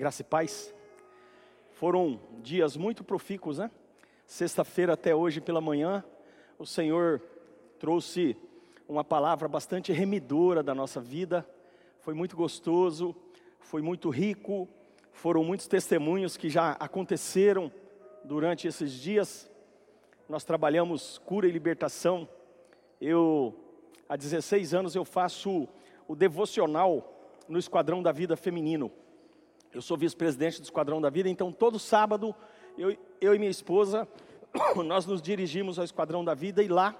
Graça 0.00 0.22
e 0.22 0.24
paz. 0.24 0.74
Foram 1.72 2.18
dias 2.38 2.74
muito 2.74 3.04
profícuos, 3.04 3.58
né? 3.58 3.70
Sexta-feira 4.24 4.94
até 4.94 5.14
hoje 5.14 5.42
pela 5.42 5.60
manhã, 5.60 6.02
o 6.58 6.64
Senhor 6.64 7.20
trouxe 7.78 8.34
uma 8.88 9.04
palavra 9.04 9.46
bastante 9.46 9.92
remidora 9.92 10.62
da 10.62 10.74
nossa 10.74 11.02
vida. 11.02 11.46
Foi 11.98 12.14
muito 12.14 12.34
gostoso, 12.34 13.14
foi 13.58 13.82
muito 13.82 14.08
rico. 14.08 14.66
Foram 15.12 15.44
muitos 15.44 15.66
testemunhos 15.66 16.34
que 16.34 16.48
já 16.48 16.70
aconteceram 16.80 17.70
durante 18.24 18.66
esses 18.66 18.92
dias. 18.92 19.50
Nós 20.30 20.44
trabalhamos 20.44 21.18
cura 21.26 21.46
e 21.46 21.52
libertação. 21.52 22.26
Eu 22.98 23.54
há 24.08 24.16
16 24.16 24.72
anos 24.72 24.94
eu 24.94 25.04
faço 25.04 25.68
o 26.08 26.16
devocional 26.16 27.36
no 27.46 27.58
Esquadrão 27.58 28.02
da 28.02 28.12
Vida 28.12 28.34
Feminino. 28.34 28.90
Eu 29.72 29.80
sou 29.80 29.96
vice-presidente 29.96 30.60
do 30.60 30.64
Esquadrão 30.64 31.00
da 31.00 31.08
Vida, 31.08 31.28
então 31.28 31.52
todo 31.52 31.78
sábado 31.78 32.34
eu, 32.76 32.96
eu 33.20 33.36
e 33.36 33.38
minha 33.38 33.50
esposa 33.50 34.08
nós 34.84 35.06
nos 35.06 35.22
dirigimos 35.22 35.78
ao 35.78 35.84
Esquadrão 35.84 36.24
da 36.24 36.34
Vida 36.34 36.60
e 36.60 36.66
lá 36.66 36.96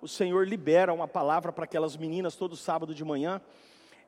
o 0.00 0.08
Senhor 0.08 0.48
libera 0.48 0.94
uma 0.94 1.06
palavra 1.06 1.52
para 1.52 1.64
aquelas 1.64 1.94
meninas 1.94 2.34
todo 2.34 2.56
sábado 2.56 2.94
de 2.94 3.04
manhã. 3.04 3.38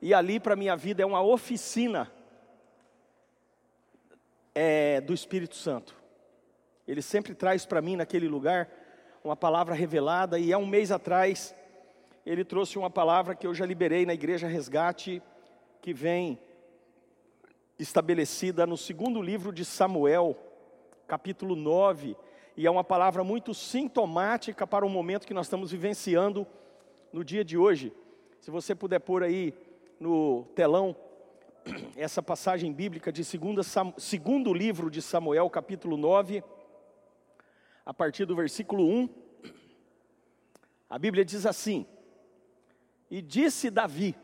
E 0.01 0.11
ali 0.11 0.39
para 0.39 0.55
minha 0.55 0.75
vida 0.75 1.03
é 1.03 1.05
uma 1.05 1.21
oficina 1.21 2.11
é, 4.55 4.99
do 5.01 5.13
Espírito 5.13 5.55
Santo. 5.55 5.93
Ele 6.87 7.03
sempre 7.03 7.35
traz 7.35 7.63
para 7.63 7.79
mim 7.79 7.95
naquele 7.95 8.27
lugar 8.27 8.67
uma 9.23 9.35
palavra 9.35 9.75
revelada 9.75 10.39
e 10.39 10.51
há 10.51 10.57
um 10.57 10.65
mês 10.65 10.91
atrás 10.91 11.53
ele 12.25 12.43
trouxe 12.43 12.79
uma 12.79 12.89
palavra 12.89 13.35
que 13.35 13.45
eu 13.45 13.53
já 13.53 13.67
liberei 13.67 14.03
na 14.03 14.15
igreja 14.15 14.47
Resgate 14.47 15.21
que 15.79 15.93
vem 15.93 16.39
estabelecida 17.79 18.67
no 18.67 18.75
segundo 18.75 19.21
livro 19.21 19.53
de 19.53 19.63
Samuel, 19.63 20.37
capítulo 21.07 21.55
9, 21.55 22.15
e 22.57 22.67
é 22.67 22.69
uma 22.69 22.83
palavra 22.83 23.23
muito 23.23 23.53
sintomática 23.53 24.67
para 24.67 24.85
o 24.85 24.89
momento 24.89 25.25
que 25.25 25.33
nós 25.33 25.45
estamos 25.45 25.71
vivenciando 25.71 26.45
no 27.13 27.23
dia 27.23 27.43
de 27.43 27.57
hoje. 27.57 27.93
Se 28.41 28.51
você 28.51 28.75
puder 28.75 28.99
pôr 28.99 29.23
aí 29.23 29.53
no 29.97 30.43
telão 30.53 30.93
essa 31.95 32.21
passagem 32.21 32.73
bíblica 32.73 33.13
de 33.13 33.23
segunda, 33.23 33.61
segundo 33.97 34.53
livro 34.53 34.91
de 34.91 35.01
Samuel, 35.01 35.49
capítulo 35.49 35.95
9, 35.95 36.43
a 37.85 37.93
partir 37.93 38.25
do 38.25 38.35
versículo 38.35 38.85
1, 38.85 39.09
a 40.89 40.99
Bíblia 40.99 41.23
diz 41.23 41.45
assim: 41.45 41.85
E 43.09 43.21
disse 43.21 43.69
Davi, 43.69 44.15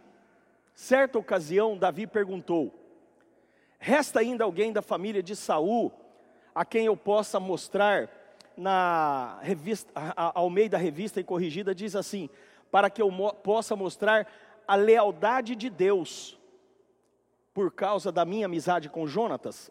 Certa 0.75 1.17
ocasião, 1.17 1.77
Davi 1.77 2.05
perguntou: 2.05 2.84
Resta 3.85 4.19
ainda 4.19 4.43
alguém 4.43 4.73
da 4.73 4.81
família 4.81 5.21
de 5.21 5.35
Saul 5.35 5.91
a 6.55 6.65
quem 6.65 6.87
eu 6.87 6.97
possa 6.97 7.39
mostrar 7.39 8.09
na 8.57 9.37
revista, 9.43 9.93
ao 10.15 10.49
meio 10.49 10.71
da 10.71 10.77
revista 10.79 11.19
e 11.19 11.23
corrigida 11.23 11.75
diz 11.75 11.95
assim: 11.95 12.27
para 12.71 12.89
que 12.89 12.99
eu 12.99 13.11
mo 13.11 13.31
possa 13.31 13.75
mostrar 13.75 14.27
a 14.67 14.73
lealdade 14.73 15.55
de 15.55 15.69
Deus 15.69 16.35
por 17.53 17.71
causa 17.71 18.11
da 18.11 18.25
minha 18.25 18.47
amizade 18.47 18.89
com 18.89 19.05
Jonatas. 19.05 19.69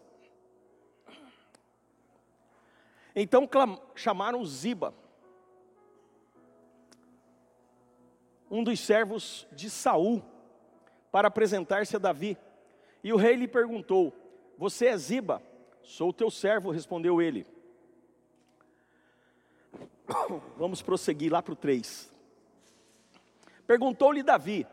Então 3.13 3.49
chamaram 3.95 4.45
Ziba, 4.45 4.93
um 8.49 8.63
dos 8.63 8.79
servos 8.79 9.45
de 9.51 9.69
Saul, 9.69 10.23
para 11.11 11.27
apresentar-se 11.27 11.97
a 11.97 11.99
Davi. 11.99 12.37
E 13.05 13.13
o 13.13 13.17
rei 13.17 13.35
lhe 13.35 13.47
perguntou: 13.47 14.11
Você 14.57 14.87
é 14.87 14.97
Ziba? 14.97 15.39
Sou 15.83 16.11
teu 16.11 16.31
servo, 16.31 16.71
respondeu 16.71 17.21
ele. 17.21 17.45
Vamos 20.57 20.81
prosseguir 20.81 21.31
lá 21.31 21.39
para 21.39 21.53
o 21.53 21.55
3. 21.55 22.11
Perguntou-lhe 23.67 24.23
Davi: 24.23 24.65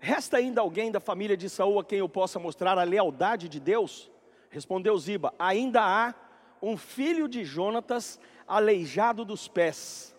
Resta 0.00 0.38
ainda 0.38 0.60
alguém 0.60 0.90
da 0.90 0.98
família 0.98 1.36
de 1.36 1.48
Saul 1.48 1.78
a 1.78 1.84
quem 1.84 2.00
eu 2.00 2.08
possa 2.08 2.40
mostrar 2.40 2.76
a 2.76 2.82
lealdade 2.82 3.48
de 3.48 3.60
Deus? 3.60 4.10
Respondeu 4.50 4.98
Ziba: 4.98 5.32
Ainda 5.38 5.80
há 5.80 6.12
um 6.60 6.76
filho 6.76 7.28
de 7.28 7.44
Jonatas 7.44 8.18
aleijado 8.48 9.24
dos 9.24 9.46
pés. 9.46 10.12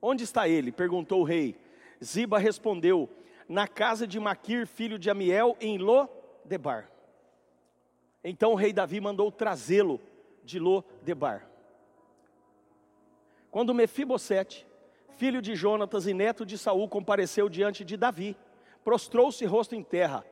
Onde 0.00 0.22
está 0.22 0.48
ele? 0.48 0.70
perguntou 0.70 1.22
o 1.22 1.24
rei. 1.24 1.58
Ziba 2.00 2.38
respondeu: 2.38 3.10
na 3.50 3.66
casa 3.66 4.06
de 4.06 4.20
Maquir, 4.20 4.64
filho 4.64 4.96
de 4.96 5.10
Amiel, 5.10 5.56
em 5.60 5.76
Lo-debar. 6.50 6.90
Então 8.24 8.52
o 8.52 8.56
rei 8.56 8.72
Davi 8.72 9.00
mandou 9.00 9.30
trazê-lo 9.30 10.00
de 10.42 10.58
Lo-debar. 10.58 11.48
Quando 13.52 13.72
Mefibosete, 13.72 14.66
filho 15.16 15.40
de 15.40 15.54
Jonatas 15.54 16.06
e 16.08 16.14
neto 16.14 16.44
de 16.44 16.58
Saul, 16.58 16.88
compareceu 16.88 17.48
diante 17.48 17.84
de 17.84 17.96
Davi, 17.96 18.36
prostrou-se 18.84 19.44
rosto 19.44 19.76
em 19.76 19.82
terra. 19.82 20.24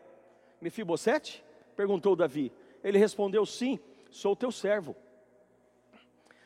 Mefibosete? 0.60 1.44
perguntou 1.76 2.16
Davi. 2.16 2.52
Ele 2.82 2.98
respondeu: 2.98 3.46
Sim, 3.46 3.78
sou 4.10 4.34
teu 4.34 4.50
servo. 4.50 4.96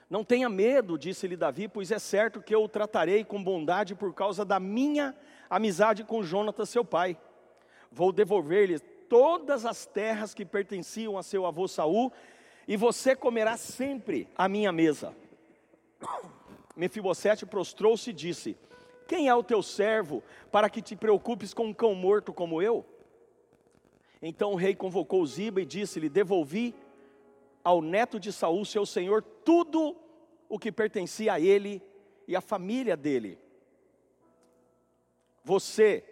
Não 0.09 0.23
tenha 0.23 0.51
medo, 0.51 0.99
disse-lhe 0.99 1.37
Davi, 1.37 1.67
pois 1.67 1.91
é 1.91 1.99
certo 1.99 2.43
que 2.43 2.55
eu 2.55 2.63
o 2.63 2.69
tratarei 2.69 3.25
com 3.25 3.43
bondade 3.43 3.95
por 3.95 4.13
causa 4.13 4.45
da 4.45 4.61
minha 4.61 5.17
amizade 5.49 6.05
com 6.05 6.23
Jonatas, 6.23 6.69
seu 6.69 6.85
pai. 6.85 7.17
Vou 7.91 8.13
devolver-lhe 8.13 8.79
todas 9.13 9.67
as 9.67 9.85
terras 9.85 10.33
que 10.33 10.43
pertenciam 10.43 11.19
a 11.19 11.23
seu 11.23 11.45
avô 11.45 11.69
Saul, 11.69 12.11
e 12.67 12.79
você 12.79 13.15
comerá 13.15 13.59
sempre 13.59 14.27
a 14.35 14.49
minha 14.49 14.73
mesa. 14.73 15.15
Mefibosete 16.75 17.45
prostrou-se 17.45 18.09
e 18.09 18.15
disse: 18.15 18.57
Quem 19.07 19.29
é 19.29 19.35
o 19.35 19.43
teu 19.43 19.63
servo 19.63 20.23
para 20.51 20.71
que 20.71 20.81
te 20.81 20.97
preocupes 20.97 21.53
com 21.53 21.67
um 21.67 21.75
cão 21.75 21.95
morto 21.95 22.33
como 22.33 22.63
eu? 22.63 22.87
Então 24.23 24.53
o 24.53 24.57
rei 24.57 24.75
convocou 24.75 25.27
Ziba 25.27 25.61
e 25.61 25.67
disse-lhe: 25.67 26.09
Devolvi 26.09 26.75
ao 27.63 27.83
neto 27.83 28.19
de 28.19 28.33
Saul, 28.33 28.65
seu 28.65 28.87
senhor, 28.87 29.21
tudo 29.45 29.95
o 30.49 30.59
que 30.59 30.73
pertencia 30.73 31.35
a 31.35 31.41
ele 31.41 31.83
e 32.27 32.35
à 32.35 32.41
família 32.41 32.97
dele. 32.97 33.39
Você, 35.45 36.03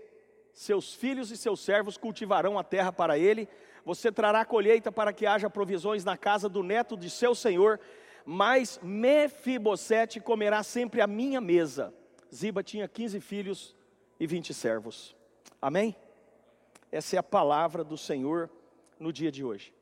seus 0.61 0.93
filhos 0.93 1.31
e 1.31 1.39
seus 1.39 1.61
servos 1.61 1.97
cultivarão 1.97 2.59
a 2.59 2.63
terra 2.63 2.93
para 2.93 3.19
ele, 3.19 3.49
você 3.83 4.13
trará 4.13 4.45
colheita 4.45 4.93
para 4.93 5.11
que 5.11 5.25
haja 5.25 5.49
provisões 5.49 6.05
na 6.05 6.19
casa 6.19 6.51
do 6.51 6.63
neto 6.63 6.99
de 6.99 7.09
seu 7.09 7.35
senhor, 7.35 7.81
mas 8.27 8.79
Mefibosete 8.83 10.21
comerá 10.21 10.63
sempre 10.63 11.01
a 11.01 11.07
minha 11.07 11.41
mesa. 11.41 11.95
Ziba 12.33 12.63
tinha 12.63 12.87
15 12.87 13.21
filhos 13.21 13.75
e 14.19 14.27
20 14.27 14.53
servos. 14.53 15.17
Amém? 15.63 15.97
Essa 16.93 17.17
é 17.17 17.19
a 17.19 17.23
palavra 17.23 17.83
do 17.83 17.97
Senhor 17.97 18.51
no 18.99 19.11
dia 19.15 19.33
de 19.33 19.43
hoje. 19.43 19.73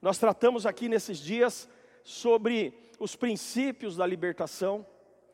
Nós 0.00 0.16
tratamos 0.16 0.64
aqui 0.64 0.88
nesses 0.88 1.18
dias 1.18 1.68
sobre 2.02 2.72
os 2.98 3.14
princípios 3.14 3.96
da 3.96 4.06
libertação, 4.06 4.86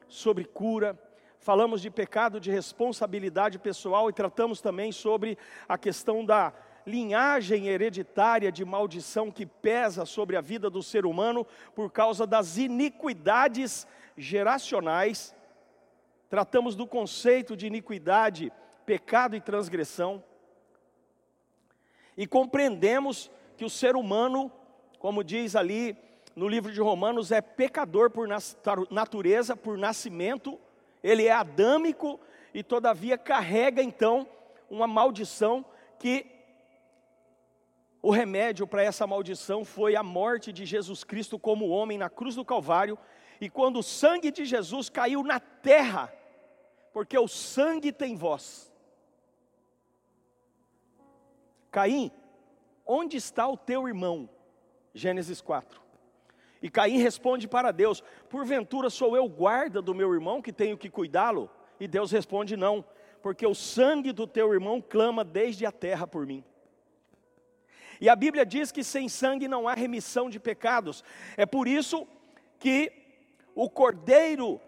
sobre 0.09 0.45
cura, 0.45 0.99
falamos 1.41 1.81
de 1.81 1.91
pecado 1.91 2.39
de 2.39 2.51
responsabilidade 2.51 3.59
pessoal 3.59 4.09
e 4.09 4.13
tratamos 4.13 4.61
também 4.61 4.93
sobre 4.93 5.39
a 5.67 5.79
questão 5.79 6.25
da 6.25 6.53
linhagem 6.87 7.67
hereditária 7.67 8.53
de 8.53 8.65
maldição 8.65 9.31
que 9.31 9.47
pesa 9.47 10.05
sobre 10.05 10.37
a 10.37 10.41
vida 10.41 10.69
do 10.69 10.83
ser 10.83 11.07
humano 11.07 11.47
por 11.75 11.91
causa 11.91 12.27
das 12.27 12.59
iniquidades 12.59 13.87
geracionais. 14.17 15.35
Tratamos 16.29 16.77
do 16.77 16.87
conceito 16.87 17.57
de 17.57 17.67
iniquidade, 17.67 18.53
pecado 18.85 19.35
e 19.35 19.41
transgressão. 19.41 20.23
E 22.17 22.27
compreendemos 22.27 23.31
que 23.57 23.65
o 23.65 23.71
ser 23.71 23.97
humano, 23.97 24.53
como 24.99 25.25
diz 25.25 25.57
ali 25.57 25.97
no 26.37 26.47
livro 26.47 26.71
de 26.71 26.81
Romanos, 26.81 27.33
é 27.33 27.41
pecador 27.41 28.11
por 28.11 28.29
natureza, 28.91 29.57
por 29.57 29.79
nascimento, 29.79 30.59
ele 31.03 31.27
é 31.27 31.33
adâmico 31.33 32.21
e 32.53 32.63
todavia 32.63 33.17
carrega 33.17 33.83
então 33.83 34.27
uma 34.69 34.87
maldição 34.87 35.65
que 35.99 36.27
o 38.03 38.11
remédio 38.11 38.67
para 38.67 38.83
essa 38.83 39.07
maldição 39.07 39.65
foi 39.65 39.95
a 39.95 40.03
morte 40.03 40.53
de 40.53 40.65
Jesus 40.65 41.05
Cristo 41.05 41.39
como 41.39 41.69
homem 41.69 41.99
na 41.99 42.09
cruz 42.09 42.35
do 42.35 42.45
Calvário, 42.45 42.99
e 43.41 43.51
quando 43.51 43.79
o 43.79 43.83
sangue 43.83 44.31
de 44.31 44.45
Jesus 44.45 44.89
caiu 44.89 45.23
na 45.23 45.39
terra, 45.39 46.13
porque 46.93 47.19
o 47.19 47.29
sangue 47.29 47.93
tem 47.93 48.17
voz. 48.17 48.73
Caim, 51.71 52.11
onde 52.87 53.17
está 53.17 53.47
o 53.47 53.57
teu 53.57 53.87
irmão? 53.87 54.29
Gênesis 54.95 55.41
4. 55.41 55.81
E 56.63 56.69
Caim 56.69 56.99
responde 56.99 57.49
para 57.49 57.73
Deus: 57.73 58.03
Porventura 58.29 58.91
sou 58.91 59.17
eu 59.17 59.29
guarda 59.29 59.81
do 59.81 59.95
meu 59.95 60.13
irmão 60.13 60.43
que 60.43 60.53
tenho 60.53 60.77
que 60.77 60.91
cuidá-lo? 60.91 61.51
E 61.79 61.89
Deus 61.89 62.11
responde: 62.11 62.57
Não, 62.57 62.85
porque 63.23 63.47
o 63.47 63.55
sangue 63.55 64.13
do 64.13 64.27
teu 64.27 64.53
irmão 64.53 64.81
clama 64.81 65.25
desde 65.25 65.65
a 65.65 65.73
terra 65.73 66.07
por 66.07 66.27
mim. 66.27 66.45
E 68.01 68.09
a 68.09 68.17
Bíblia 68.17 68.47
diz 68.47 68.73
que 68.73 68.83
sem 68.83 69.09
sangue 69.09 69.47
não 69.47 69.69
há 69.69 69.75
remissão 69.75 70.31
de 70.31 70.41
pecados. 70.41 71.05
É 71.37 71.45
por 71.45 71.69
isso 71.69 72.07
que 72.59 72.93
o 73.55 73.69
cordeiro 73.69 74.61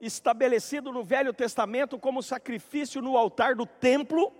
estabelecido 0.00 0.90
no 0.90 1.04
Velho 1.04 1.32
Testamento 1.32 1.98
como 1.98 2.22
sacrifício 2.22 3.00
no 3.02 3.16
altar 3.16 3.54
do 3.54 3.66
templo 3.66 4.32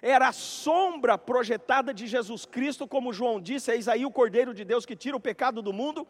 era 0.00 0.28
a 0.28 0.32
sombra 0.32 1.18
projetada 1.18 1.92
de 1.92 2.06
Jesus 2.06 2.44
Cristo, 2.44 2.86
como 2.86 3.12
João 3.12 3.40
disse, 3.40 3.72
eis 3.72 3.88
aí 3.88 4.06
o 4.06 4.10
Cordeiro 4.10 4.54
de 4.54 4.64
Deus 4.64 4.86
que 4.86 4.96
tira 4.96 5.16
o 5.16 5.20
pecado 5.20 5.60
do 5.60 5.72
mundo. 5.72 6.06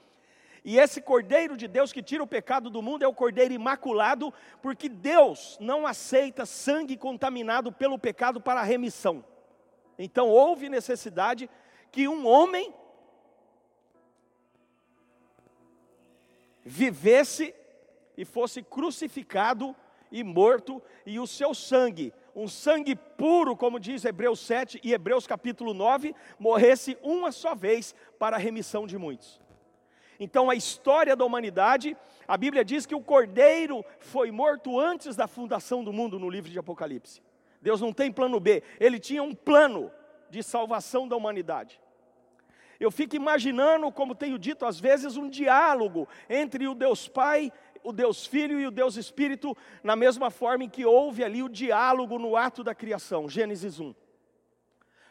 E 0.65 0.79
esse 0.79 1.01
Cordeiro 1.01 1.57
de 1.57 1.67
Deus 1.67 1.93
que 1.93 2.03
tira 2.03 2.23
o 2.23 2.27
pecado 2.27 2.69
do 2.69 2.83
mundo 2.83 3.03
é 3.03 3.09
o 3.09 3.15
Cordeiro 3.15 3.55
imaculado, 3.55 4.33
porque 4.61 4.89
Deus 4.89 5.57
não 5.61 5.87
aceita 5.87 6.45
sangue 6.45 6.97
contaminado 6.97 7.73
pelo 7.73 7.99
pecado 7.99 8.41
para 8.41 8.61
a 8.61 8.65
remissão. 8.65 9.25
Então 9.99 10.29
houve 10.29 10.69
necessidade 10.69 11.49
que 11.91 12.07
um 12.07 12.27
homem 12.27 12.75
vivesse 16.63 17.55
e 18.17 18.25
fosse 18.25 18.63
crucificado 18.63 19.75
e 20.11 20.23
morto, 20.25 20.83
e 21.05 21.19
o 21.19 21.27
seu 21.27 21.55
sangue 21.55 22.13
um 22.39 22.47
sangue 22.47 22.95
puro, 22.95 23.57
como 23.57 23.81
diz 23.81 24.05
Hebreus 24.05 24.39
7 24.39 24.81
e 24.85 24.93
Hebreus 24.93 25.27
capítulo 25.27 25.75
9, 25.75 26.15
morresse 26.39 26.97
uma 27.03 27.33
só 27.33 27.53
vez 27.53 27.95
para 28.17 28.37
a 28.37 28.39
remissão 28.39 28.87
de 28.87 28.97
muitos. 28.97 29.41
Então, 30.21 30.49
a 30.49 30.55
história 30.55 31.17
da 31.17 31.25
humanidade, 31.25 31.97
a 32.29 32.37
Bíblia 32.37 32.65
diz 32.65 32.87
que 32.87 32.95
o 32.95 33.01
cordeiro 33.01 33.85
foi 33.99 34.31
morto 34.31 34.79
antes 34.79 35.17
da 35.17 35.27
fundação 35.27 35.83
do 35.83 35.93
mundo, 35.93 36.19
no 36.19 36.31
livro 36.31 36.49
de 36.49 36.59
Apocalipse. 36.59 37.21
Deus 37.61 37.81
não 37.81 37.93
tem 37.93 38.13
plano 38.13 38.39
B, 38.39 38.63
ele 38.79 39.01
tinha 39.01 39.23
um 39.23 39.35
plano 39.35 39.91
de 40.31 40.41
salvação 40.41 41.09
da 41.09 41.17
humanidade. 41.17 41.81
Eu 42.79 42.93
fico 42.93 43.17
imaginando, 43.17 43.91
como 43.91 44.15
tenho 44.15 44.39
dito 44.39 44.65
às 44.65 44.79
vezes, 44.79 45.17
um 45.17 45.29
diálogo 45.29 46.07
entre 46.31 46.69
o 46.69 46.75
Deus 46.75 47.09
Pai 47.09 47.53
o 47.89 47.93
Deus 47.93 48.27
Filho 48.27 48.61
e 48.61 48.67
o 48.67 48.71
Deus 48.71 48.97
Espírito, 48.97 49.57
na 49.83 49.97
mesma 49.97 50.31
forma 50.31 50.65
em 50.65 50.69
que 50.69 50.85
houve 50.85 51.25
ali 51.25 51.43
o 51.43 51.49
diálogo 51.49 52.19
no 52.19 52.37
ato 52.37 52.63
da 52.63 52.75
criação, 52.75 53.27
Gênesis 53.27 53.81
1. 53.81 53.95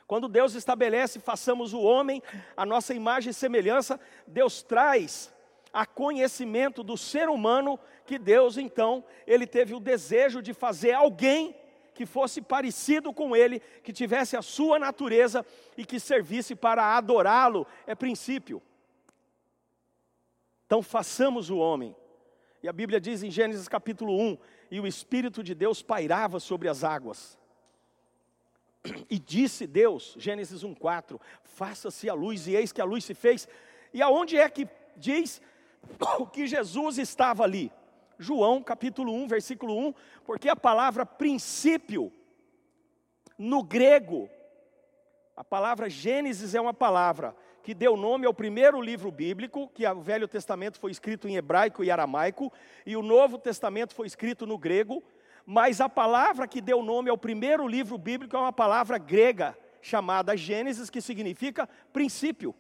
Quando 0.06 0.28
Deus 0.28 0.54
estabelece, 0.54 1.20
façamos 1.20 1.74
o 1.74 1.82
homem 1.82 2.22
a 2.56 2.66
nossa 2.68 2.94
imagem 2.94 3.32
e 3.32 3.34
semelhança, 3.34 4.00
Deus 4.28 4.62
traz 4.62 5.34
a 5.74 5.88
conhecimento 5.88 6.84
do 6.84 6.96
ser 6.96 7.30
humano 7.30 7.80
que 8.06 8.20
Deus 8.20 8.58
então, 8.58 9.04
ele 9.26 9.48
teve 9.48 9.74
o 9.74 9.80
desejo 9.80 10.40
de 10.40 10.54
fazer 10.54 10.94
alguém 10.94 11.56
que 11.96 12.06
fosse 12.06 12.44
parecido 12.44 13.12
com 13.12 13.36
ele, 13.36 13.60
que 13.84 13.92
tivesse 13.92 14.38
a 14.38 14.44
sua 14.44 14.78
natureza 14.78 15.44
e 15.76 15.84
que 15.84 16.00
servisse 16.00 16.56
para 16.56 16.96
adorá-lo, 16.96 17.66
é 17.88 17.96
princípio. 17.96 18.62
Então 20.68 20.84
façamos 20.84 21.50
o 21.50 21.58
homem 21.58 21.96
e 22.62 22.68
a 22.68 22.74
Bíblia 22.74 23.00
diz 23.00 23.24
em 23.24 23.30
Gênesis 23.30 23.68
capítulo 23.68 24.20
1: 24.20 24.38
E 24.72 24.80
o 24.80 24.88
Espírito 24.88 25.44
de 25.44 25.54
Deus 25.54 25.82
pairava 25.82 26.40
sobre 26.40 26.68
as 26.68 26.84
águas. 26.84 27.38
E 29.10 29.20
disse 29.20 29.68
Deus, 29.68 30.16
Gênesis 30.18 30.64
1,4: 30.64 31.20
Faça-se 31.44 32.10
a 32.10 32.14
luz, 32.14 32.48
e 32.48 32.56
eis 32.56 32.72
que 32.72 32.82
a 32.82 32.86
luz 32.86 33.06
se 33.06 33.14
fez. 33.14 33.48
E 33.94 34.02
aonde 34.02 34.38
é 34.38 34.50
que 34.50 34.68
diz 34.96 35.42
que 36.34 36.48
Jesus 36.48 36.98
estava 36.98 37.44
ali? 37.44 37.72
João 38.20 38.64
capítulo 38.64 39.14
1, 39.14 39.28
versículo 39.28 39.78
1, 39.90 39.94
porque 40.26 40.50
a 40.50 40.56
palavra 40.56 41.06
princípio, 41.06 42.12
no 43.38 43.62
grego, 43.64 44.28
a 45.36 45.44
palavra 45.44 45.88
Gênesis 45.88 46.56
é 46.56 46.60
uma 46.60 46.74
palavra 46.74 47.36
que 47.68 47.74
deu 47.74 47.98
nome 47.98 48.26
ao 48.26 48.34
primeiro 48.34 48.80
livro 48.80 49.12
bíblico, 49.12 49.70
que 49.74 49.86
o 49.86 50.00
Velho 50.00 50.26
Testamento 50.26 50.80
foi 50.80 50.90
escrito 50.90 51.28
em 51.28 51.36
hebraico 51.36 51.84
e 51.84 51.92
aramaico, 51.92 52.50
e 52.86 52.96
o 52.96 53.02
Novo 53.02 53.38
Testamento 53.38 53.94
foi 53.94 54.08
escrito 54.08 54.48
no 54.48 54.58
grego, 54.58 55.04
mas 55.46 55.82
a 55.82 55.90
palavra 55.90 56.48
que 56.48 56.62
deu 56.62 56.82
nome 56.82 57.10
ao 57.10 57.18
primeiro 57.18 57.68
livro 57.68 57.98
bíblico 57.98 58.38
é 58.38 58.40
uma 58.40 58.54
palavra 58.54 58.98
grega, 58.98 59.54
chamada 59.82 60.38
Gênesis, 60.38 60.90
que 60.90 61.02
significa 61.02 61.68
princípio. 61.92 62.56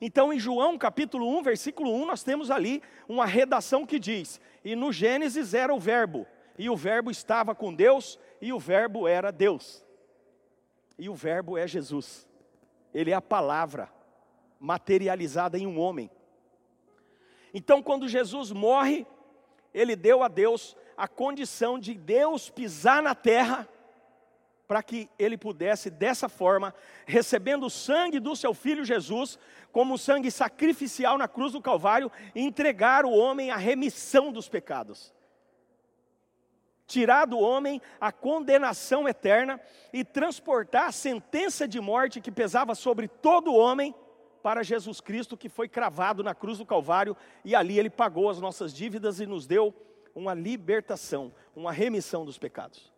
Então, 0.00 0.32
em 0.32 0.40
João 0.40 0.76
capítulo 0.76 1.38
1, 1.38 1.44
versículo 1.44 1.94
1, 1.94 2.06
nós 2.06 2.24
temos 2.24 2.50
ali 2.50 2.82
uma 3.08 3.24
redação 3.24 3.86
que 3.86 4.00
diz: 4.00 4.40
E 4.64 4.74
no 4.74 4.90
Gênesis 4.90 5.54
era 5.54 5.72
o 5.72 5.78
Verbo, 5.78 6.26
e 6.58 6.68
o 6.68 6.74
Verbo 6.74 7.08
estava 7.08 7.54
com 7.54 7.72
Deus, 7.72 8.18
e 8.42 8.52
o 8.52 8.58
Verbo 8.58 9.06
era 9.06 9.30
Deus. 9.30 9.84
E 10.98 11.08
o 11.08 11.14
Verbo 11.14 11.56
é 11.56 11.68
Jesus. 11.68 12.25
Ele 12.96 13.10
é 13.10 13.14
a 13.14 13.20
palavra 13.20 13.92
materializada 14.58 15.58
em 15.58 15.66
um 15.66 15.78
homem. 15.78 16.10
Então, 17.52 17.82
quando 17.82 18.08
Jesus 18.08 18.50
morre, 18.50 19.06
ele 19.74 19.94
deu 19.94 20.22
a 20.22 20.28
Deus 20.28 20.74
a 20.96 21.06
condição 21.06 21.78
de 21.78 21.92
Deus 21.92 22.48
pisar 22.48 23.02
na 23.02 23.14
terra, 23.14 23.68
para 24.66 24.82
que 24.82 25.10
ele 25.18 25.36
pudesse, 25.36 25.90
dessa 25.90 26.26
forma, 26.26 26.74
recebendo 27.04 27.66
o 27.66 27.70
sangue 27.70 28.18
do 28.18 28.34
seu 28.34 28.54
filho 28.54 28.82
Jesus, 28.82 29.38
como 29.70 29.98
sangue 29.98 30.30
sacrificial 30.30 31.18
na 31.18 31.28
cruz 31.28 31.52
do 31.52 31.60
Calvário, 31.60 32.10
entregar 32.34 33.04
o 33.04 33.12
homem 33.12 33.50
à 33.50 33.58
remissão 33.58 34.32
dos 34.32 34.48
pecados 34.48 35.14
tirar 36.86 37.26
do 37.26 37.38
homem 37.38 37.80
a 38.00 38.12
condenação 38.12 39.08
eterna 39.08 39.60
e 39.92 40.04
transportar 40.04 40.86
a 40.86 40.92
sentença 40.92 41.66
de 41.66 41.80
morte 41.80 42.20
que 42.20 42.30
pesava 42.30 42.74
sobre 42.74 43.08
todo 43.08 43.54
homem 43.54 43.94
para 44.42 44.62
Jesus 44.62 45.00
Cristo, 45.00 45.36
que 45.36 45.48
foi 45.48 45.68
cravado 45.68 46.22
na 46.22 46.34
cruz 46.34 46.58
do 46.58 46.66
Calvário, 46.66 47.16
e 47.44 47.54
ali 47.54 47.78
ele 47.78 47.90
pagou 47.90 48.30
as 48.30 48.40
nossas 48.40 48.72
dívidas 48.72 49.18
e 49.18 49.26
nos 49.26 49.46
deu 49.46 49.74
uma 50.14 50.34
libertação, 50.34 51.34
uma 51.54 51.72
remissão 51.72 52.24
dos 52.24 52.38
pecados. 52.38 52.92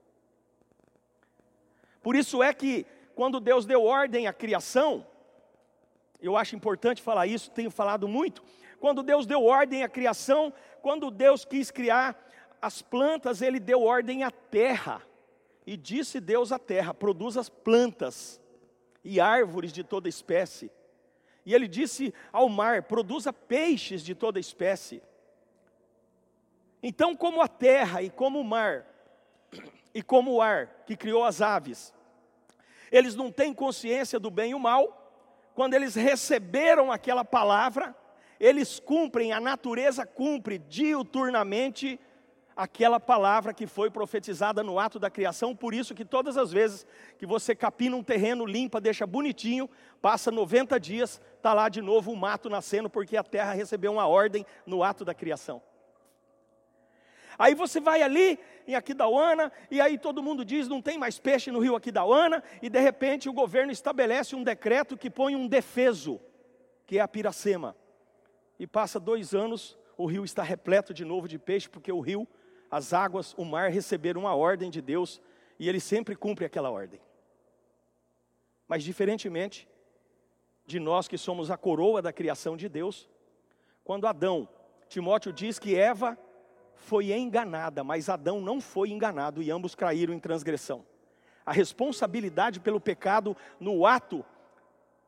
Por 2.02 2.14
isso 2.14 2.42
é 2.42 2.52
que, 2.52 2.86
quando 3.14 3.40
Deus 3.40 3.64
deu 3.64 3.82
ordem 3.82 4.26
à 4.26 4.32
criação, 4.32 5.06
eu 6.20 6.36
acho 6.36 6.54
importante 6.54 7.00
falar 7.00 7.26
isso, 7.26 7.50
tenho 7.50 7.70
falado 7.70 8.06
muito. 8.06 8.42
Quando 8.78 9.02
Deus 9.02 9.26
deu 9.26 9.44
ordem 9.44 9.82
à 9.82 9.88
criação, 9.88 10.52
quando 10.82 11.10
Deus 11.10 11.44
quis 11.44 11.70
criar 11.70 12.27
as 12.60 12.82
plantas, 12.82 13.42
ele 13.42 13.60
deu 13.60 13.82
ordem 13.82 14.24
à 14.24 14.30
terra. 14.30 15.02
E 15.66 15.76
disse 15.76 16.20
Deus 16.20 16.52
à 16.52 16.58
terra: 16.58 16.94
produza 16.94 17.40
as 17.40 17.48
plantas 17.48 18.40
e 19.04 19.20
árvores 19.20 19.72
de 19.72 19.84
toda 19.84 20.08
espécie. 20.08 20.70
E 21.44 21.54
ele 21.54 21.68
disse 21.68 22.12
ao 22.32 22.48
mar: 22.48 22.82
produza 22.84 23.32
peixes 23.32 24.02
de 24.02 24.14
toda 24.14 24.40
espécie. 24.40 25.02
Então, 26.82 27.16
como 27.16 27.42
a 27.42 27.48
terra 27.48 28.02
e 28.02 28.10
como 28.10 28.40
o 28.40 28.44
mar, 28.44 28.86
e 29.94 30.02
como 30.02 30.32
o 30.32 30.42
ar 30.42 30.84
que 30.86 30.96
criou 30.96 31.24
as 31.24 31.40
aves, 31.40 31.92
eles 32.90 33.14
não 33.14 33.30
têm 33.30 33.52
consciência 33.52 34.18
do 34.18 34.30
bem 34.30 34.52
e 34.52 34.54
o 34.54 34.58
mal, 34.58 34.94
quando 35.54 35.74
eles 35.74 35.94
receberam 35.94 36.92
aquela 36.92 37.24
palavra, 37.24 37.94
eles 38.38 38.78
cumprem, 38.78 39.32
a 39.32 39.40
natureza 39.40 40.06
cumpre 40.06 40.58
diuturnamente 40.58 41.98
aquela 42.58 42.98
palavra 42.98 43.54
que 43.54 43.68
foi 43.68 43.88
profetizada 43.88 44.64
no 44.64 44.80
ato 44.80 44.98
da 44.98 45.08
criação, 45.08 45.54
por 45.54 45.72
isso 45.72 45.94
que 45.94 46.04
todas 46.04 46.36
as 46.36 46.50
vezes 46.50 46.84
que 47.16 47.24
você 47.24 47.54
capina 47.54 47.94
um 47.94 48.02
terreno, 48.02 48.44
limpa, 48.44 48.80
deixa 48.80 49.06
bonitinho, 49.06 49.70
passa 50.02 50.28
90 50.32 50.80
dias, 50.80 51.20
está 51.36 51.54
lá 51.54 51.68
de 51.68 51.80
novo 51.80 52.10
o 52.10 52.16
mato 52.16 52.50
nascendo, 52.50 52.90
porque 52.90 53.16
a 53.16 53.22
terra 53.22 53.52
recebeu 53.52 53.92
uma 53.92 54.08
ordem 54.08 54.44
no 54.66 54.82
ato 54.82 55.04
da 55.04 55.14
criação. 55.14 55.62
Aí 57.38 57.54
você 57.54 57.78
vai 57.78 58.02
ali 58.02 58.36
em 58.66 58.74
Aquidauana, 58.74 59.52
e 59.70 59.80
aí 59.80 59.96
todo 59.96 60.20
mundo 60.20 60.44
diz: 60.44 60.66
não 60.66 60.82
tem 60.82 60.98
mais 60.98 61.16
peixe 61.16 61.52
no 61.52 61.60
rio 61.60 61.76
Aquidauana, 61.76 62.42
e 62.60 62.68
de 62.68 62.80
repente 62.80 63.28
o 63.28 63.32
governo 63.32 63.70
estabelece 63.70 64.34
um 64.34 64.42
decreto 64.42 64.96
que 64.96 65.08
põe 65.08 65.36
um 65.36 65.46
defeso, 65.46 66.20
que 66.84 66.98
é 66.98 67.00
a 67.00 67.06
piracema. 67.06 67.76
E 68.58 68.66
passa 68.66 68.98
dois 68.98 69.32
anos, 69.32 69.78
o 69.96 70.06
rio 70.06 70.24
está 70.24 70.42
repleto 70.42 70.92
de 70.92 71.04
novo 71.04 71.28
de 71.28 71.38
peixe, 71.38 71.68
porque 71.68 71.92
o 71.92 72.00
rio 72.00 72.26
as 72.70 72.92
águas, 72.92 73.34
o 73.36 73.44
mar 73.44 73.70
receberam 73.70 74.22
uma 74.22 74.34
ordem 74.34 74.70
de 74.70 74.80
Deus 74.80 75.20
e 75.58 75.68
ele 75.68 75.80
sempre 75.80 76.14
cumpre 76.14 76.44
aquela 76.44 76.70
ordem. 76.70 77.00
Mas 78.66 78.84
diferentemente 78.84 79.66
de 80.66 80.78
nós 80.78 81.08
que 81.08 81.16
somos 81.16 81.50
a 81.50 81.56
coroa 81.56 82.02
da 82.02 82.12
criação 82.12 82.54
de 82.56 82.68
Deus, 82.68 83.08
quando 83.82 84.06
Adão, 84.06 84.46
Timóteo 84.86 85.32
diz 85.32 85.58
que 85.58 85.74
Eva 85.74 86.18
foi 86.74 87.10
enganada, 87.12 87.82
mas 87.82 88.10
Adão 88.10 88.40
não 88.40 88.60
foi 88.60 88.90
enganado 88.90 89.42
e 89.42 89.50
ambos 89.50 89.74
caíram 89.74 90.12
em 90.12 90.20
transgressão. 90.20 90.84
A 91.44 91.52
responsabilidade 91.52 92.60
pelo 92.60 92.78
pecado 92.78 93.34
no 93.58 93.86
ato 93.86 94.22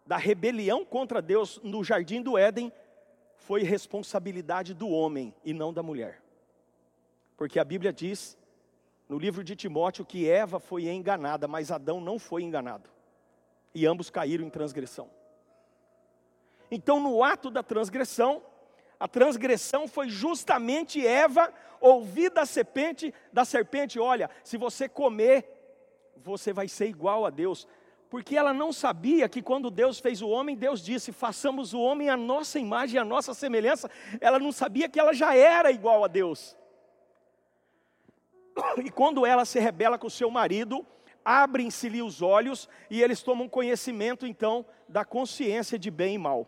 da 0.07 0.17
rebelião 0.17 0.85
contra 0.85 1.21
Deus 1.21 1.61
no 1.63 1.85
jardim 1.85 2.23
do 2.23 2.39
Éden 2.39 2.73
foi 3.37 3.63
responsabilidade 3.63 4.73
do 4.73 4.89
homem 4.89 5.35
e 5.45 5.53
não 5.53 5.73
da 5.73 5.83
mulher. 5.83 6.23
Porque 7.41 7.59
a 7.59 7.65
Bíblia 7.65 7.91
diz 7.91 8.37
no 9.09 9.19
livro 9.19 9.43
de 9.43 9.57
Timóteo 9.57 10.05
que 10.05 10.29
Eva 10.29 10.61
foi 10.61 10.87
enganada, 10.91 11.49
mas 11.49 11.71
Adão 11.71 11.99
não 11.99 12.19
foi 12.19 12.43
enganado. 12.43 12.91
E 13.75 13.87
ambos 13.87 14.11
caíram 14.11 14.45
em 14.45 14.51
transgressão. 14.51 15.11
Então, 16.71 17.01
no 17.01 17.25
ato 17.25 17.51
da 17.51 17.63
transgressão, 17.63 18.43
a 19.01 19.09
transgressão 19.09 19.89
foi 19.89 20.11
justamente 20.11 21.07
Eva 21.07 21.51
ouvir 21.81 22.29
da 22.29 22.45
serpente, 22.45 23.15
da 23.33 23.47
serpente, 23.47 23.99
olha, 23.99 24.29
se 24.45 24.59
você 24.59 24.87
comer, 24.87 26.13
você 26.23 26.53
vai 26.53 26.69
ser 26.69 26.89
igual 26.89 27.25
a 27.25 27.31
Deus. 27.31 27.67
Porque 28.11 28.37
ela 28.37 28.53
não 28.53 28.71
sabia 28.71 29.31
que 29.31 29.41
quando 29.41 29.71
Deus 29.71 29.99
fez 29.99 30.21
o 30.21 30.29
homem, 30.29 30.55
Deus 30.55 30.85
disse: 30.85 31.11
façamos 31.11 31.73
o 31.73 31.81
homem 31.81 32.11
à 32.11 32.19
nossa 32.19 32.59
imagem 32.59 33.01
à 33.01 33.05
nossa 33.05 33.33
semelhança. 33.33 33.91
Ela 34.21 34.39
não 34.39 34.53
sabia 34.53 34.91
que 34.91 35.01
ela 35.01 35.15
já 35.15 35.35
era 35.35 35.71
igual 35.71 36.05
a 36.05 36.07
Deus. 36.07 36.60
E 38.85 38.91
quando 38.91 39.27
ela 39.27 39.45
se 39.45 39.59
rebela 39.59 39.99
com 39.99 40.07
o 40.07 40.11
seu 40.11 40.31
marido, 40.31 40.87
abrem-se-lhe 41.25 42.03
os 42.03 42.23
olhos 42.23 42.69
e 42.89 43.03
eles 43.03 43.23
tomam 43.23 43.49
conhecimento 43.49 44.27
então 44.27 44.65
da 44.89 45.05
consciência 45.05 45.79
de 45.79 45.91
bem 45.91 46.15
e 46.15 46.19
mal. 46.19 46.47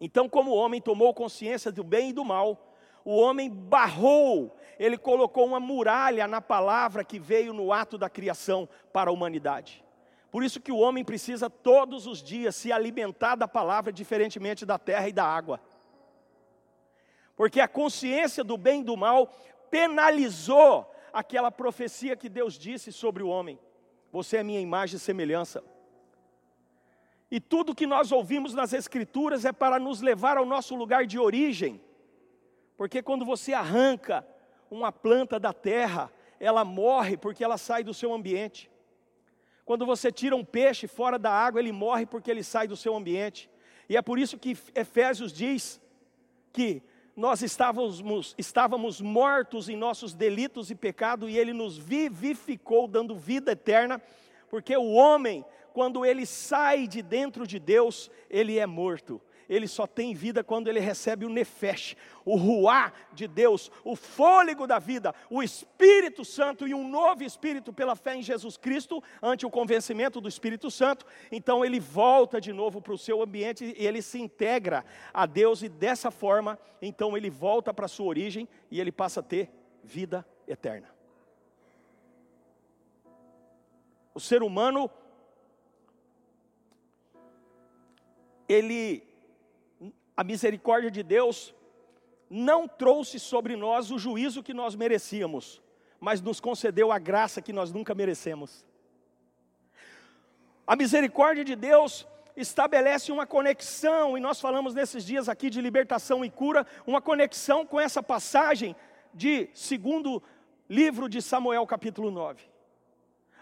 Então, 0.00 0.28
como 0.28 0.52
o 0.52 0.54
homem 0.54 0.80
tomou 0.80 1.12
consciência 1.12 1.72
do 1.72 1.82
bem 1.82 2.10
e 2.10 2.12
do 2.12 2.24
mal, 2.24 2.74
o 3.04 3.16
homem 3.16 3.50
barrou, 3.50 4.56
ele 4.78 4.96
colocou 4.96 5.46
uma 5.46 5.58
muralha 5.58 6.28
na 6.28 6.40
palavra 6.40 7.02
que 7.02 7.18
veio 7.18 7.52
no 7.52 7.72
ato 7.72 7.98
da 7.98 8.08
criação 8.08 8.68
para 8.92 9.10
a 9.10 9.12
humanidade. 9.12 9.84
Por 10.30 10.44
isso 10.44 10.60
que 10.60 10.70
o 10.70 10.78
homem 10.78 11.02
precisa 11.02 11.48
todos 11.48 12.06
os 12.06 12.22
dias 12.22 12.54
se 12.54 12.70
alimentar 12.70 13.34
da 13.34 13.48
palavra, 13.48 13.92
diferentemente 13.92 14.66
da 14.66 14.78
terra 14.78 15.08
e 15.08 15.12
da 15.12 15.24
água. 15.24 15.60
Porque 17.34 17.60
a 17.60 17.68
consciência 17.68 18.44
do 18.44 18.58
bem 18.58 18.82
e 18.82 18.84
do 18.84 18.96
mal 18.96 19.32
penalizou 19.70 20.90
aquela 21.12 21.50
profecia 21.50 22.16
que 22.16 22.28
Deus 22.28 22.58
disse 22.58 22.92
sobre 22.92 23.22
o 23.22 23.28
homem: 23.28 23.58
Você 24.12 24.38
é 24.38 24.42
minha 24.42 24.60
imagem 24.60 24.96
e 24.96 25.00
semelhança. 25.00 25.62
E 27.30 27.38
tudo 27.40 27.74
que 27.74 27.86
nós 27.86 28.10
ouvimos 28.10 28.54
nas 28.54 28.72
Escrituras 28.72 29.44
é 29.44 29.52
para 29.52 29.78
nos 29.78 30.00
levar 30.00 30.38
ao 30.38 30.46
nosso 30.46 30.74
lugar 30.74 31.06
de 31.06 31.18
origem. 31.18 31.80
Porque 32.76 33.02
quando 33.02 33.24
você 33.24 33.52
arranca 33.52 34.26
uma 34.70 34.90
planta 34.90 35.38
da 35.38 35.52
terra, 35.52 36.10
ela 36.40 36.64
morre 36.64 37.16
porque 37.16 37.44
ela 37.44 37.58
sai 37.58 37.82
do 37.84 37.92
seu 37.92 38.12
ambiente. 38.14 38.70
Quando 39.64 39.84
você 39.84 40.10
tira 40.10 40.34
um 40.34 40.44
peixe 40.44 40.86
fora 40.86 41.18
da 41.18 41.30
água, 41.30 41.60
ele 41.60 41.72
morre 41.72 42.06
porque 42.06 42.30
ele 42.30 42.42
sai 42.42 42.66
do 42.66 42.76
seu 42.76 42.96
ambiente. 42.96 43.50
E 43.88 43.96
é 43.96 44.00
por 44.00 44.18
isso 44.18 44.38
que 44.38 44.56
Efésios 44.74 45.32
diz 45.32 45.80
que 46.52 46.82
nós 47.18 47.42
estávamos, 47.42 48.34
estávamos 48.38 49.00
mortos 49.00 49.68
em 49.68 49.76
nossos 49.76 50.14
delitos 50.14 50.70
e 50.70 50.74
pecado, 50.74 51.28
e 51.28 51.36
ele 51.36 51.52
nos 51.52 51.76
vivificou, 51.76 52.86
dando 52.86 53.16
vida 53.16 53.52
eterna, 53.52 54.00
porque 54.48 54.76
o 54.76 54.92
homem 54.92 55.44
quando 55.78 56.04
ele 56.04 56.26
sai 56.26 56.88
de 56.88 57.00
dentro 57.02 57.46
de 57.46 57.60
Deus, 57.60 58.10
ele 58.28 58.58
é 58.58 58.66
morto. 58.66 59.20
Ele 59.48 59.66
só 59.66 59.86
tem 59.86 60.14
vida 60.14 60.44
quando 60.44 60.68
ele 60.68 60.80
recebe 60.80 61.24
o 61.24 61.28
nefesh, 61.28 61.96
o 62.24 62.36
ruá 62.36 62.92
de 63.12 63.26
Deus, 63.26 63.70
o 63.82 63.96
fôlego 63.96 64.66
da 64.66 64.78
vida, 64.78 65.14
o 65.30 65.42
Espírito 65.42 66.24
Santo 66.24 66.68
e 66.68 66.74
um 66.74 66.86
novo 66.86 67.24
Espírito 67.24 67.72
pela 67.72 67.96
fé 67.96 68.16
em 68.16 68.22
Jesus 68.22 68.56
Cristo, 68.56 69.02
ante 69.22 69.46
o 69.46 69.50
convencimento 69.50 70.20
do 70.20 70.28
Espírito 70.28 70.70
Santo. 70.70 71.06
Então 71.32 71.64
ele 71.64 71.80
volta 71.80 72.40
de 72.40 72.52
novo 72.52 72.82
para 72.82 72.92
o 72.92 72.98
seu 72.98 73.22
ambiente 73.22 73.74
e 73.76 73.86
ele 73.86 74.02
se 74.02 74.20
integra 74.20 74.84
a 75.12 75.24
Deus 75.24 75.62
e 75.62 75.68
dessa 75.68 76.10
forma, 76.10 76.58
então 76.82 77.16
ele 77.16 77.30
volta 77.30 77.72
para 77.72 77.86
a 77.86 77.88
sua 77.88 78.06
origem 78.06 78.48
e 78.70 78.80
ele 78.80 78.92
passa 78.92 79.20
a 79.20 79.22
ter 79.22 79.50
vida 79.82 80.26
eterna. 80.46 80.88
O 84.14 84.20
ser 84.20 84.42
humano 84.42 84.90
ele, 88.48 89.07
a 90.18 90.24
misericórdia 90.24 90.90
de 90.90 91.04
Deus 91.04 91.54
não 92.28 92.66
trouxe 92.66 93.20
sobre 93.20 93.54
nós 93.54 93.92
o 93.92 93.98
juízo 94.00 94.42
que 94.42 94.52
nós 94.52 94.74
merecíamos, 94.74 95.62
mas 96.00 96.20
nos 96.20 96.40
concedeu 96.40 96.90
a 96.90 96.98
graça 96.98 97.40
que 97.40 97.52
nós 97.52 97.70
nunca 97.70 97.94
merecemos. 97.94 98.66
A 100.66 100.74
misericórdia 100.74 101.44
de 101.44 101.54
Deus 101.54 102.04
estabelece 102.36 103.12
uma 103.12 103.28
conexão, 103.28 104.18
e 104.18 104.20
nós 104.20 104.40
falamos 104.40 104.74
nesses 104.74 105.06
dias 105.06 105.28
aqui 105.28 105.48
de 105.48 105.60
libertação 105.60 106.24
e 106.24 106.30
cura, 106.30 106.66
uma 106.84 107.00
conexão 107.00 107.64
com 107.64 107.78
essa 107.78 108.02
passagem 108.02 108.74
de 109.14 109.48
segundo 109.54 110.20
livro 110.68 111.08
de 111.08 111.22
Samuel, 111.22 111.64
capítulo 111.64 112.10
9 112.10 112.47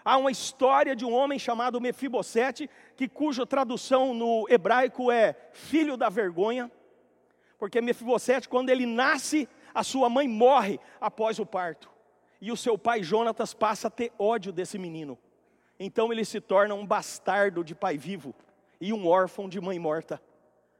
há 0.07 0.15
uma 0.15 0.31
história 0.31 0.95
de 0.95 1.03
um 1.03 1.13
homem 1.13 1.37
chamado 1.37 1.81
Mefibosete, 1.81 2.69
que 2.95 3.09
cuja 3.09 3.45
tradução 3.45 4.13
no 4.13 4.47
hebraico 4.49 5.11
é 5.11 5.35
filho 5.51 5.97
da 5.97 6.07
vergonha, 6.07 6.71
porque 7.59 7.81
Mefibosete, 7.81 8.47
quando 8.47 8.69
ele 8.69 8.85
nasce, 8.85 9.49
a 9.75 9.83
sua 9.83 10.09
mãe 10.09 10.25
morre 10.25 10.79
após 11.01 11.39
o 11.39 11.45
parto, 11.45 11.89
e 12.39 12.53
o 12.53 12.55
seu 12.55 12.77
pai 12.77 13.03
Jonatas 13.03 13.53
passa 13.53 13.89
a 13.89 13.91
ter 13.91 14.13
ódio 14.17 14.53
desse 14.53 14.77
menino. 14.77 15.17
Então 15.77 16.09
ele 16.09 16.23
se 16.23 16.39
torna 16.39 16.73
um 16.73 16.85
bastardo 16.85 17.61
de 17.61 17.75
pai 17.75 17.97
vivo 17.97 18.33
e 18.79 18.93
um 18.93 19.07
órfão 19.09 19.49
de 19.49 19.59
mãe 19.59 19.77
morta. 19.77 20.21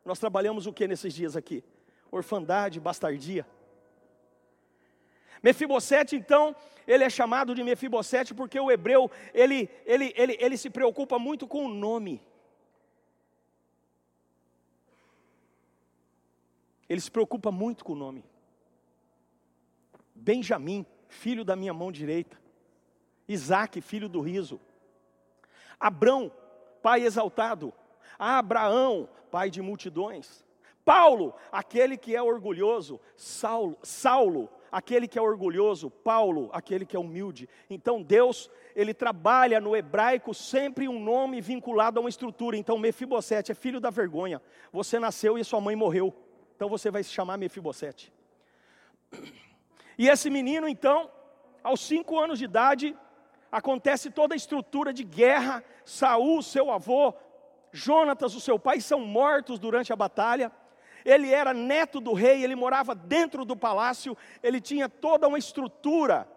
Nós 0.05 0.19
trabalhamos 0.19 0.67
o 0.67 0.73
que 0.73 0.87
nesses 0.87 1.13
dias 1.13 1.35
aqui? 1.35 1.65
Orfandade, 2.09 2.79
bastardia. 2.79 3.45
Mefibosete, 5.41 6.15
então, 6.15 6.55
ele 6.87 7.03
é 7.03 7.09
chamado 7.09 7.53
de 7.53 7.63
Mefibosete 7.63 8.33
porque 8.33 8.59
o 8.59 8.71
hebreu, 8.71 9.11
ele, 9.33 9.69
ele, 9.85 10.13
ele, 10.15 10.37
ele 10.39 10.57
se 10.57 10.69
preocupa 10.69 11.19
muito 11.19 11.47
com 11.47 11.65
o 11.65 11.69
nome. 11.69 12.21
Ele 16.89 17.01
se 17.01 17.11
preocupa 17.11 17.51
muito 17.51 17.83
com 17.83 17.93
o 17.93 17.97
nome. 17.97 18.23
Benjamim, 20.15 20.85
filho 21.09 21.43
da 21.43 21.55
minha 21.55 21.73
mão 21.73 21.91
direita. 21.91 22.39
Isaac, 23.27 23.81
filho 23.81 24.07
do 24.07 24.21
riso. 24.21 24.59
Abrão, 25.79 26.31
pai 26.81 27.03
exaltado. 27.03 27.73
Abraão, 28.17 29.09
pai 29.29 29.49
de 29.49 29.61
multidões. 29.61 30.45
Paulo, 30.85 31.35
aquele 31.51 31.97
que 31.97 32.15
é 32.15 32.21
orgulhoso. 32.21 32.99
Saulo, 33.17 33.77
Saulo, 33.83 34.49
aquele 34.71 35.07
que 35.07 35.17
é 35.17 35.21
orgulhoso, 35.21 35.89
Paulo, 35.89 36.49
aquele 36.53 36.85
que 36.85 36.95
é 36.95 36.99
humilde. 36.99 37.49
Então 37.69 38.01
Deus, 38.01 38.49
ele 38.75 38.93
trabalha 38.93 39.59
no 39.59 39.75
hebraico 39.75 40.33
sempre 40.33 40.87
um 40.87 40.99
nome 40.99 41.41
vinculado 41.41 41.99
a 41.99 42.01
uma 42.01 42.09
estrutura. 42.09 42.57
Então 42.57 42.77
Mefibosete 42.77 43.51
é 43.51 43.55
filho 43.55 43.79
da 43.79 43.89
vergonha. 43.89 44.41
Você 44.71 44.99
nasceu 44.99 45.37
e 45.37 45.43
sua 45.43 45.61
mãe 45.61 45.75
morreu. 45.75 46.13
Então 46.55 46.69
você 46.69 46.91
vai 46.91 47.03
se 47.03 47.09
chamar 47.09 47.37
Mefibosete. 47.37 48.13
E 49.97 50.09
esse 50.09 50.29
menino, 50.29 50.67
então, 50.67 51.09
aos 51.63 51.81
cinco 51.81 52.19
anos 52.19 52.39
de 52.39 52.45
idade, 52.45 52.95
acontece 53.51 54.11
toda 54.11 54.35
a 54.35 54.37
estrutura 54.37 54.93
de 54.93 55.03
guerra. 55.03 55.63
Saul, 55.85 56.41
seu 56.41 56.71
avô, 56.71 57.13
Jonatas, 57.71 58.35
o 58.35 58.39
seu 58.39 58.59
pai, 58.59 58.79
são 58.81 58.99
mortos 58.99 59.57
durante 59.59 59.91
a 59.91 59.95
batalha 59.95 60.51
ele 61.07 61.33
era 61.33 61.53
neto 61.53 62.01
do 62.01 62.11
rei, 62.11 62.43
ele 62.43 62.53
morava 62.53 62.93
dentro 62.93 63.45
do 63.45 63.55
palácio, 63.55 64.15
ele 64.43 64.59
tinha 64.59 64.89
toda 64.89 65.25
uma 65.25 65.37
estrutura 65.37 66.27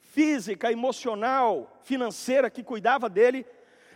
física, 0.00 0.72
emocional, 0.72 1.70
financeira 1.82 2.48
que 2.48 2.62
cuidava 2.62 3.10
dele, 3.10 3.44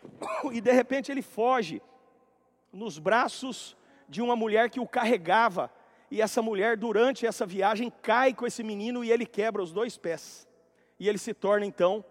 e 0.53 0.61
de 0.61 0.71
repente 0.71 1.11
ele 1.11 1.23
foge 1.23 1.81
nos 2.71 2.99
braços 2.99 3.75
de 4.07 4.21
uma 4.21 4.37
mulher 4.37 4.69
que 4.69 4.79
o 4.79 4.87
carregava, 4.87 5.73
e 6.11 6.21
essa 6.21 6.43
mulher, 6.43 6.77
durante 6.77 7.27
essa 7.27 7.47
viagem, 7.47 7.91
cai 8.03 8.35
com 8.35 8.47
esse 8.47 8.63
menino 8.63 9.03
e 9.03 9.11
ele 9.11 9.25
quebra 9.25 9.63
os 9.63 9.73
dois 9.73 9.97
pés, 9.97 10.47
e 11.01 11.09
ele 11.09 11.17
se 11.17 11.33
torna 11.33 11.65
então 11.65 12.05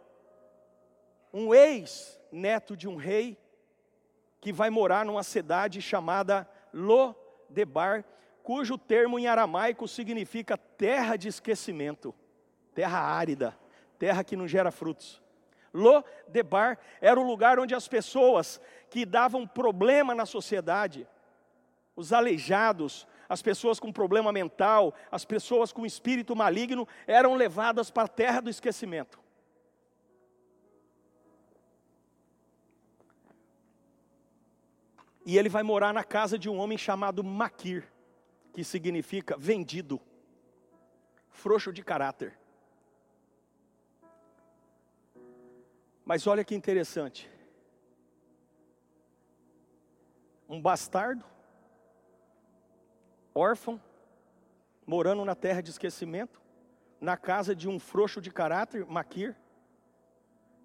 um 1.32 1.53
ex-neto 1.53 2.75
de 2.75 2.88
um 2.88 2.96
rei 2.96 3.38
que 4.41 4.51
vai 4.51 4.72
morar 4.72 5.05
numa 5.05 5.22
cidade 5.22 5.79
chamada 5.79 6.50
Lodebar, 6.74 8.03
cujo 8.42 8.77
termo 8.77 9.20
em 9.20 9.27
aramaico 9.27 9.88
significa 9.88 10.58
terra 10.58 11.15
de 11.15 11.27
esquecimento, 11.27 12.13
terra 12.74 13.00
árida, 13.00 13.58
terra 13.98 14.24
que 14.24 14.36
não 14.36 14.48
gera 14.48 14.72
frutos. 14.72 15.22
Lodebar 15.74 16.77
era 17.00 17.20
o 17.20 17.24
lugar 17.24 17.60
onde 17.60 17.74
as 17.74 17.88
pessoas 17.88 18.60
que 18.89 19.06
davam 19.06 19.48
problema 19.48 20.13
na 20.13 20.25
sociedade, 20.25 21.08
os 21.96 22.12
aleijados, 22.12 23.08
as 23.30 23.42
pessoas 23.42 23.80
com 23.80 23.92
problema 23.92 24.32
mental, 24.32 24.94
as 25.12 25.25
pessoas 25.25 25.72
com 25.72 25.86
espírito 25.86 26.36
maligno, 26.36 26.88
eram 27.08 27.36
levadas 27.36 27.89
para 27.89 28.03
a 28.03 28.08
terra 28.08 28.42
do 28.42 28.50
esquecimento. 28.50 29.23
E 35.25 35.38
ele 35.38 35.50
vai 35.50 35.63
morar 35.63 35.94
na 35.94 36.03
casa 36.03 36.38
de 36.38 36.50
um 36.50 36.58
homem 36.58 36.77
chamado 36.77 37.24
Maquir, 37.24 37.92
que 38.51 38.63
significa 38.63 39.38
vendido, 39.38 40.01
frouxo 41.30 41.72
de 41.72 41.84
caráter. 41.84 42.38
Mas 46.06 46.27
olha 46.27 46.44
que 46.44 46.53
interessante. 46.53 47.32
um 50.53 50.62
bastardo, 50.62 51.25
órfão, 53.34 53.82
morando 54.86 55.25
na 55.25 55.34
terra 55.34 55.62
de 55.62 55.72
esquecimento, 55.72 56.39
na 57.01 57.18
casa 57.18 57.56
de 57.56 57.68
um 57.68 57.80
frouxo 57.80 58.22
de 58.22 58.30
caráter, 58.30 58.86
Maquir. 58.86 59.36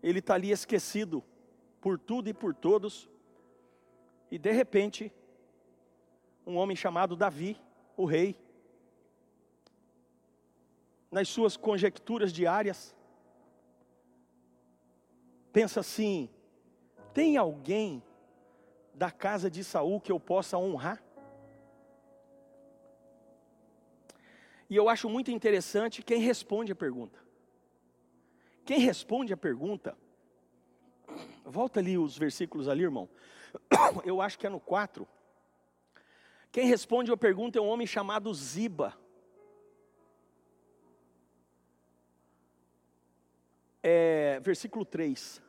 Ele 0.02 0.18
está 0.18 0.34
ali 0.34 0.50
esquecido 0.50 1.24
por 1.80 1.98
tudo 1.98 2.28
e 2.28 2.34
por 2.34 2.54
todos. 2.54 3.08
E 4.30 4.38
de 4.38 4.50
repente, 4.52 5.12
um 6.46 6.56
homem 6.56 6.76
chamado 6.76 7.16
Davi, 7.16 7.56
o 7.96 8.04
rei, 8.04 8.36
nas 11.10 11.28
suas 11.28 11.56
conjecturas 11.56 12.32
diárias, 12.32 12.94
pensa 15.52 15.80
assim: 15.80 16.28
tem 17.14 17.36
alguém 17.36 18.02
da 18.94 19.10
casa 19.10 19.50
de 19.50 19.64
Saul 19.64 20.00
que 20.00 20.12
eu 20.12 20.20
possa 20.20 20.58
honrar? 20.58 21.02
E 24.70 24.76
eu 24.76 24.88
acho 24.88 25.08
muito 25.08 25.30
interessante 25.30 26.02
quem 26.02 26.20
responde 26.20 26.72
a 26.72 26.76
pergunta. 26.76 27.18
Quem 28.64 28.80
responde 28.80 29.32
a 29.32 29.36
pergunta, 29.36 29.96
volta 31.42 31.80
ali 31.80 31.96
os 31.96 32.18
versículos 32.18 32.68
ali, 32.68 32.82
irmão. 32.82 33.08
Eu 34.04 34.20
acho 34.20 34.38
que 34.38 34.46
é 34.46 34.50
no 34.50 34.60
4. 34.60 35.06
Quem 36.50 36.66
responde 36.66 37.12
a 37.12 37.16
pergunta 37.16 37.58
é 37.58 37.62
um 37.62 37.68
homem 37.68 37.86
chamado 37.86 38.32
Ziba. 38.32 38.96
É, 43.82 44.40
versículo 44.40 44.84
3. 44.84 45.42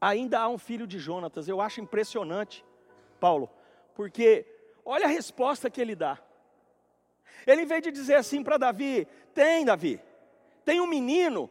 Ainda 0.00 0.40
há 0.40 0.48
um 0.48 0.58
filho 0.58 0.86
de 0.86 0.98
Jonatas. 0.98 1.46
Eu 1.46 1.60
acho 1.60 1.80
impressionante, 1.80 2.64
Paulo, 3.20 3.50
porque 3.94 4.46
olha 4.84 5.04
a 5.04 5.08
resposta 5.08 5.70
que 5.70 5.80
ele 5.80 5.94
dá. 5.94 6.18
Ele, 7.46 7.62
em 7.62 7.66
vez 7.66 7.82
de 7.82 7.90
dizer 7.90 8.14
assim 8.14 8.42
para 8.42 8.56
Davi: 8.56 9.06
Tem, 9.34 9.64
Davi, 9.64 10.00
tem 10.64 10.80
um 10.80 10.86
menino 10.86 11.50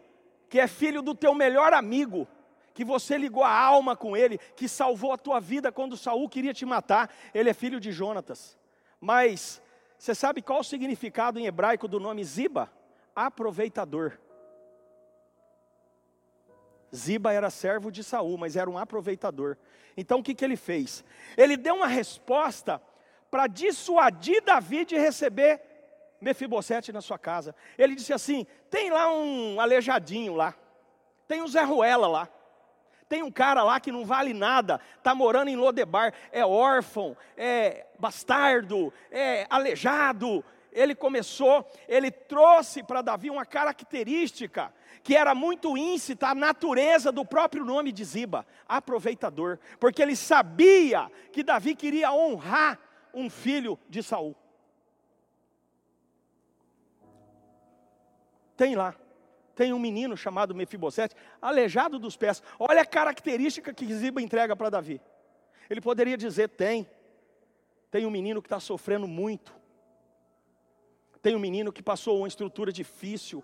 que 0.49 0.59
é 0.59 0.67
filho 0.67 1.01
do 1.01 1.13
teu 1.13 1.33
melhor 1.33 1.73
amigo, 1.73 2.27
que 2.73 2.83
você 2.83 3.17
ligou 3.17 3.43
a 3.43 3.51
alma 3.51 3.95
com 3.95 4.17
ele, 4.17 4.37
que 4.55 4.67
salvou 4.67 5.11
a 5.11 5.17
tua 5.17 5.39
vida 5.39 5.71
quando 5.71 5.97
Saul 5.97 6.27
queria 6.27 6.53
te 6.53 6.65
matar. 6.65 7.13
Ele 7.33 7.49
é 7.49 7.53
filho 7.53 7.79
de 7.79 7.91
Jonatas. 7.91 8.57
Mas 8.99 9.61
você 9.97 10.15
sabe 10.15 10.41
qual 10.41 10.61
o 10.61 10.63
significado 10.63 11.39
em 11.39 11.45
hebraico 11.45 11.87
do 11.87 11.99
nome 11.99 12.23
Ziba? 12.23 12.71
Aproveitador. 13.15 14.17
Ziba 16.95 17.31
era 17.33 17.49
servo 17.49 17.91
de 17.91 18.03
Saul, 18.03 18.37
mas 18.37 18.55
era 18.55 18.69
um 18.69 18.77
aproveitador. 18.77 19.57
Então 19.95 20.19
o 20.19 20.23
que, 20.23 20.33
que 20.33 20.43
ele 20.43 20.55
fez? 20.55 21.03
Ele 21.37 21.55
deu 21.55 21.75
uma 21.75 21.87
resposta 21.87 22.81
para 23.29 23.45
dissuadir 23.45 24.41
Davi 24.43 24.85
de 24.85 24.97
receber 24.97 25.61
Mefibosete 26.21 26.91
na 26.91 27.01
sua 27.01 27.17
casa. 27.17 27.55
Ele 27.77 27.95
disse 27.95 28.13
assim: 28.13 28.45
tem 28.69 28.89
lá 28.89 29.11
um 29.11 29.59
aleijadinho 29.59 30.35
lá, 30.35 30.53
tem 31.27 31.41
um 31.41 31.47
Zé 31.47 31.63
Ruela 31.63 32.07
lá, 32.07 32.29
tem 33.07 33.23
um 33.23 33.31
cara 33.31 33.63
lá 33.63 33.79
que 33.79 33.91
não 33.91 34.05
vale 34.05 34.33
nada, 34.33 34.79
está 34.97 35.15
morando 35.15 35.49
em 35.49 35.55
Lodebar, 35.55 36.13
é 36.31 36.45
órfão, 36.45 37.17
é 37.35 37.87
bastardo, 37.97 38.93
é 39.11 39.47
aleijado. 39.49 40.45
Ele 40.71 40.93
começou, 40.93 41.65
ele 41.87 42.11
trouxe 42.11 42.83
para 42.83 43.01
Davi 43.01 43.31
uma 43.31 43.43
característica 43.45 44.71
que 45.01 45.15
era 45.15 45.33
muito 45.33 45.75
íncita 45.75 46.27
à 46.27 46.35
natureza 46.35 47.11
do 47.11 47.25
próprio 47.25 47.65
nome 47.65 47.91
de 47.91 48.03
Ziba, 48.03 48.45
aproveitador, 48.67 49.57
porque 49.79 50.01
ele 50.01 50.15
sabia 50.15 51.09
que 51.31 51.41
Davi 51.41 51.73
queria 51.73 52.11
honrar 52.11 52.77
um 53.11 53.29
filho 53.29 53.79
de 53.89 54.03
Saul. 54.03 54.35
Tem 58.59 58.75
lá, 58.75 58.93
tem 59.55 59.71
um 59.71 59.79
menino 59.79 60.17
chamado 60.17 60.53
Mefibosete, 60.53 61.15
aleijado 61.41 61.97
dos 61.97 62.17
pés. 62.17 62.43
Olha 62.59 62.81
a 62.81 62.85
característica 62.85 63.73
que 63.73 63.85
Ziba 63.93 64.21
entrega 64.21 64.53
para 64.53 64.69
Davi. 64.69 64.99
Ele 65.69 65.79
poderia 65.79 66.17
dizer: 66.17 66.49
tem, 66.49 66.85
tem 67.89 68.05
um 68.05 68.11
menino 68.11 68.41
que 68.41 68.47
está 68.47 68.59
sofrendo 68.59 69.07
muito, 69.07 69.55
tem 71.21 71.37
um 71.37 71.39
menino 71.39 71.71
que 71.71 71.81
passou 71.81 72.17
uma 72.17 72.27
estrutura 72.27 72.69
difícil, 72.69 73.41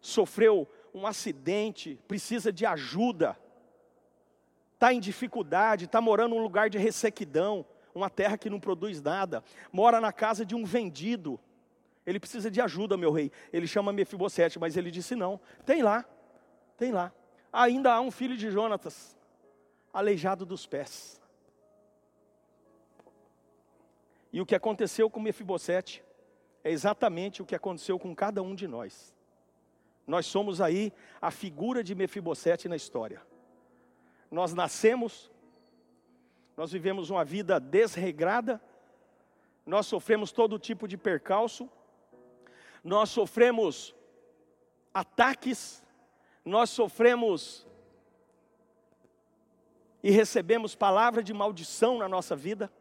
sofreu 0.00 0.68
um 0.92 1.06
acidente, 1.06 1.96
precisa 2.08 2.52
de 2.52 2.66
ajuda, 2.66 3.38
está 4.74 4.92
em 4.92 4.98
dificuldade, 4.98 5.84
está 5.84 6.00
morando 6.00 6.34
num 6.34 6.42
lugar 6.42 6.68
de 6.68 6.76
ressequidão, 6.76 7.64
uma 7.94 8.10
terra 8.10 8.36
que 8.36 8.50
não 8.50 8.58
produz 8.58 9.00
nada, 9.00 9.44
mora 9.70 10.00
na 10.00 10.12
casa 10.12 10.44
de 10.44 10.56
um 10.56 10.64
vendido, 10.64 11.38
ele 12.06 12.18
precisa 12.18 12.50
de 12.50 12.60
ajuda, 12.60 12.96
meu 12.96 13.12
rei. 13.12 13.30
Ele 13.52 13.66
chama 13.66 13.92
Mefibosete, 13.92 14.58
mas 14.58 14.76
ele 14.76 14.90
disse 14.90 15.14
não. 15.14 15.40
Tem 15.64 15.82
lá, 15.82 16.04
tem 16.76 16.92
lá. 16.92 17.12
Ainda 17.52 17.92
há 17.92 18.00
um 18.00 18.10
filho 18.10 18.36
de 18.36 18.50
Jonatas, 18.50 19.16
aleijado 19.92 20.46
dos 20.46 20.66
pés. 20.66 21.20
E 24.32 24.40
o 24.40 24.46
que 24.46 24.54
aconteceu 24.54 25.10
com 25.10 25.20
Mefibosete 25.20 26.04
é 26.62 26.70
exatamente 26.70 27.42
o 27.42 27.46
que 27.46 27.54
aconteceu 27.54 27.98
com 27.98 28.14
cada 28.14 28.42
um 28.42 28.54
de 28.54 28.68
nós. 28.68 29.14
Nós 30.06 30.26
somos 30.26 30.60
aí 30.60 30.92
a 31.20 31.30
figura 31.30 31.82
de 31.82 31.94
Mefibosete 31.94 32.68
na 32.68 32.76
história. 32.76 33.22
Nós 34.30 34.54
nascemos, 34.54 35.30
nós 36.56 36.70
vivemos 36.70 37.10
uma 37.10 37.24
vida 37.24 37.58
desregrada, 37.58 38.60
nós 39.66 39.86
sofremos 39.86 40.32
todo 40.32 40.58
tipo 40.58 40.86
de 40.86 40.96
percalço, 40.96 41.68
nós 42.82 43.10
sofremos 43.10 43.94
ataques, 44.92 45.84
nós 46.44 46.70
sofremos 46.70 47.66
e 50.02 50.10
recebemos 50.10 50.74
palavra 50.74 51.22
de 51.22 51.32
maldição 51.32 51.98
na 51.98 52.08
nossa 52.08 52.34
vida, 52.34 52.72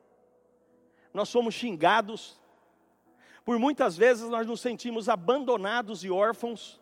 nós 1.13 1.27
somos 1.27 1.53
xingados, 1.53 2.39
por 3.43 3.59
muitas 3.59 3.97
vezes 3.97 4.29
nós 4.29 4.45
nos 4.47 4.61
sentimos 4.61 5.09
abandonados 5.09 6.03
e 6.03 6.09
órfãos, 6.09 6.79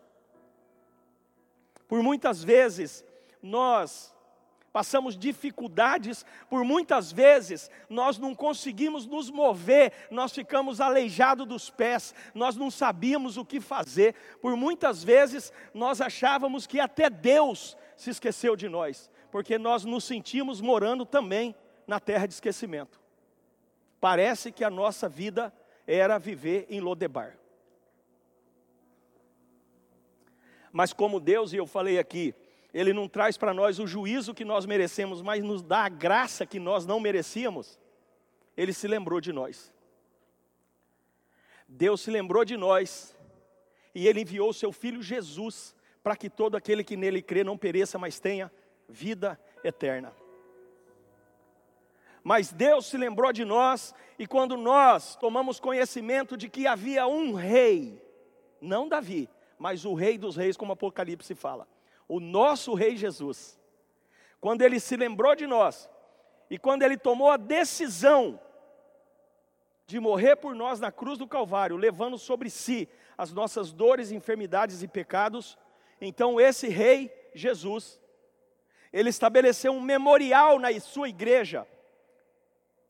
por 1.88 2.02
muitas 2.02 2.44
vezes 2.44 3.04
nós 3.42 4.14
passamos 4.78 5.18
dificuldades, 5.18 6.24
por 6.48 6.62
muitas 6.62 7.10
vezes 7.10 7.68
nós 7.90 8.16
não 8.16 8.32
conseguimos 8.32 9.06
nos 9.06 9.28
mover, 9.28 9.92
nós 10.08 10.30
ficamos 10.30 10.80
aleijados 10.80 11.48
dos 11.48 11.68
pés, 11.68 12.14
nós 12.32 12.54
não 12.54 12.70
sabíamos 12.70 13.36
o 13.36 13.44
que 13.44 13.60
fazer, 13.60 14.14
por 14.40 14.54
muitas 14.56 15.02
vezes 15.02 15.52
nós 15.74 16.00
achávamos 16.00 16.64
que 16.64 16.78
até 16.78 17.10
Deus 17.10 17.76
se 17.96 18.10
esqueceu 18.10 18.54
de 18.54 18.68
nós, 18.68 19.10
porque 19.32 19.58
nós 19.58 19.84
nos 19.84 20.04
sentimos 20.04 20.60
morando 20.60 21.04
também 21.04 21.56
na 21.84 21.98
terra 21.98 22.28
de 22.28 22.34
esquecimento. 22.34 23.00
Parece 24.00 24.52
que 24.52 24.62
a 24.62 24.70
nossa 24.70 25.08
vida 25.08 25.52
era 25.88 26.20
viver 26.20 26.68
em 26.70 26.78
Lodebar. 26.78 27.36
Mas 30.70 30.92
como 30.92 31.18
Deus, 31.18 31.52
e 31.52 31.56
eu 31.56 31.66
falei 31.66 31.98
aqui, 31.98 32.32
ele 32.78 32.92
não 32.92 33.08
traz 33.08 33.36
para 33.36 33.52
nós 33.52 33.80
o 33.80 33.88
juízo 33.88 34.32
que 34.32 34.44
nós 34.44 34.64
merecemos, 34.64 35.20
mas 35.20 35.42
nos 35.42 35.64
dá 35.64 35.86
a 35.86 35.88
graça 35.88 36.46
que 36.46 36.60
nós 36.60 36.86
não 36.86 37.00
merecíamos. 37.00 37.76
Ele 38.56 38.72
se 38.72 38.86
lembrou 38.86 39.20
de 39.20 39.32
nós. 39.32 39.74
Deus 41.66 42.02
se 42.02 42.08
lembrou 42.08 42.44
de 42.44 42.56
nós 42.56 43.16
e 43.92 44.06
ele 44.06 44.20
enviou 44.20 44.50
o 44.50 44.54
seu 44.54 44.70
filho 44.70 45.02
Jesus 45.02 45.74
para 46.04 46.14
que 46.14 46.30
todo 46.30 46.56
aquele 46.56 46.84
que 46.84 46.96
nele 46.96 47.20
crê 47.20 47.42
não 47.42 47.58
pereça, 47.58 47.98
mas 47.98 48.20
tenha 48.20 48.48
vida 48.88 49.36
eterna. 49.64 50.14
Mas 52.22 52.52
Deus 52.52 52.86
se 52.86 52.96
lembrou 52.96 53.32
de 53.32 53.44
nós 53.44 53.92
e 54.16 54.24
quando 54.24 54.56
nós 54.56 55.16
tomamos 55.16 55.58
conhecimento 55.58 56.36
de 56.36 56.48
que 56.48 56.64
havia 56.64 57.08
um 57.08 57.32
rei, 57.34 58.00
não 58.60 58.88
Davi, 58.88 59.28
mas 59.58 59.84
o 59.84 59.94
rei 59.94 60.16
dos 60.16 60.36
reis, 60.36 60.56
como 60.56 60.74
Apocalipse 60.74 61.34
fala 61.34 61.66
o 62.08 62.18
nosso 62.18 62.72
Rei 62.74 62.96
Jesus, 62.96 63.60
quando 64.40 64.62
ele 64.62 64.80
se 64.80 64.96
lembrou 64.96 65.36
de 65.36 65.46
nós, 65.46 65.88
e 66.50 66.58
quando 66.58 66.82
ele 66.82 66.96
tomou 66.96 67.30
a 67.30 67.36
decisão 67.36 68.40
de 69.86 70.00
morrer 70.00 70.36
por 70.36 70.54
nós 70.54 70.80
na 70.80 70.90
cruz 70.90 71.18
do 71.18 71.26
Calvário, 71.26 71.76
levando 71.76 72.18
sobre 72.18 72.48
si 72.48 72.88
as 73.16 73.32
nossas 73.32 73.72
dores, 73.72 74.10
enfermidades 74.10 74.82
e 74.82 74.88
pecados, 74.88 75.58
então 76.00 76.40
esse 76.40 76.68
Rei 76.68 77.12
Jesus, 77.34 78.00
ele 78.92 79.10
estabeleceu 79.10 79.72
um 79.72 79.80
memorial 79.80 80.58
na 80.58 80.68
sua 80.80 81.08
igreja, 81.08 81.66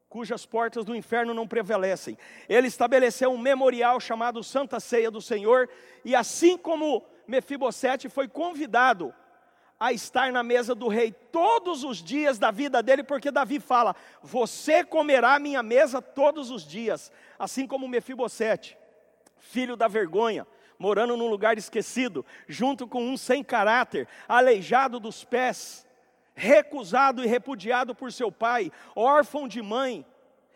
cujas 0.08 0.46
portas 0.46 0.84
do 0.84 0.96
inferno 0.96 1.34
não 1.34 1.46
prevalecem. 1.46 2.16
Ele 2.48 2.66
estabeleceu 2.66 3.30
um 3.30 3.38
memorial 3.38 4.00
chamado 4.00 4.42
Santa 4.42 4.80
Ceia 4.80 5.10
do 5.10 5.20
Senhor, 5.20 5.68
e 6.04 6.14
assim 6.14 6.56
como 6.56 7.04
Mefibosete 7.28 8.08
foi 8.08 8.26
convidado 8.26 9.14
a 9.78 9.92
estar 9.92 10.32
na 10.32 10.42
mesa 10.42 10.74
do 10.74 10.88
rei 10.88 11.12
todos 11.12 11.84
os 11.84 12.02
dias 12.02 12.38
da 12.38 12.50
vida 12.50 12.82
dele, 12.82 13.04
porque 13.04 13.30
Davi 13.30 13.60
fala: 13.60 13.94
Você 14.22 14.82
comerá 14.82 15.38
minha 15.38 15.62
mesa 15.62 16.00
todos 16.00 16.50
os 16.50 16.66
dias, 16.66 17.12
assim 17.38 17.66
como 17.66 17.86
Mefibosete, 17.86 18.76
filho 19.36 19.76
da 19.76 19.86
vergonha, 19.86 20.46
morando 20.78 21.16
num 21.16 21.28
lugar 21.28 21.58
esquecido, 21.58 22.24
junto 22.48 22.88
com 22.88 23.04
um 23.04 23.16
sem 23.16 23.44
caráter, 23.44 24.08
aleijado 24.26 24.98
dos 24.98 25.22
pés, 25.22 25.86
recusado 26.34 27.22
e 27.22 27.26
repudiado 27.26 27.94
por 27.94 28.10
seu 28.10 28.32
pai, 28.32 28.72
órfão 28.96 29.46
de 29.46 29.60
mãe, 29.60 30.04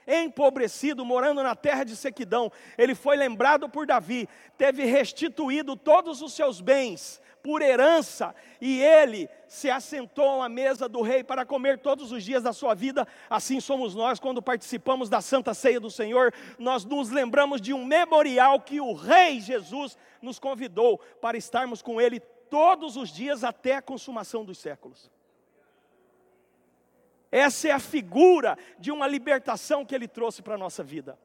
empobrecido, 0.07 1.05
morando 1.05 1.43
na 1.43 1.55
terra 1.55 1.85
de 1.85 1.97
sequidão. 1.97 2.51
Ele 2.77 2.95
foi 2.95 3.17
lembrado 3.17 3.69
por 3.69 3.87
Davi, 3.87 4.29
teve 4.57 4.85
restituído 4.85 5.77
todos 5.77 6.23
os 6.23 6.33
seus 6.33 6.61
bens 6.61 7.21
por 7.43 7.61
herança, 7.61 8.35
e 8.61 8.81
ele 8.81 9.29
se 9.49 9.69
assentou 9.69 10.41
à 10.41 10.49
mesa 10.49 10.89
do 10.89 11.03
rei 11.03 11.25
para 11.25 11.45
comer 11.45 11.79
todos 11.79 12.13
os 12.13 12.23
dias 12.25 12.43
da 12.43 12.53
sua 12.53 12.73
vida. 12.73 13.07
Assim 13.29 13.59
somos 13.59 13.95
nós, 13.95 14.21
quando 14.21 14.41
participamos 14.41 15.09
da 15.09 15.21
Santa 15.21 15.53
Ceia 15.53 15.81
do 15.81 15.91
Senhor, 15.91 16.33
nós 16.59 16.85
nos 16.85 17.11
lembramos 17.11 17.61
de 17.61 17.75
um 17.75 17.85
memorial 17.85 18.61
que 18.61 18.81
o 18.81 18.93
Rei 18.93 19.41
Jesus 19.41 19.99
nos 20.21 20.39
convidou 20.39 20.99
para 21.21 21.37
estarmos 21.37 21.83
com 21.83 22.01
ele 22.01 22.21
todos 22.49 22.97
os 22.97 23.11
dias 23.11 23.43
até 23.43 23.77
a 23.77 23.83
consumação 23.83 24.45
dos 24.45 24.59
séculos. 24.59 25.11
Essa 27.33 27.69
é 27.69 27.71
a 27.71 27.79
figura 27.79 28.59
de 28.79 28.93
uma 28.93 29.09
libertação 29.09 29.87
que 29.87 29.95
ele 29.95 30.07
trouxe 30.07 30.43
para 30.43 30.55
a 30.55 30.59
nossa 30.59 30.85
vida. 30.85 31.19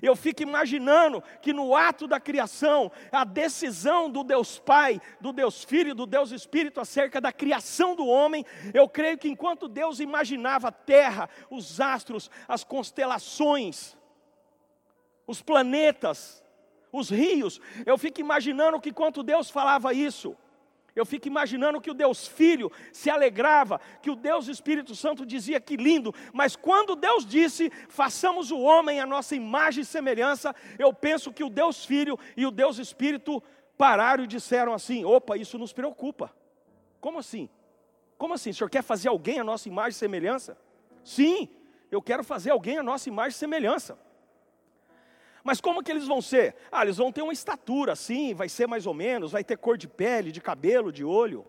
Eu 0.00 0.14
fico 0.14 0.42
imaginando 0.42 1.22
que 1.42 1.52
no 1.52 1.74
ato 1.74 2.06
da 2.06 2.20
criação, 2.20 2.90
a 3.10 3.24
decisão 3.24 4.08
do 4.08 4.22
Deus 4.22 4.58
Pai, 4.58 5.00
do 5.20 5.32
Deus 5.32 5.64
Filho, 5.64 5.96
do 5.96 6.06
Deus 6.06 6.30
Espírito 6.30 6.80
acerca 6.80 7.20
da 7.20 7.32
criação 7.32 7.96
do 7.96 8.06
homem, 8.06 8.46
eu 8.72 8.88
creio 8.88 9.18
que 9.18 9.28
enquanto 9.28 9.68
Deus 9.68 9.98
imaginava 9.98 10.68
a 10.68 10.72
terra, 10.72 11.28
os 11.50 11.80
astros, 11.80 12.30
as 12.46 12.62
constelações, 12.62 13.96
os 15.26 15.42
planetas, 15.42 16.42
os 16.92 17.10
rios, 17.10 17.60
eu 17.84 17.98
fico 17.98 18.20
imaginando 18.20 18.80
que 18.80 18.90
enquanto 18.90 19.22
Deus 19.22 19.50
falava 19.50 19.92
isso, 19.92 20.36
eu 20.94 21.06
fico 21.06 21.26
imaginando 21.26 21.80
que 21.80 21.90
o 21.90 21.94
Deus 21.94 22.26
Filho 22.26 22.70
se 22.92 23.08
alegrava, 23.08 23.80
que 24.02 24.10
o 24.10 24.16
Deus 24.16 24.48
Espírito 24.48 24.94
Santo 24.94 25.24
dizia 25.24 25.60
que 25.60 25.76
lindo, 25.76 26.14
mas 26.32 26.54
quando 26.54 26.94
Deus 26.94 27.24
disse, 27.24 27.70
façamos 27.88 28.50
o 28.50 28.58
homem 28.58 29.00
a 29.00 29.06
nossa 29.06 29.34
imagem 29.34 29.82
e 29.82 29.86
semelhança, 29.86 30.54
eu 30.78 30.92
penso 30.92 31.32
que 31.32 31.42
o 31.42 31.50
Deus 31.50 31.84
Filho 31.84 32.18
e 32.36 32.44
o 32.44 32.50
Deus 32.50 32.78
Espírito 32.78 33.42
pararam 33.76 34.24
e 34.24 34.26
disseram 34.26 34.72
assim: 34.74 35.04
opa, 35.04 35.36
isso 35.36 35.58
nos 35.58 35.72
preocupa. 35.72 36.32
Como 37.00 37.18
assim? 37.18 37.48
Como 38.18 38.34
assim? 38.34 38.50
O 38.50 38.54
senhor 38.54 38.70
quer 38.70 38.82
fazer 38.82 39.08
alguém 39.08 39.40
a 39.40 39.44
nossa 39.44 39.68
imagem 39.68 39.90
e 39.90 39.94
semelhança? 39.94 40.56
Sim, 41.02 41.48
eu 41.90 42.00
quero 42.00 42.22
fazer 42.22 42.50
alguém 42.50 42.78
a 42.78 42.82
nossa 42.82 43.08
imagem 43.08 43.30
e 43.30 43.38
semelhança. 43.38 43.98
Mas 45.44 45.60
como 45.60 45.82
que 45.82 45.90
eles 45.90 46.06
vão 46.06 46.22
ser? 46.22 46.54
Ah, 46.70 46.82
eles 46.82 46.96
vão 46.96 47.10
ter 47.10 47.22
uma 47.22 47.32
estatura 47.32 47.92
assim, 47.92 48.32
vai 48.32 48.48
ser 48.48 48.66
mais 48.66 48.86
ou 48.86 48.94
menos, 48.94 49.32
vai 49.32 49.42
ter 49.42 49.58
cor 49.58 49.76
de 49.76 49.88
pele, 49.88 50.30
de 50.30 50.40
cabelo, 50.40 50.92
de 50.92 51.04
olho. 51.04 51.44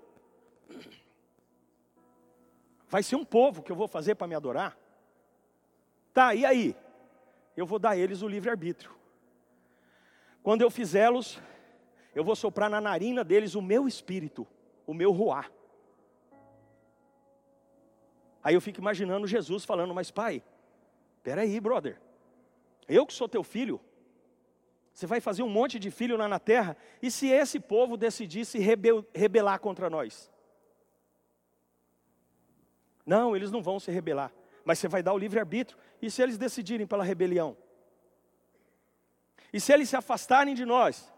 Vai 2.87 3.03
ser 3.03 3.15
um 3.15 3.25
povo 3.25 3.61
que 3.61 3.71
eu 3.71 3.75
vou 3.75 3.87
fazer 3.87 4.15
para 4.15 4.27
me 4.27 4.35
adorar? 4.35 4.77
Tá, 6.13 6.33
e 6.33 6.45
aí? 6.45 6.75
Eu 7.55 7.65
vou 7.65 7.77
dar 7.77 7.91
a 7.91 7.97
eles 7.97 8.21
o 8.21 8.27
livre-arbítrio. 8.27 8.91
Quando 10.41 10.61
eu 10.61 10.69
fizê-los, 10.69 11.39
eu 12.15 12.23
vou 12.23 12.35
soprar 12.35 12.69
na 12.69 12.81
narina 12.81 13.23
deles 13.23 13.55
o 13.55 13.61
meu 13.61 13.87
espírito, 13.87 14.45
o 14.85 14.93
meu 14.93 15.11
ruá. 15.11 15.45
Aí 18.43 18.53
eu 18.53 18.61
fico 18.61 18.79
imaginando 18.79 19.25
Jesus 19.25 19.63
falando, 19.63 19.93
mas 19.93 20.11
pai, 20.11 20.43
peraí, 21.23 21.59
brother. 21.59 21.99
Eu 22.87 23.05
que 23.05 23.13
sou 23.13 23.27
teu 23.27 23.43
filho, 23.43 23.79
você 24.93 25.07
vai 25.07 25.19
fazer 25.19 25.41
um 25.41 25.49
monte 25.49 25.79
de 25.79 25.89
filho 25.89 26.15
lá 26.15 26.27
na 26.27 26.39
terra, 26.39 26.77
e 27.01 27.09
se 27.09 27.27
esse 27.27 27.59
povo 27.59 27.97
decidir 27.97 28.45
se 28.45 28.59
rebel, 28.59 29.05
rebelar 29.13 29.59
contra 29.59 29.89
nós? 29.89 30.31
Não, 33.05 33.35
eles 33.35 33.51
não 33.51 33.61
vão 33.61 33.79
se 33.79 33.91
rebelar, 33.91 34.31
mas 34.63 34.79
você 34.79 34.87
vai 34.87 35.01
dar 35.01 35.13
o 35.13 35.17
livre-arbítrio, 35.17 35.77
e 36.01 36.11
se 36.11 36.21
eles 36.21 36.37
decidirem 36.37 36.85
pela 36.85 37.03
rebelião? 37.03 37.57
E 39.51 39.59
se 39.59 39.73
eles 39.73 39.89
se 39.89 39.95
afastarem 39.95 40.53
de 40.53 40.65
nós? 40.65 41.11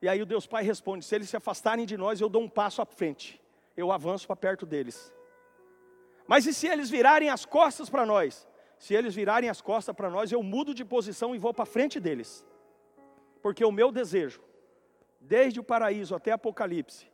E 0.00 0.08
aí 0.08 0.20
o 0.20 0.26
Deus 0.26 0.46
Pai 0.46 0.62
responde: 0.62 1.04
se 1.04 1.14
eles 1.14 1.28
se 1.28 1.36
afastarem 1.36 1.86
de 1.86 1.96
nós, 1.96 2.20
eu 2.20 2.28
dou 2.28 2.42
um 2.42 2.48
passo 2.48 2.82
à 2.82 2.86
frente, 2.86 3.40
eu 3.76 3.90
avanço 3.90 4.26
para 4.26 4.36
perto 4.36 4.66
deles. 4.66 5.12
Mas 6.26 6.46
e 6.46 6.52
se 6.52 6.66
eles 6.66 6.90
virarem 6.90 7.28
as 7.28 7.44
costas 7.44 7.88
para 7.88 8.04
nós? 8.04 8.46
Se 8.78 8.94
eles 8.94 9.14
virarem 9.14 9.48
as 9.48 9.60
costas 9.60 9.94
para 9.94 10.10
nós, 10.10 10.30
eu 10.30 10.42
mudo 10.42 10.74
de 10.74 10.84
posição 10.84 11.34
e 11.34 11.38
vou 11.38 11.54
para 11.54 11.64
frente 11.64 11.98
deles. 11.98 12.44
Porque 13.42 13.64
o 13.64 13.72
meu 13.72 13.90
desejo, 13.90 14.42
desde 15.20 15.60
o 15.60 15.64
paraíso 15.64 16.14
até 16.14 16.32
Apocalipse, 16.32 17.10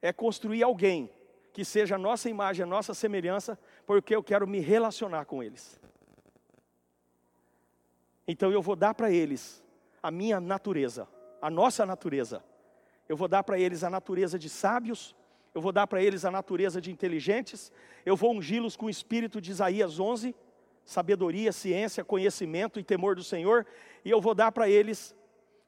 é 0.00 0.12
construir 0.12 0.62
alguém 0.62 1.10
que 1.52 1.64
seja 1.64 1.96
a 1.96 1.98
nossa 1.98 2.30
imagem, 2.30 2.62
a 2.62 2.66
nossa 2.66 2.94
semelhança, 2.94 3.58
porque 3.86 4.16
eu 4.16 4.22
quero 4.22 4.46
me 4.46 4.58
relacionar 4.58 5.26
com 5.26 5.42
eles. 5.42 5.78
Então 8.26 8.50
eu 8.50 8.62
vou 8.62 8.74
dar 8.74 8.94
para 8.94 9.10
eles 9.10 9.62
a 10.02 10.10
minha 10.10 10.40
natureza, 10.40 11.06
a 11.40 11.50
nossa 11.50 11.84
natureza. 11.84 12.42
Eu 13.08 13.16
vou 13.16 13.28
dar 13.28 13.42
para 13.42 13.58
eles 13.58 13.84
a 13.84 13.90
natureza 13.90 14.38
de 14.38 14.48
sábios, 14.48 15.14
eu 15.54 15.60
vou 15.60 15.72
dar 15.72 15.86
para 15.86 16.02
eles 16.02 16.24
a 16.24 16.30
natureza 16.30 16.80
de 16.80 16.90
inteligentes, 16.90 17.70
eu 18.06 18.16
vou 18.16 18.32
ungí-los 18.32 18.74
com 18.74 18.86
o 18.86 18.90
espírito 18.90 19.40
de 19.40 19.50
Isaías 19.50 20.00
11, 20.00 20.34
sabedoria, 20.84 21.52
ciência, 21.52 22.04
conhecimento 22.04 22.78
e 22.78 22.84
temor 22.84 23.14
do 23.14 23.24
Senhor, 23.24 23.66
e 24.04 24.10
eu 24.10 24.20
vou 24.20 24.34
dar 24.34 24.52
para 24.52 24.68
eles 24.68 25.14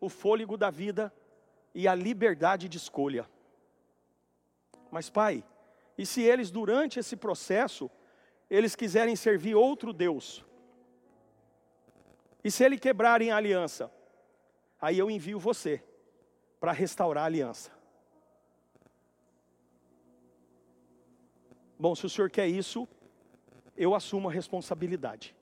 o 0.01 0.09
fôlego 0.09 0.57
da 0.57 0.71
vida 0.71 1.13
e 1.75 1.89
a 1.89 1.95
liberdade 1.95 2.69
de 2.69 2.77
escolha. 2.77 3.29
Mas, 4.91 5.11
Pai, 5.11 5.45
e 5.97 6.05
se 6.05 6.23
eles, 6.23 6.51
durante 6.51 6.99
esse 6.99 7.17
processo, 7.17 7.91
eles 8.51 8.77
quiserem 8.77 9.17
servir 9.17 9.55
outro 9.55 9.93
Deus? 9.93 10.45
E 12.43 12.51
se 12.51 12.65
eles 12.65 12.81
quebrarem 12.81 13.31
a 13.31 13.37
aliança? 13.37 13.91
Aí 14.81 14.99
eu 14.99 15.11
envio 15.11 15.39
você 15.39 15.83
para 16.61 16.73
restaurar 16.73 17.25
a 17.25 17.27
aliança. 17.27 17.73
Bom, 21.79 21.95
se 21.95 22.07
o 22.07 22.09
senhor 22.09 22.31
quer 22.31 22.47
isso, 22.47 22.87
eu 23.77 23.95
assumo 23.95 24.29
a 24.29 24.33
responsabilidade. 24.33 25.35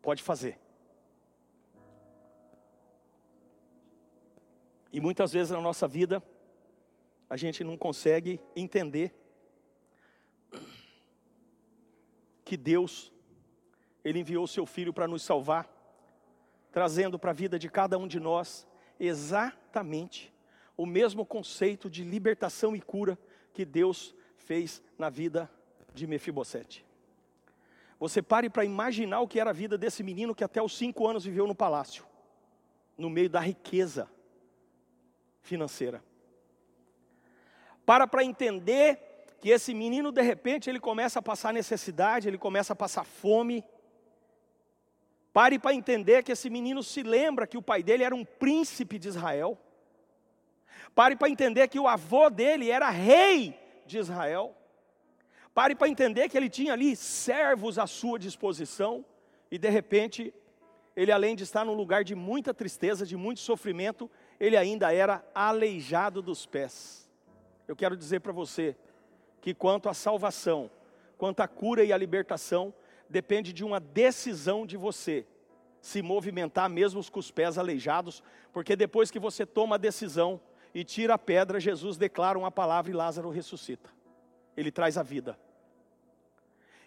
Pode 0.00 0.22
fazer. 0.22 0.58
E 4.92 5.00
muitas 5.00 5.32
vezes 5.32 5.50
na 5.50 5.60
nossa 5.60 5.88
vida, 5.88 6.22
a 7.28 7.36
gente 7.36 7.64
não 7.64 7.78
consegue 7.78 8.38
entender 8.54 9.14
que 12.44 12.56
Deus, 12.58 13.10
Ele 14.04 14.18
enviou 14.18 14.46
Seu 14.46 14.66
Filho 14.66 14.92
para 14.92 15.08
nos 15.08 15.22
salvar, 15.22 15.66
trazendo 16.70 17.18
para 17.18 17.30
a 17.30 17.34
vida 17.34 17.58
de 17.58 17.70
cada 17.70 17.96
um 17.96 18.06
de 18.06 18.20
nós 18.20 18.66
exatamente 19.00 20.32
o 20.76 20.84
mesmo 20.84 21.24
conceito 21.24 21.88
de 21.88 22.04
libertação 22.04 22.76
e 22.76 22.80
cura 22.80 23.18
que 23.54 23.64
Deus 23.64 24.14
fez 24.36 24.82
na 24.98 25.08
vida 25.08 25.50
de 25.94 26.06
Mefibosete. 26.06 26.84
Você 28.02 28.20
pare 28.20 28.50
para 28.50 28.64
imaginar 28.64 29.20
o 29.20 29.28
que 29.28 29.38
era 29.38 29.50
a 29.50 29.52
vida 29.52 29.78
desse 29.78 30.02
menino 30.02 30.34
que 30.34 30.42
até 30.42 30.60
os 30.60 30.76
cinco 30.76 31.06
anos 31.06 31.24
viveu 31.24 31.46
no 31.46 31.54
palácio, 31.54 32.04
no 32.98 33.08
meio 33.08 33.30
da 33.30 33.38
riqueza 33.38 34.10
financeira. 35.40 36.02
Para 37.86 38.04
para 38.08 38.24
entender 38.24 38.98
que 39.40 39.50
esse 39.50 39.72
menino, 39.72 40.10
de 40.10 40.20
repente, 40.20 40.68
ele 40.68 40.80
começa 40.80 41.20
a 41.20 41.22
passar 41.22 41.54
necessidade, 41.54 42.26
ele 42.26 42.38
começa 42.38 42.72
a 42.72 42.76
passar 42.76 43.04
fome. 43.04 43.64
Pare 45.32 45.56
para 45.56 45.72
entender 45.72 46.24
que 46.24 46.32
esse 46.32 46.50
menino 46.50 46.82
se 46.82 47.04
lembra 47.04 47.46
que 47.46 47.56
o 47.56 47.62
pai 47.62 47.84
dele 47.84 48.02
era 48.02 48.16
um 48.16 48.24
príncipe 48.24 48.98
de 48.98 49.06
Israel. 49.06 49.56
Pare 50.92 51.14
para 51.14 51.30
entender 51.30 51.68
que 51.68 51.78
o 51.78 51.86
avô 51.86 52.28
dele 52.28 52.68
era 52.68 52.90
rei 52.90 53.56
de 53.86 53.96
Israel. 53.98 54.56
Pare 55.54 55.74
para 55.74 55.88
entender 55.88 56.28
que 56.28 56.36
ele 56.36 56.48
tinha 56.48 56.72
ali 56.72 56.96
servos 56.96 57.78
à 57.78 57.86
sua 57.86 58.18
disposição 58.18 59.04
e 59.50 59.58
de 59.58 59.68
repente 59.68 60.32
ele 60.94 61.10
além 61.10 61.34
de 61.34 61.42
estar 61.42 61.64
num 61.64 61.74
lugar 61.74 62.04
de 62.04 62.14
muita 62.14 62.52
tristeza, 62.52 63.06
de 63.06 63.16
muito 63.16 63.40
sofrimento, 63.40 64.10
ele 64.38 64.56
ainda 64.56 64.92
era 64.92 65.24
aleijado 65.34 66.20
dos 66.20 66.44
pés. 66.44 67.10
Eu 67.66 67.74
quero 67.74 67.96
dizer 67.96 68.20
para 68.20 68.32
você 68.32 68.76
que 69.40 69.54
quanto 69.54 69.88
à 69.88 69.94
salvação, 69.94 70.70
quanto 71.16 71.40
à 71.40 71.48
cura 71.48 71.82
e 71.82 71.92
à 71.92 71.96
libertação, 71.96 72.74
depende 73.08 73.52
de 73.52 73.64
uma 73.64 73.80
decisão 73.80 74.66
de 74.66 74.76
você 74.76 75.26
se 75.80 76.02
movimentar 76.02 76.68
mesmo 76.68 77.02
com 77.10 77.18
os 77.18 77.30
pés 77.30 77.58
aleijados, 77.58 78.22
porque 78.52 78.76
depois 78.76 79.10
que 79.10 79.18
você 79.18 79.44
toma 79.44 79.74
a 79.74 79.78
decisão, 79.78 80.40
e 80.74 80.84
tira 80.84 81.14
a 81.14 81.18
pedra, 81.18 81.60
Jesus 81.60 81.96
declara 81.96 82.38
uma 82.38 82.50
palavra 82.50 82.90
e 82.90 82.94
Lázaro 82.94 83.30
ressuscita. 83.30 83.90
Ele 84.56 84.70
traz 84.70 84.98
a 84.98 85.02
vida. 85.02 85.38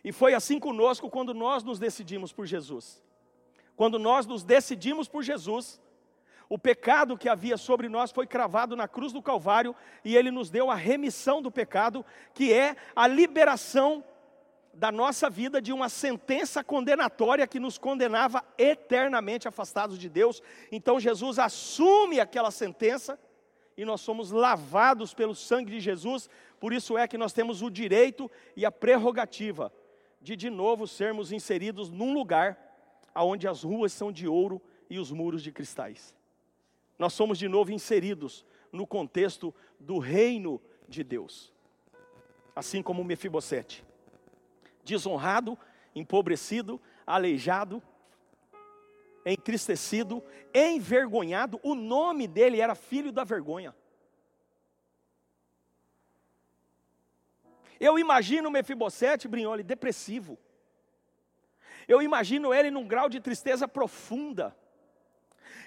E 0.04 0.12
foi 0.12 0.34
assim 0.34 0.60
conosco 0.60 1.10
quando 1.10 1.34
nós 1.34 1.64
nos 1.64 1.80
decidimos 1.80 2.32
por 2.32 2.46
Jesus. 2.46 3.02
Quando 3.76 3.98
nós 3.98 4.26
nos 4.26 4.44
decidimos 4.44 5.08
por 5.08 5.24
Jesus, 5.24 5.82
o 6.48 6.60
pecado 6.60 7.18
que 7.18 7.28
havia 7.28 7.58
sobre 7.58 7.90
nós 7.90 8.12
foi 8.12 8.28
cravado 8.28 8.76
na 8.76 8.88
cruz 8.88 9.12
do 9.12 9.22
Calvário 9.22 9.76
e 10.04 10.16
ele 10.16 10.30
nos 10.30 10.50
deu 10.50 10.70
a 10.70 10.76
remissão 10.76 11.42
do 11.42 11.52
pecado, 11.52 12.06
que 12.34 12.54
é 12.54 12.76
a 12.96 13.08
liberação 13.08 14.04
da 14.72 14.92
nossa 14.92 15.30
vida 15.30 15.62
de 15.62 15.74
uma 15.74 15.90
sentença 15.90 16.64
condenatória 16.64 17.48
que 17.48 17.60
nos 17.60 17.78
condenava 17.78 18.44
eternamente 18.58 19.48
afastados 19.48 19.98
de 19.98 20.10
Deus. 20.10 20.44
Então 20.72 21.00
Jesus 21.00 21.40
assume 21.40 22.20
aquela 22.20 22.52
sentença 22.52 23.18
e 23.78 23.84
nós 23.84 24.02
somos 24.02 24.32
lavados 24.32 25.14
pelo 25.14 25.36
sangue 25.36 25.72
de 25.72 25.80
Jesus, 25.80 26.30
por 26.60 26.72
isso 26.72 26.98
é 26.98 27.08
que 27.08 27.18
nós 27.18 27.34
temos 27.34 27.62
o 27.62 27.70
direito 27.70 28.30
e 28.56 28.66
a 28.66 28.72
prerrogativa 28.72 29.72
de 30.22 30.36
de 30.36 30.50
novo 30.50 30.88
sermos 30.88 31.32
inseridos 31.32 31.90
num 31.90 32.14
lugar 32.14 32.58
onde 33.16 33.48
as 33.48 33.64
ruas 33.64 33.94
são 33.94 34.12
de 34.12 34.28
ouro 34.28 34.62
e 34.90 34.98
os 34.98 35.12
muros 35.12 35.44
de 35.44 35.52
cristais. 35.52 36.16
Nós 36.98 37.14
somos 37.14 37.38
de 37.38 37.48
novo 37.48 37.72
inseridos 37.72 38.46
no 38.72 38.88
contexto 38.88 39.54
do 39.80 40.00
reino 40.00 40.62
de 40.88 41.04
Deus. 41.04 41.54
Assim 42.56 42.82
como 42.82 43.04
Mefibosete, 43.04 43.84
desonrado, 44.84 45.58
empobrecido, 45.94 46.82
aleijado, 47.06 47.84
entristecido, 49.26 50.24
envergonhado, 50.54 51.60
o 51.64 51.74
nome 51.74 52.28
dele 52.28 52.62
era 52.62 52.76
filho 52.76 53.12
da 53.12 53.24
vergonha. 53.24 53.76
Eu 57.80 57.98
imagino 58.00 58.52
Mefibosete, 58.52 59.28
Brignoli, 59.28 59.64
depressivo. 59.64 60.38
Eu 61.88 62.02
imagino 62.02 62.54
ele 62.54 62.72
num 62.72 62.88
grau 62.88 63.10
de 63.10 63.20
tristeza 63.20 63.68
profunda. 63.68 64.56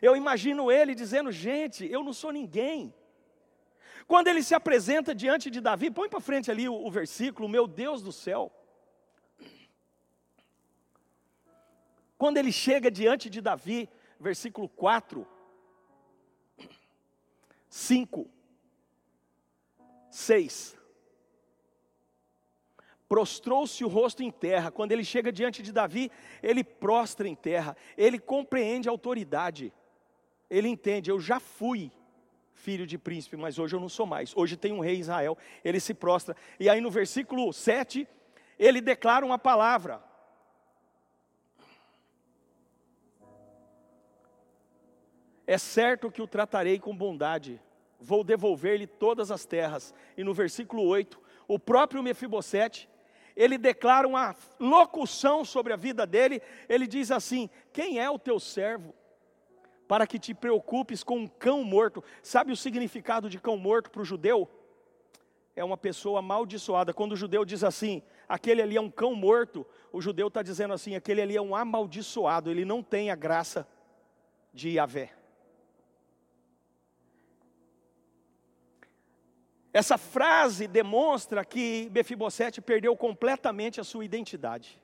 Eu 0.00 0.16
imagino 0.16 0.70
ele 0.70 0.94
dizendo: 0.94 1.30
gente, 1.30 1.86
eu 1.90 2.02
não 2.02 2.12
sou 2.12 2.32
ninguém. 2.32 2.94
Quando 4.06 4.28
ele 4.28 4.42
se 4.42 4.54
apresenta 4.54 5.14
diante 5.14 5.50
de 5.50 5.60
Davi, 5.60 5.90
põe 5.90 6.08
para 6.08 6.20
frente 6.20 6.50
ali 6.50 6.68
o, 6.68 6.74
o 6.74 6.90
versículo, 6.90 7.48
meu 7.48 7.66
Deus 7.66 8.02
do 8.02 8.10
céu. 8.10 8.50
Quando 12.18 12.36
ele 12.36 12.52
chega 12.52 12.90
diante 12.90 13.30
de 13.30 13.40
Davi, 13.40 13.88
versículo 14.20 14.68
4, 14.68 15.26
5, 17.70 18.28
6 20.10 20.78
prostrou-se 23.08 23.82
o 23.84 23.88
rosto 23.88 24.22
em 24.22 24.30
terra. 24.30 24.70
Quando 24.70 24.92
ele 24.92 25.02
chega 25.02 25.32
diante 25.32 25.62
de 25.62 25.72
Davi, 25.72 26.12
ele 26.42 26.62
prostra 26.62 27.26
em 27.26 27.34
terra. 27.34 27.76
Ele 27.96 28.18
compreende 28.18 28.88
a 28.88 28.92
autoridade. 28.92 29.72
Ele 30.50 30.68
entende, 30.68 31.10
eu 31.10 31.18
já 31.18 31.40
fui 31.40 31.90
filho 32.52 32.86
de 32.86 32.98
príncipe, 32.98 33.36
mas 33.36 33.58
hoje 33.58 33.74
eu 33.74 33.80
não 33.80 33.88
sou 33.88 34.04
mais. 34.04 34.36
Hoje 34.36 34.56
tem 34.56 34.72
um 34.72 34.80
rei 34.80 34.98
Israel. 34.98 35.38
Ele 35.64 35.80
se 35.80 35.94
prostra. 35.94 36.36
E 36.60 36.68
aí 36.68 36.80
no 36.80 36.90
versículo 36.90 37.52
7, 37.52 38.06
ele 38.58 38.80
declara 38.80 39.24
uma 39.24 39.38
palavra. 39.38 40.02
É 45.48 45.56
certo 45.56 46.10
que 46.10 46.20
o 46.20 46.26
tratarei 46.26 46.78
com 46.78 46.94
bondade, 46.94 47.58
vou 47.98 48.22
devolver-lhe 48.22 48.86
todas 48.86 49.30
as 49.30 49.46
terras. 49.46 49.94
E 50.14 50.22
no 50.22 50.34
versículo 50.34 50.82
8, 50.82 51.18
o 51.48 51.58
próprio 51.58 52.02
Mefibosete, 52.02 52.86
ele 53.34 53.56
declara 53.56 54.06
uma 54.06 54.36
locução 54.60 55.46
sobre 55.46 55.72
a 55.72 55.76
vida 55.76 56.06
dele, 56.06 56.42
ele 56.68 56.86
diz 56.86 57.10
assim: 57.10 57.48
Quem 57.72 57.98
é 57.98 58.10
o 58.10 58.18
teu 58.18 58.38
servo? 58.38 58.94
Para 59.88 60.06
que 60.06 60.18
te 60.18 60.34
preocupes 60.34 61.02
com 61.02 61.20
um 61.20 61.26
cão 61.26 61.64
morto. 61.64 62.04
Sabe 62.22 62.52
o 62.52 62.56
significado 62.56 63.30
de 63.30 63.40
cão 63.40 63.56
morto 63.56 63.90
para 63.90 64.02
o 64.02 64.04
judeu? 64.04 64.46
É 65.56 65.64
uma 65.64 65.78
pessoa 65.78 66.18
amaldiçoada. 66.18 66.92
Quando 66.92 67.12
o 67.12 67.16
judeu 67.16 67.42
diz 67.46 67.64
assim, 67.64 68.02
aquele 68.28 68.60
ali 68.60 68.76
é 68.76 68.80
um 68.82 68.90
cão 68.90 69.14
morto, 69.14 69.66
o 69.90 70.02
judeu 70.02 70.28
está 70.28 70.42
dizendo 70.42 70.74
assim, 70.74 70.94
aquele 70.94 71.22
ali 71.22 71.38
é 71.38 71.40
um 71.40 71.56
amaldiçoado, 71.56 72.50
ele 72.50 72.66
não 72.66 72.82
tem 72.82 73.10
a 73.10 73.16
graça 73.16 73.66
de 74.52 74.72
Yahvé. 74.72 75.17
Essa 79.72 79.98
frase 79.98 80.66
demonstra 80.66 81.44
que 81.44 81.90
Mefibosete 81.92 82.60
perdeu 82.60 82.96
completamente 82.96 83.80
a 83.80 83.84
sua 83.84 84.04
identidade. 84.04 84.80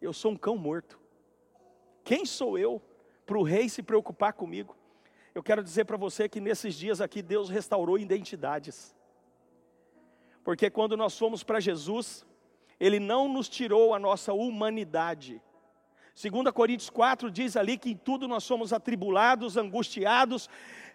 Eu 0.00 0.12
sou 0.12 0.32
um 0.32 0.36
cão 0.36 0.56
morto. 0.56 0.98
Quem 2.02 2.26
sou 2.26 2.58
eu 2.58 2.82
para 3.24 3.38
o 3.38 3.42
rei 3.42 3.68
se 3.68 3.82
preocupar 3.82 4.32
comigo? 4.32 4.76
Eu 5.34 5.42
quero 5.42 5.62
dizer 5.64 5.84
para 5.84 5.96
você 5.96 6.28
que 6.28 6.40
nesses 6.40 6.74
dias 6.74 7.00
aqui 7.00 7.22
Deus 7.22 7.48
restaurou 7.48 7.98
identidades. 7.98 8.94
Porque 10.44 10.68
quando 10.68 10.96
nós 10.96 11.18
fomos 11.18 11.42
para 11.42 11.60
Jesus, 11.60 12.26
Ele 12.78 13.00
não 13.00 13.26
nos 13.28 13.48
tirou 13.48 13.94
a 13.94 13.98
nossa 13.98 14.32
humanidade. 14.32 15.40
2 16.14 16.50
Coríntios 16.52 16.90
4 16.90 17.30
diz 17.30 17.56
ali 17.56 17.76
que 17.76 17.90
em 17.90 17.96
tudo 17.96 18.28
nós 18.28 18.44
somos 18.44 18.72
atribulados, 18.72 19.56
angustiados, 19.56 20.48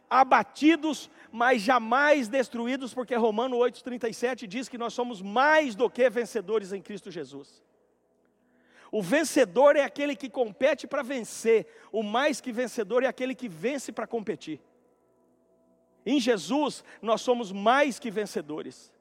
abatidos, 0.10 1.10
mas 1.32 1.62
jamais 1.62 2.28
destruídos, 2.28 2.94
porque 2.94 3.16
Romano 3.16 3.58
8,37 3.58 4.48
diz 4.48 4.68
que 4.68 4.78
nós 4.78 4.94
somos 4.94 5.22
mais 5.22 5.76
do 5.76 5.90
que 5.90 6.10
vencedores 6.10 6.74
em 6.74 6.82
Cristo 6.82 7.12
Jesus. 7.12 7.64
O 8.92 9.04
vencedor 9.04 9.76
é 9.76 9.84
aquele 9.84 10.16
que 10.16 10.30
compete 10.30 10.88
para 10.88 11.04
vencer, 11.04 11.68
o 11.92 12.02
mais 12.02 12.42
que 12.42 12.52
vencedor 12.52 13.04
é 13.04 13.08
aquele 13.08 13.36
que 13.36 13.48
vence 13.48 13.92
para 13.92 14.08
competir. 14.08 14.60
Em 16.06 16.20
Jesus, 16.20 16.84
nós 17.02 17.22
somos 17.22 17.52
mais 17.52 18.00
que 18.00 18.10
vencedores. 18.10 18.92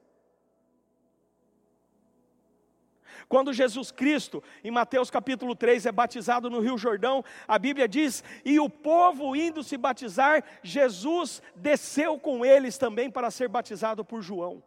Quando 3.27 3.53
Jesus 3.53 3.91
Cristo, 3.91 4.43
em 4.63 4.71
Mateus 4.71 5.09
capítulo 5.09 5.55
3, 5.55 5.85
é 5.85 5.91
batizado 5.91 6.49
no 6.49 6.59
Rio 6.59 6.77
Jordão, 6.77 7.23
a 7.47 7.59
Bíblia 7.59 7.87
diz: 7.87 8.23
E 8.45 8.59
o 8.59 8.69
povo 8.69 9.35
indo 9.35 9.63
se 9.63 9.77
batizar, 9.77 10.43
Jesus 10.63 11.41
desceu 11.55 12.17
com 12.17 12.45
eles 12.45 12.77
também 12.77 13.09
para 13.09 13.31
ser 13.31 13.47
batizado 13.47 14.05
por 14.05 14.21
João. 14.21 14.63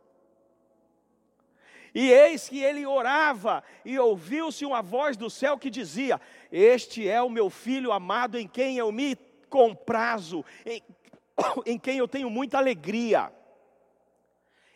E 1.94 2.10
eis 2.10 2.48
que 2.48 2.62
ele 2.62 2.86
orava, 2.86 3.62
e 3.84 3.98
ouviu-se 3.98 4.64
uma 4.64 4.80
voz 4.80 5.16
do 5.16 5.28
céu 5.28 5.58
que 5.58 5.68
dizia: 5.68 6.20
Este 6.50 7.06
é 7.06 7.20
o 7.20 7.28
meu 7.28 7.50
filho 7.50 7.92
amado 7.92 8.38
em 8.38 8.48
quem 8.48 8.78
eu 8.78 8.90
me 8.90 9.14
comprazo, 9.50 10.44
em, 10.64 10.82
em 11.66 11.78
quem 11.78 11.98
eu 11.98 12.08
tenho 12.08 12.30
muita 12.30 12.58
alegria. 12.58 13.30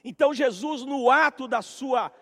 Então 0.05 0.33
Jesus, 0.33 0.83
no 0.83 1.11
ato 1.11 1.49
da 1.49 1.63
sua 1.63 2.13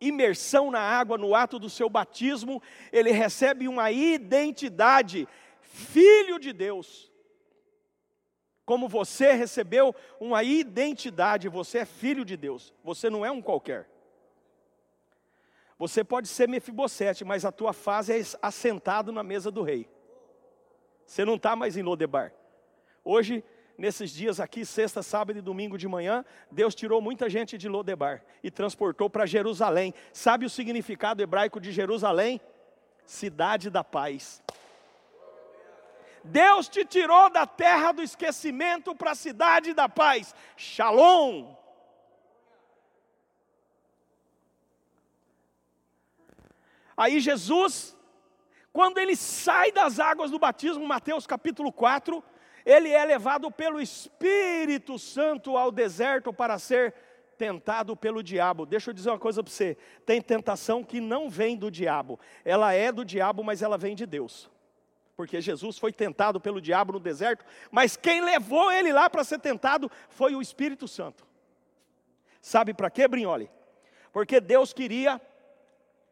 imersão 0.00 0.70
na 0.70 0.80
água, 0.80 1.18
no 1.18 1.34
ato 1.34 1.58
do 1.58 1.68
seu 1.68 1.88
batismo, 1.88 2.62
ele 2.90 3.10
recebe 3.10 3.68
uma 3.68 3.90
identidade, 3.90 5.28
filho 5.60 6.38
de 6.38 6.52
Deus. 6.52 7.10
Como 8.64 8.88
você 8.88 9.32
recebeu 9.32 9.94
uma 10.18 10.42
identidade, 10.42 11.48
você 11.48 11.78
é 11.78 11.84
filho 11.84 12.24
de 12.24 12.36
Deus, 12.36 12.72
você 12.82 13.10
não 13.10 13.26
é 13.26 13.30
um 13.30 13.42
qualquer. 13.42 13.88
Você 15.78 16.04
pode 16.04 16.28
ser 16.28 16.48
Mefibosete, 16.48 17.24
mas 17.24 17.44
a 17.44 17.50
tua 17.50 17.72
fase 17.72 18.12
é 18.12 18.22
assentado 18.42 19.10
na 19.10 19.22
mesa 19.22 19.50
do 19.50 19.62
rei. 19.62 19.88
Você 21.06 21.24
não 21.24 21.36
está 21.36 21.56
mais 21.56 21.76
em 21.76 21.82
Lodebar. 21.82 22.34
Hoje 23.02 23.42
nesses 23.80 24.10
dias 24.10 24.38
aqui, 24.38 24.62
sexta, 24.62 25.02
sábado 25.02 25.38
e 25.38 25.42
domingo 25.42 25.78
de 25.78 25.88
manhã, 25.88 26.22
Deus 26.50 26.74
tirou 26.74 27.00
muita 27.00 27.30
gente 27.30 27.56
de 27.56 27.66
Lodebar 27.66 28.22
e 28.44 28.50
transportou 28.50 29.08
para 29.08 29.24
Jerusalém. 29.24 29.94
Sabe 30.12 30.44
o 30.44 30.50
significado 30.50 31.22
hebraico 31.22 31.58
de 31.58 31.72
Jerusalém? 31.72 32.38
Cidade 33.06 33.70
da 33.70 33.82
paz. 33.82 34.42
Deus 36.22 36.68
te 36.68 36.84
tirou 36.84 37.30
da 37.30 37.46
terra 37.46 37.92
do 37.92 38.02
esquecimento 38.02 38.94
para 38.94 39.12
a 39.12 39.14
cidade 39.14 39.72
da 39.72 39.88
paz. 39.88 40.34
Shalom. 40.58 41.54
Aí 46.94 47.18
Jesus, 47.18 47.96
quando 48.74 48.98
ele 48.98 49.16
sai 49.16 49.72
das 49.72 49.98
águas 49.98 50.30
do 50.30 50.38
batismo, 50.38 50.86
Mateus 50.86 51.26
capítulo 51.26 51.72
4, 51.72 52.22
ele 52.64 52.90
é 52.90 53.04
levado 53.04 53.50
pelo 53.50 53.80
Espírito 53.80 54.98
Santo 54.98 55.56
ao 55.56 55.70
deserto 55.70 56.32
para 56.32 56.58
ser 56.58 56.94
tentado 57.38 57.96
pelo 57.96 58.22
diabo. 58.22 58.66
Deixa 58.66 58.90
eu 58.90 58.94
dizer 58.94 59.08
uma 59.08 59.18
coisa 59.18 59.42
para 59.42 59.50
você: 59.50 59.76
tem 60.04 60.20
tentação 60.20 60.84
que 60.84 61.00
não 61.00 61.30
vem 61.30 61.56
do 61.56 61.70
diabo, 61.70 62.20
ela 62.44 62.74
é 62.74 62.92
do 62.92 63.04
diabo, 63.04 63.42
mas 63.42 63.62
ela 63.62 63.78
vem 63.78 63.94
de 63.94 64.04
Deus. 64.04 64.50
porque 65.16 65.38
Jesus 65.38 65.78
foi 65.78 65.92
tentado 65.92 66.40
pelo 66.40 66.60
diabo 66.60 66.94
no 66.94 67.00
deserto, 67.00 67.44
mas 67.70 67.94
quem 67.94 68.22
levou 68.22 68.72
ele 68.72 68.90
lá 68.90 69.08
para 69.08 69.22
ser 69.22 69.38
tentado 69.38 69.90
foi 70.08 70.34
o 70.34 70.40
Espírito 70.40 70.88
Santo. 70.88 71.26
Sabe 72.40 72.72
para 72.74 72.90
quê, 72.90 73.06
Brinholi? 73.06 73.50
Porque 74.12 74.40
Deus 74.40 74.72
queria 74.72 75.20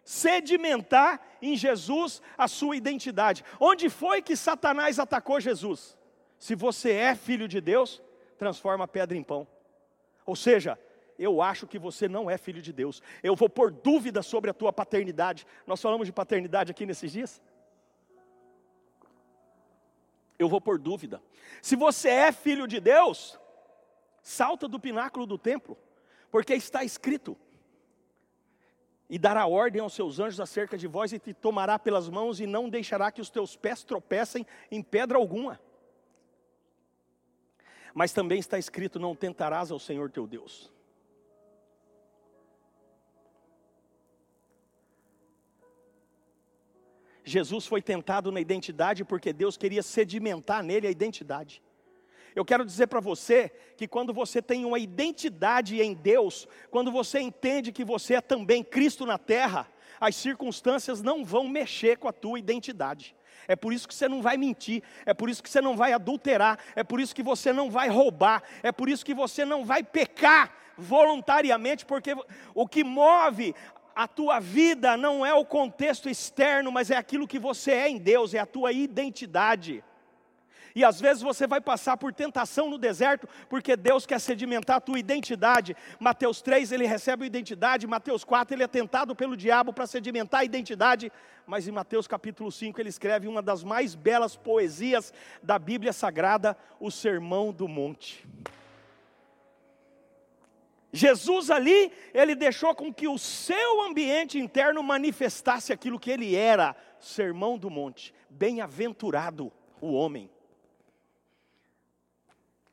sedimentar 0.04 1.20
em 1.42 1.56
Jesus 1.56 2.22
a 2.36 2.48
sua 2.48 2.76
identidade. 2.76 3.44
Onde 3.60 3.90
foi 3.90 4.22
que 4.22 4.34
Satanás 4.34 4.98
atacou 4.98 5.40
Jesus? 5.40 5.97
Se 6.38 6.54
você 6.54 6.92
é 6.92 7.14
filho 7.14 7.48
de 7.48 7.60
Deus, 7.60 8.02
transforma 8.38 8.84
a 8.84 8.88
pedra 8.88 9.16
em 9.16 9.22
pão. 9.22 9.46
Ou 10.24 10.36
seja, 10.36 10.78
eu 11.18 11.42
acho 11.42 11.66
que 11.66 11.78
você 11.78 12.08
não 12.08 12.30
é 12.30 12.38
filho 12.38 12.62
de 12.62 12.72
Deus. 12.72 13.02
Eu 13.22 13.34
vou 13.34 13.48
pôr 13.48 13.70
dúvida 13.70 14.22
sobre 14.22 14.50
a 14.50 14.54
tua 14.54 14.72
paternidade. 14.72 15.46
Nós 15.66 15.82
falamos 15.82 16.06
de 16.06 16.12
paternidade 16.12 16.70
aqui 16.70 16.86
nesses 16.86 17.10
dias? 17.10 17.42
Eu 20.38 20.48
vou 20.48 20.60
pôr 20.60 20.78
dúvida. 20.78 21.20
Se 21.60 21.74
você 21.74 22.08
é 22.08 22.30
filho 22.30 22.68
de 22.68 22.78
Deus, 22.78 23.38
salta 24.22 24.68
do 24.68 24.78
pináculo 24.78 25.26
do 25.26 25.36
templo, 25.36 25.76
porque 26.30 26.54
está 26.54 26.84
escrito: 26.84 27.36
e 29.10 29.18
dará 29.18 29.46
ordem 29.46 29.80
aos 29.80 29.94
seus 29.94 30.20
anjos 30.20 30.40
acerca 30.40 30.78
de 30.78 30.86
vós, 30.86 31.12
e 31.12 31.18
te 31.18 31.34
tomará 31.34 31.78
pelas 31.78 32.08
mãos, 32.08 32.38
e 32.38 32.46
não 32.46 32.68
deixará 32.68 33.10
que 33.10 33.20
os 33.20 33.30
teus 33.30 33.56
pés 33.56 33.82
tropecem 33.82 34.46
em 34.70 34.82
pedra 34.82 35.18
alguma. 35.18 35.58
Mas 37.94 38.12
também 38.12 38.38
está 38.38 38.58
escrito: 38.58 38.98
não 38.98 39.14
tentarás 39.14 39.70
ao 39.70 39.78
Senhor 39.78 40.10
teu 40.10 40.26
Deus. 40.26 40.72
Jesus 47.24 47.66
foi 47.66 47.82
tentado 47.82 48.32
na 48.32 48.40
identidade 48.40 49.04
porque 49.04 49.32
Deus 49.32 49.56
queria 49.56 49.82
sedimentar 49.82 50.62
nele 50.62 50.86
a 50.86 50.90
identidade. 50.90 51.62
Eu 52.34 52.44
quero 52.44 52.64
dizer 52.64 52.86
para 52.86 53.00
você 53.00 53.50
que 53.76 53.88
quando 53.88 54.12
você 54.12 54.40
tem 54.40 54.64
uma 54.64 54.78
identidade 54.78 55.80
em 55.80 55.92
Deus, 55.92 56.48
quando 56.70 56.90
você 56.90 57.20
entende 57.20 57.72
que 57.72 57.84
você 57.84 58.14
é 58.14 58.20
também 58.20 58.62
Cristo 58.62 59.04
na 59.04 59.18
terra, 59.18 59.68
as 60.00 60.16
circunstâncias 60.16 61.02
não 61.02 61.24
vão 61.24 61.48
mexer 61.48 61.98
com 61.98 62.08
a 62.08 62.12
tua 62.12 62.38
identidade. 62.38 63.14
É 63.46 63.56
por 63.56 63.72
isso 63.72 63.88
que 63.88 63.94
você 63.94 64.08
não 64.08 64.20
vai 64.20 64.36
mentir, 64.36 64.82
é 65.06 65.14
por 65.14 65.30
isso 65.30 65.42
que 65.42 65.48
você 65.48 65.60
não 65.60 65.76
vai 65.76 65.92
adulterar, 65.92 66.58
é 66.76 66.84
por 66.84 67.00
isso 67.00 67.14
que 67.14 67.22
você 67.22 67.52
não 67.52 67.70
vai 67.70 67.88
roubar, 67.88 68.42
é 68.62 68.70
por 68.70 68.88
isso 68.88 69.04
que 69.04 69.14
você 69.14 69.44
não 69.44 69.64
vai 69.64 69.82
pecar 69.82 70.52
voluntariamente, 70.76 71.86
porque 71.86 72.14
o 72.54 72.68
que 72.68 72.84
move 72.84 73.54
a 73.96 74.06
tua 74.06 74.38
vida 74.38 74.96
não 74.96 75.26
é 75.26 75.34
o 75.34 75.44
contexto 75.44 76.08
externo, 76.08 76.70
mas 76.70 76.90
é 76.90 76.96
aquilo 76.96 77.26
que 77.26 77.38
você 77.38 77.72
é 77.72 77.88
em 77.88 77.98
Deus, 77.98 78.32
é 78.32 78.38
a 78.38 78.46
tua 78.46 78.70
identidade. 78.70 79.82
E 80.78 80.84
às 80.84 81.00
vezes 81.00 81.24
você 81.24 81.44
vai 81.44 81.60
passar 81.60 81.96
por 81.96 82.14
tentação 82.14 82.70
no 82.70 82.78
deserto, 82.78 83.28
porque 83.48 83.74
Deus 83.74 84.06
quer 84.06 84.20
sedimentar 84.20 84.76
a 84.76 84.80
tua 84.80 84.96
identidade. 84.96 85.76
Mateus 85.98 86.40
3 86.40 86.70
ele 86.70 86.86
recebe 86.86 87.24
a 87.24 87.26
identidade, 87.26 87.84
Mateus 87.84 88.22
4 88.22 88.54
ele 88.54 88.62
é 88.62 88.68
tentado 88.68 89.12
pelo 89.12 89.36
diabo 89.36 89.72
para 89.72 89.88
sedimentar 89.88 90.42
a 90.42 90.44
identidade, 90.44 91.10
mas 91.44 91.66
em 91.66 91.72
Mateus 91.72 92.06
capítulo 92.06 92.52
5 92.52 92.80
ele 92.80 92.90
escreve 92.90 93.26
uma 93.26 93.42
das 93.42 93.64
mais 93.64 93.96
belas 93.96 94.36
poesias 94.36 95.12
da 95.42 95.58
Bíblia 95.58 95.92
Sagrada, 95.92 96.56
o 96.78 96.92
Sermão 96.92 97.52
do 97.52 97.66
Monte. 97.66 98.24
Jesus 100.92 101.50
ali, 101.50 101.90
ele 102.14 102.36
deixou 102.36 102.72
com 102.72 102.94
que 102.94 103.08
o 103.08 103.18
seu 103.18 103.82
ambiente 103.82 104.38
interno 104.38 104.80
manifestasse 104.80 105.72
aquilo 105.72 105.98
que 105.98 106.12
ele 106.12 106.36
era, 106.36 106.76
sermão 107.00 107.58
do 107.58 107.68
monte. 107.68 108.14
Bem-aventurado 108.30 109.52
o 109.80 109.92
homem. 109.92 110.30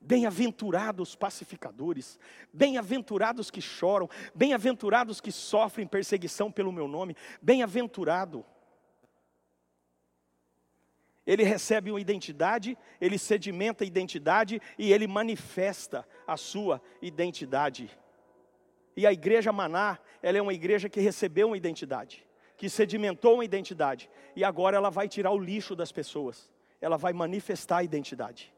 Bem-aventurados 0.06 1.10
os 1.10 1.16
pacificadores, 1.16 2.20
bem-aventurados 2.54 3.50
que 3.50 3.60
choram, 3.60 4.08
bem-aventurados 4.36 5.20
que 5.20 5.32
sofrem 5.32 5.88
perseguição 5.88 6.52
pelo 6.52 6.72
meu 6.72 6.88
nome, 6.88 7.18
bem-aventurado. 7.42 8.46
Ele 11.26 11.44
recebe 11.44 11.90
uma 11.90 12.00
identidade, 12.00 12.78
ele 13.02 13.18
sedimenta 13.18 13.84
a 13.84 13.88
identidade 13.88 14.62
e 14.78 14.94
ele 14.94 15.08
manifesta 15.08 16.08
a 16.28 16.38
sua 16.38 16.80
identidade. 17.02 17.90
E 18.96 19.08
a 19.08 19.12
igreja 19.12 19.52
Maná, 19.52 19.98
ela 20.22 20.38
é 20.38 20.42
uma 20.42 20.54
igreja 20.54 20.88
que 20.88 21.00
recebeu 21.00 21.48
uma 21.48 21.58
identidade, 21.58 22.26
que 22.56 22.70
sedimentou 22.70 23.34
uma 23.34 23.46
identidade, 23.46 24.10
e 24.36 24.44
agora 24.44 24.78
ela 24.78 24.92
vai 24.92 25.10
tirar 25.10 25.32
o 25.32 25.40
lixo 25.40 25.76
das 25.76 25.92
pessoas, 25.92 26.50
ela 26.80 26.96
vai 26.96 27.12
manifestar 27.12 27.78
a 27.78 27.84
identidade, 27.84 28.54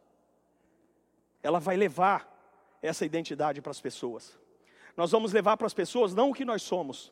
ela 1.41 1.59
vai 1.59 1.77
levar 1.77 2.33
essa 2.81 3.05
identidade 3.05 3.61
para 3.61 3.71
as 3.71 3.81
pessoas. 3.81 4.37
Nós 4.95 5.11
vamos 5.11 5.33
levar 5.33 5.57
para 5.57 5.67
as 5.67 5.73
pessoas 5.73 6.13
não 6.13 6.31
o 6.31 6.33
que 6.33 6.45
nós 6.45 6.61
somos, 6.63 7.11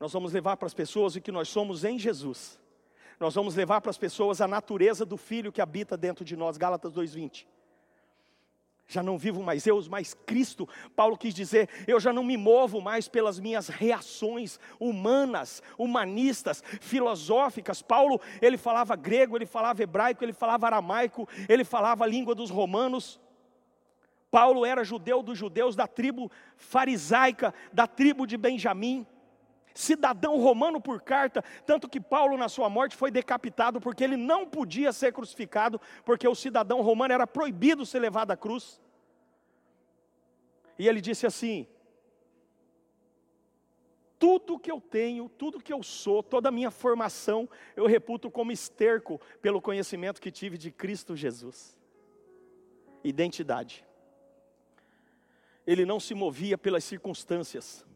nós 0.00 0.12
vamos 0.12 0.32
levar 0.32 0.56
para 0.56 0.66
as 0.66 0.74
pessoas 0.74 1.14
o 1.14 1.20
que 1.20 1.30
nós 1.30 1.48
somos 1.48 1.84
em 1.84 1.98
Jesus. 1.98 2.58
Nós 3.20 3.34
vamos 3.34 3.54
levar 3.54 3.80
para 3.80 3.90
as 3.90 3.98
pessoas 3.98 4.40
a 4.40 4.48
natureza 4.48 5.06
do 5.06 5.16
Filho 5.16 5.52
que 5.52 5.60
habita 5.60 5.96
dentro 5.96 6.24
de 6.24 6.36
nós, 6.36 6.56
Gálatas 6.56 6.92
2,20 6.92 7.46
já 8.94 9.02
não 9.02 9.18
vivo 9.18 9.42
mais 9.42 9.66
eu, 9.66 9.82
mas 9.88 10.14
Cristo. 10.14 10.68
Paulo 10.94 11.16
quis 11.16 11.34
dizer: 11.34 11.68
eu 11.86 11.98
já 11.98 12.12
não 12.12 12.22
me 12.22 12.36
movo 12.36 12.80
mais 12.80 13.08
pelas 13.08 13.38
minhas 13.38 13.68
reações 13.68 14.58
humanas, 14.78 15.62
humanistas, 15.78 16.62
filosóficas. 16.80 17.82
Paulo, 17.82 18.20
ele 18.40 18.56
falava 18.56 18.94
grego, 18.96 19.36
ele 19.36 19.46
falava 19.46 19.82
hebraico, 19.82 20.24
ele 20.24 20.32
falava 20.32 20.66
aramaico, 20.66 21.28
ele 21.48 21.64
falava 21.64 22.04
a 22.04 22.06
língua 22.06 22.34
dos 22.34 22.50
romanos. 22.50 23.20
Paulo 24.30 24.64
era 24.64 24.82
judeu 24.82 25.22
dos 25.22 25.36
judeus 25.36 25.76
da 25.76 25.86
tribo 25.86 26.30
farisaica, 26.56 27.52
da 27.72 27.86
tribo 27.86 28.26
de 28.26 28.36
Benjamim 28.36 29.06
cidadão 29.74 30.38
romano 30.38 30.78
por 30.78 31.00
carta, 31.00 31.42
tanto 31.64 31.88
que 31.88 31.98
Paulo, 31.98 32.36
na 32.36 32.46
sua 32.46 32.68
morte, 32.68 32.94
foi 32.94 33.10
decapitado 33.10 33.80
porque 33.80 34.04
ele 34.04 34.18
não 34.18 34.46
podia 34.46 34.92
ser 34.92 35.12
crucificado, 35.14 35.80
porque 36.04 36.28
o 36.28 36.34
cidadão 36.34 36.82
romano 36.82 37.14
era 37.14 37.26
proibido 37.26 37.86
ser 37.86 38.00
levado 38.00 38.30
à 38.30 38.36
cruz. 38.36 38.81
E 40.82 40.88
ele 40.88 41.00
disse 41.00 41.26
assim: 41.26 41.66
tudo 44.18 44.58
que 44.58 44.70
eu 44.70 44.80
tenho, 44.80 45.28
tudo 45.28 45.60
que 45.60 45.72
eu 45.72 45.82
sou, 45.82 46.22
toda 46.22 46.48
a 46.48 46.52
minha 46.52 46.70
formação, 46.70 47.48
eu 47.76 47.86
reputo 47.86 48.30
como 48.30 48.50
esterco 48.50 49.20
pelo 49.40 49.62
conhecimento 49.62 50.20
que 50.20 50.30
tive 50.30 50.58
de 50.58 50.70
Cristo 50.70 51.14
Jesus. 51.14 51.76
Identidade. 53.04 53.84
Ele 55.66 55.84
não 55.84 56.00
se 56.00 56.14
movia 56.14 56.58
pelas 56.58 56.82
circunstâncias 56.82 57.86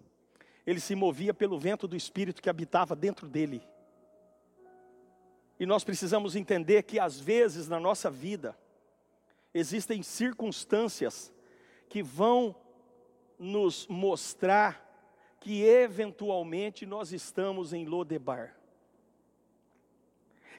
ele 0.66 0.81
se 0.81 0.96
movia 0.96 1.33
pelo 1.33 1.59
vento 1.59 1.87
do 1.87 1.94
Espírito 1.94 2.42
que 2.42 2.51
habitava 2.51 2.96
dentro 2.96 3.29
dele. 3.29 3.62
E 5.61 5.64
nós 5.64 5.85
precisamos 5.85 6.35
entender 6.35 6.83
que 6.83 6.99
às 6.99 7.20
vezes 7.20 7.68
na 7.68 7.79
nossa 7.79 8.11
vida 8.11 8.59
existem 9.55 10.03
circunstâncias 10.03 11.33
que 11.88 12.03
vão 12.03 12.55
nos 13.38 13.87
mostrar 13.87 14.85
que 15.40 15.62
eventualmente 15.62 16.85
nós 16.87 17.12
estamos 17.12 17.72
em 17.72 17.85
Lodebar. 17.85 18.57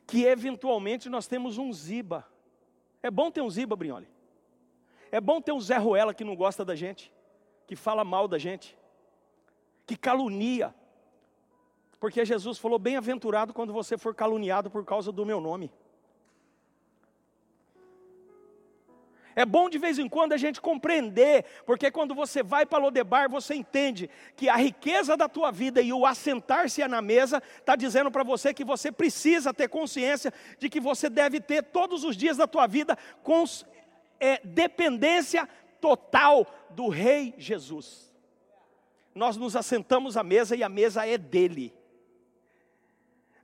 Que 0.05 0.25
eventualmente 0.25 1.09
nós 1.09 1.27
temos 1.27 1.57
um 1.57 1.73
Ziba. 1.73 2.25
É 3.03 3.11
bom 3.11 3.29
ter 3.29 3.41
um 3.41 3.49
Ziba, 3.49 3.75
Brignoli. 3.75 4.07
É 5.11 5.19
bom 5.19 5.41
ter 5.41 5.51
um 5.51 5.59
Zé 5.59 5.77
Ruela 5.77 6.13
que 6.13 6.23
não 6.23 6.35
gosta 6.35 6.63
da 6.63 6.75
gente, 6.75 7.11
que 7.65 7.75
fala 7.75 8.03
mal 8.03 8.27
da 8.27 8.37
gente 8.37 8.77
que 9.87 9.95
calunia. 9.95 10.75
Porque 11.99 12.23
Jesus 12.25 12.59
falou: 12.59 12.77
bem-aventurado 12.77 13.53
quando 13.53 13.73
você 13.73 13.97
for 13.97 14.13
caluniado 14.13 14.69
por 14.69 14.85
causa 14.85 15.11
do 15.11 15.25
meu 15.25 15.39
nome. 15.39 15.71
É 19.37 19.45
bom 19.45 19.69
de 19.69 19.77
vez 19.77 19.99
em 19.99 20.09
quando 20.09 20.33
a 20.33 20.37
gente 20.37 20.59
compreender, 20.59 21.45
porque 21.63 21.91
quando 21.91 22.15
você 22.15 22.41
vai 22.41 22.65
para 22.65 22.79
Lodebar, 22.79 23.29
você 23.29 23.53
entende 23.53 24.09
que 24.35 24.49
a 24.49 24.55
riqueza 24.55 25.15
da 25.15 25.29
tua 25.29 25.51
vida 25.51 25.79
e 25.79 25.93
o 25.93 26.07
assentar-se 26.07 26.85
na 26.87 27.03
mesa 27.03 27.41
está 27.59 27.75
dizendo 27.75 28.09
para 28.09 28.23
você 28.23 28.51
que 28.51 28.65
você 28.65 28.91
precisa 28.91 29.53
ter 29.53 29.69
consciência 29.69 30.33
de 30.57 30.67
que 30.67 30.79
você 30.79 31.07
deve 31.07 31.39
ter 31.39 31.61
todos 31.61 32.03
os 32.03 32.17
dias 32.17 32.35
da 32.37 32.47
tua 32.47 32.65
vida 32.65 32.97
com, 33.21 33.43
é, 34.19 34.41
dependência 34.43 35.47
total 35.79 36.47
do 36.71 36.89
Rei 36.89 37.35
Jesus 37.37 38.07
nós 39.17 39.35
nos 39.35 39.55
assentamos 39.55 40.15
à 40.15 40.23
mesa 40.23 40.55
e 40.55 40.63
a 40.63 40.69
mesa 40.69 41.05
é 41.05 41.17
dele. 41.17 41.73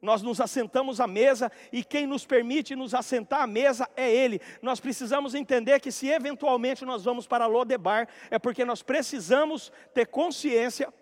Nós 0.04 0.22
nos 0.22 0.42
assentamos 0.42 1.00
à 1.00 1.08
mesa 1.08 1.50
e 1.72 1.82
quem 1.82 2.06
nos 2.06 2.26
permite 2.26 2.76
nos 2.76 2.94
assentar 2.94 3.42
à 3.42 3.48
mesa 3.48 3.90
é 3.96 4.14
Ele. 4.14 4.42
Nós 4.62 4.82
precisamos 4.82 5.34
entender 5.34 5.80
que 5.80 5.94
se 5.94 6.10
eventualmente 6.10 6.84
nós 6.84 7.06
vamos 7.06 7.26
para 7.26 7.48
Lodebar, 7.48 8.10
é 8.30 8.38
porque 8.38 8.66
nós 8.66 8.84
precisamos 8.84 9.72
ter 9.94 10.06
consciência 10.06 10.94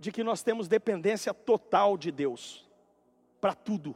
de 0.00 0.10
que 0.10 0.24
nós 0.24 0.42
temos 0.42 0.66
dependência 0.66 1.32
total 1.32 1.96
de 1.96 2.10
Deus 2.10 2.68
para 3.40 3.54
tudo. 3.54 3.94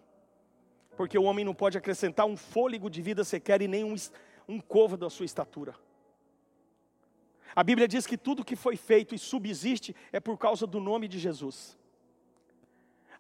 porque 0.97 1.19
o 1.19 1.25
homem 1.25 1.45
não 1.45 1.55
pode 1.55 1.77
acrescentar 1.77 2.27
um 2.27 2.37
fôlego 2.37 2.89
de 2.89 3.03
vida 3.03 3.25
sequer 3.25 3.61
e 3.61 3.67
nem 3.67 3.83
um, 3.83 3.97
um 4.47 4.61
covo 4.61 4.97
da 4.97 5.11
sua 5.11 5.27
estatura. 5.27 5.75
A 7.57 7.65
Bíblia 7.65 7.89
diz 7.89 8.07
que 8.07 8.17
tudo 8.17 8.45
que 8.45 8.55
foi 8.55 8.77
feito 8.77 9.15
e 9.15 9.19
subsiste 9.19 9.97
é 10.13 10.21
por 10.21 10.39
causa 10.39 10.65
do 10.65 10.79
nome 10.79 11.09
de 11.09 11.19
Jesus. 11.19 11.77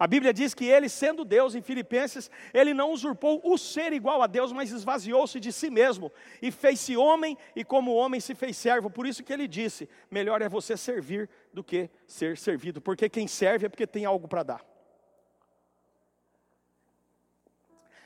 A 0.02 0.06
Bíblia 0.08 0.34
diz 0.34 0.52
que 0.52 0.64
ele, 0.64 0.88
sendo 0.88 1.24
Deus, 1.24 1.54
em 1.54 1.62
Filipenses, 1.62 2.28
ele 2.52 2.74
não 2.74 2.90
usurpou 2.90 3.40
o 3.44 3.56
ser 3.56 3.92
igual 3.92 4.20
a 4.20 4.26
Deus, 4.26 4.50
mas 4.50 4.72
esvaziou-se 4.72 5.38
de 5.38 5.52
si 5.52 5.70
mesmo 5.70 6.10
e 6.42 6.50
fez-se 6.50 6.96
homem, 6.96 7.38
e 7.54 7.64
como 7.64 7.94
homem 7.94 8.18
se 8.18 8.34
fez 8.34 8.56
servo. 8.56 8.90
Por 8.90 9.06
isso 9.06 9.22
que 9.22 9.32
ele 9.32 9.46
disse: 9.46 9.88
melhor 10.10 10.42
é 10.42 10.48
você 10.48 10.76
servir 10.76 11.30
do 11.54 11.62
que 11.62 11.88
ser 12.04 12.36
servido, 12.36 12.80
porque 12.80 13.08
quem 13.08 13.28
serve 13.28 13.66
é 13.66 13.68
porque 13.68 13.86
tem 13.86 14.04
algo 14.04 14.26
para 14.26 14.42
dar. 14.42 14.66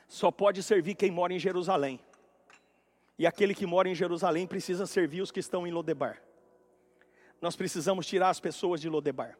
Só 0.07 0.29
pode 0.29 0.61
servir 0.61 0.93
quem 0.93 1.09
mora 1.09 1.33
em 1.33 1.39
Jerusalém. 1.39 1.99
E 3.17 3.25
aquele 3.25 3.55
que 3.55 3.65
mora 3.65 3.89
em 3.89 3.95
Jerusalém 3.95 4.45
precisa 4.45 4.85
servir 4.85 5.21
os 5.21 5.31
que 5.31 5.39
estão 5.39 5.65
em 5.65 5.71
Lodebar. 5.71 6.21
Nós 7.41 7.55
precisamos 7.55 8.05
tirar 8.05 8.29
as 8.29 8.39
pessoas 8.39 8.79
de 8.79 8.87
Lodebar. 8.87 9.35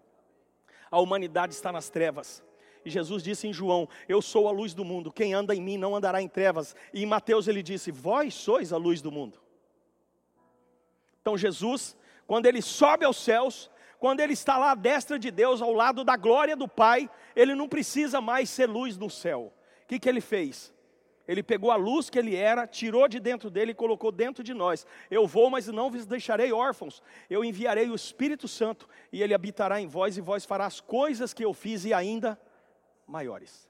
A 0.91 0.99
humanidade 0.99 1.53
está 1.53 1.71
nas 1.71 1.89
trevas. 1.89 2.43
E 2.85 2.89
Jesus 2.89 3.21
disse 3.21 3.47
em 3.47 3.53
João: 3.53 3.87
Eu 4.07 4.21
sou 4.21 4.47
a 4.47 4.51
luz 4.51 4.73
do 4.73 4.85
mundo, 4.85 5.11
quem 5.11 5.33
anda 5.33 5.53
em 5.53 5.61
mim 5.61 5.77
não 5.77 5.95
andará 5.95 6.21
em 6.21 6.27
trevas. 6.27 6.75
E 6.93 7.03
em 7.03 7.05
Mateus 7.05 7.47
ele 7.47 7.61
disse: 7.61 7.91
Vós 7.91 8.33
sois 8.33 8.71
a 8.71 8.77
luz 8.77 9.01
do 9.01 9.11
mundo. 9.11 9.39
Então 11.21 11.37
Jesus, 11.37 11.97
quando 12.25 12.45
ele 12.45 12.61
sobe 12.61 13.03
aos 13.03 13.17
céus, 13.17 13.69
quando 13.99 14.21
ele 14.21 14.33
está 14.33 14.57
lá 14.57 14.71
à 14.71 14.75
destra 14.75 15.19
de 15.19 15.31
Deus, 15.31 15.61
ao 15.61 15.73
lado 15.73 16.03
da 16.03 16.15
glória 16.15 16.55
do 16.55 16.67
Pai, 16.67 17.09
ele 17.35 17.55
não 17.55 17.67
precisa 17.67 18.21
mais 18.21 18.49
ser 18.49 18.67
luz 18.67 18.97
no 18.97 19.09
céu. 19.09 19.53
O 19.83 19.87
que, 19.87 19.99
que 19.99 20.07
ele 20.07 20.21
fez? 20.21 20.73
Ele 21.27 21.43
pegou 21.43 21.71
a 21.71 21.75
luz 21.75 22.09
que 22.09 22.17
ele 22.17 22.35
era, 22.35 22.65
tirou 22.65 23.07
de 23.07 23.19
dentro 23.19 23.49
dele 23.49 23.71
e 23.71 23.75
colocou 23.75 24.11
dentro 24.11 24.43
de 24.43 24.53
nós. 24.53 24.85
Eu 25.11 25.27
vou, 25.27 25.49
mas 25.49 25.67
não 25.67 25.91
vos 25.91 26.05
deixarei 26.05 26.53
órfãos. 26.53 27.03
Eu 27.29 27.43
enviarei 27.43 27.89
o 27.89 27.95
Espírito 27.95 28.47
Santo 28.47 28.87
e 29.11 29.21
ele 29.21 29.33
habitará 29.33 29.81
em 29.81 29.87
vós 29.87 30.17
e 30.17 30.21
vós 30.21 30.45
fará 30.45 30.65
as 30.65 30.79
coisas 30.79 31.33
que 31.33 31.43
eu 31.43 31.53
fiz 31.53 31.83
e 31.83 31.93
ainda 31.93 32.39
maiores. 33.05 33.67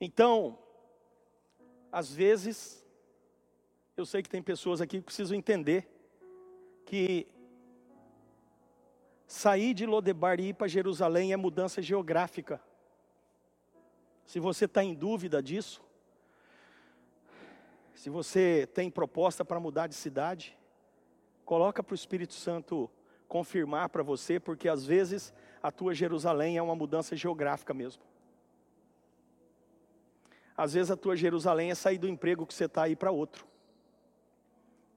Então, 0.00 0.58
às 1.92 2.14
vezes, 2.14 2.86
eu 3.96 4.06
sei 4.06 4.22
que 4.22 4.30
tem 4.30 4.42
pessoas 4.42 4.80
aqui 4.80 4.98
que 4.98 5.04
precisam 5.04 5.36
entender 5.36 5.88
que 6.86 7.26
sair 9.26 9.74
de 9.74 9.84
Lodebar 9.84 10.40
e 10.40 10.48
ir 10.48 10.54
para 10.54 10.68
Jerusalém 10.68 11.32
é 11.32 11.36
mudança 11.36 11.82
geográfica. 11.82 12.62
Se 14.28 14.38
você 14.38 14.66
está 14.66 14.84
em 14.84 14.94
dúvida 14.94 15.42
disso, 15.42 15.82
se 17.94 18.10
você 18.10 18.68
tem 18.74 18.90
proposta 18.90 19.42
para 19.42 19.58
mudar 19.58 19.86
de 19.86 19.94
cidade, 19.94 20.54
coloca 21.46 21.82
para 21.82 21.92
o 21.92 21.94
Espírito 21.94 22.34
Santo 22.34 22.90
confirmar 23.26 23.88
para 23.88 24.02
você, 24.02 24.38
porque 24.38 24.68
às 24.68 24.84
vezes 24.84 25.32
a 25.62 25.72
tua 25.72 25.94
Jerusalém 25.94 26.58
é 26.58 26.62
uma 26.62 26.76
mudança 26.76 27.16
geográfica 27.16 27.72
mesmo. 27.72 28.02
Às 30.54 30.74
vezes 30.74 30.90
a 30.90 30.96
tua 30.96 31.16
Jerusalém 31.16 31.70
é 31.70 31.74
sair 31.74 31.96
do 31.96 32.06
emprego 32.06 32.46
que 32.46 32.52
você 32.52 32.66
está 32.66 32.82
aí 32.82 32.94
para 32.94 33.10
outro. 33.10 33.46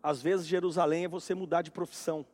Às 0.03 0.21
vezes 0.21 0.45
Jerusalém 0.45 1.05
é 1.05 1.07
você 1.07 1.33
mudar 1.33 1.61
de 1.61 1.71
profissão. 1.71 2.25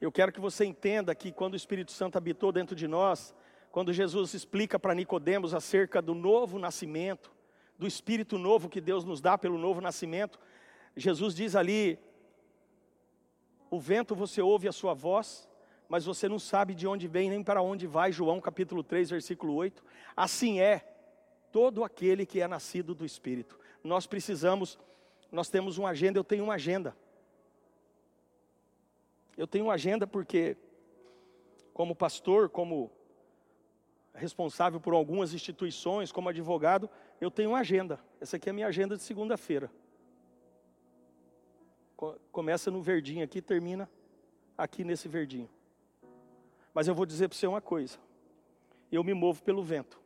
Eu 0.00 0.10
quero 0.10 0.32
que 0.32 0.40
você 0.40 0.64
entenda 0.64 1.14
que 1.14 1.30
quando 1.30 1.52
o 1.52 1.56
Espírito 1.56 1.92
Santo 1.92 2.18
habitou 2.18 2.50
dentro 2.50 2.74
de 2.74 2.88
nós, 2.88 3.32
quando 3.70 3.92
Jesus 3.92 4.34
explica 4.34 4.78
para 4.78 4.94
Nicodemos 4.94 5.54
acerca 5.54 6.02
do 6.02 6.14
novo 6.14 6.58
nascimento, 6.58 7.30
do 7.78 7.86
espírito 7.86 8.36
novo 8.36 8.68
que 8.68 8.80
Deus 8.80 9.04
nos 9.04 9.20
dá 9.20 9.38
pelo 9.38 9.56
novo 9.56 9.80
nascimento, 9.80 10.38
Jesus 10.96 11.34
diz 11.34 11.54
ali: 11.54 11.98
o 13.70 13.78
vento 13.78 14.14
você 14.14 14.42
ouve 14.42 14.66
a 14.66 14.72
sua 14.72 14.92
voz, 14.92 15.48
mas 15.88 16.04
você 16.04 16.28
não 16.28 16.38
sabe 16.38 16.74
de 16.74 16.86
onde 16.86 17.06
vem 17.06 17.30
nem 17.30 17.42
para 17.42 17.62
onde 17.62 17.86
vai. 17.86 18.10
João 18.10 18.40
capítulo 18.40 18.82
3, 18.82 19.10
versículo 19.10 19.54
8. 19.54 19.82
Assim 20.16 20.60
é 20.60 20.80
todo 21.52 21.84
aquele 21.84 22.26
que 22.26 22.40
é 22.40 22.48
nascido 22.48 22.94
do 22.94 23.06
espírito. 23.06 23.58
Nós 23.82 24.06
precisamos, 24.06 24.78
nós 25.30 25.48
temos 25.48 25.78
uma 25.78 25.90
agenda, 25.90 26.18
eu 26.18 26.24
tenho 26.24 26.44
uma 26.44 26.54
agenda. 26.54 26.96
Eu 29.36 29.46
tenho 29.46 29.66
uma 29.66 29.74
agenda 29.74 30.06
porque 30.06 30.56
como 31.72 31.94
pastor, 31.94 32.48
como 32.48 32.90
responsável 34.14 34.80
por 34.80 34.94
algumas 34.94 35.32
instituições, 35.32 36.12
como 36.12 36.28
advogado, 36.28 36.88
eu 37.20 37.30
tenho 37.30 37.50
uma 37.50 37.60
agenda. 37.60 38.00
Essa 38.20 38.36
aqui 38.36 38.48
é 38.48 38.50
a 38.50 38.54
minha 38.54 38.66
agenda 38.66 38.96
de 38.96 39.02
segunda-feira. 39.02 39.70
Começa 42.32 42.70
no 42.70 42.80
verdinho 42.80 43.24
aqui, 43.24 43.42
termina 43.42 43.88
aqui 44.56 44.84
nesse 44.84 45.06
verdinho. 45.06 45.48
Mas 46.72 46.88
eu 46.88 46.94
vou 46.94 47.04
dizer 47.04 47.28
para 47.28 47.36
você 47.36 47.46
uma 47.46 47.60
coisa: 47.60 47.98
eu 48.90 49.04
me 49.04 49.12
movo 49.12 49.42
pelo 49.42 49.62
vento. 49.62 50.00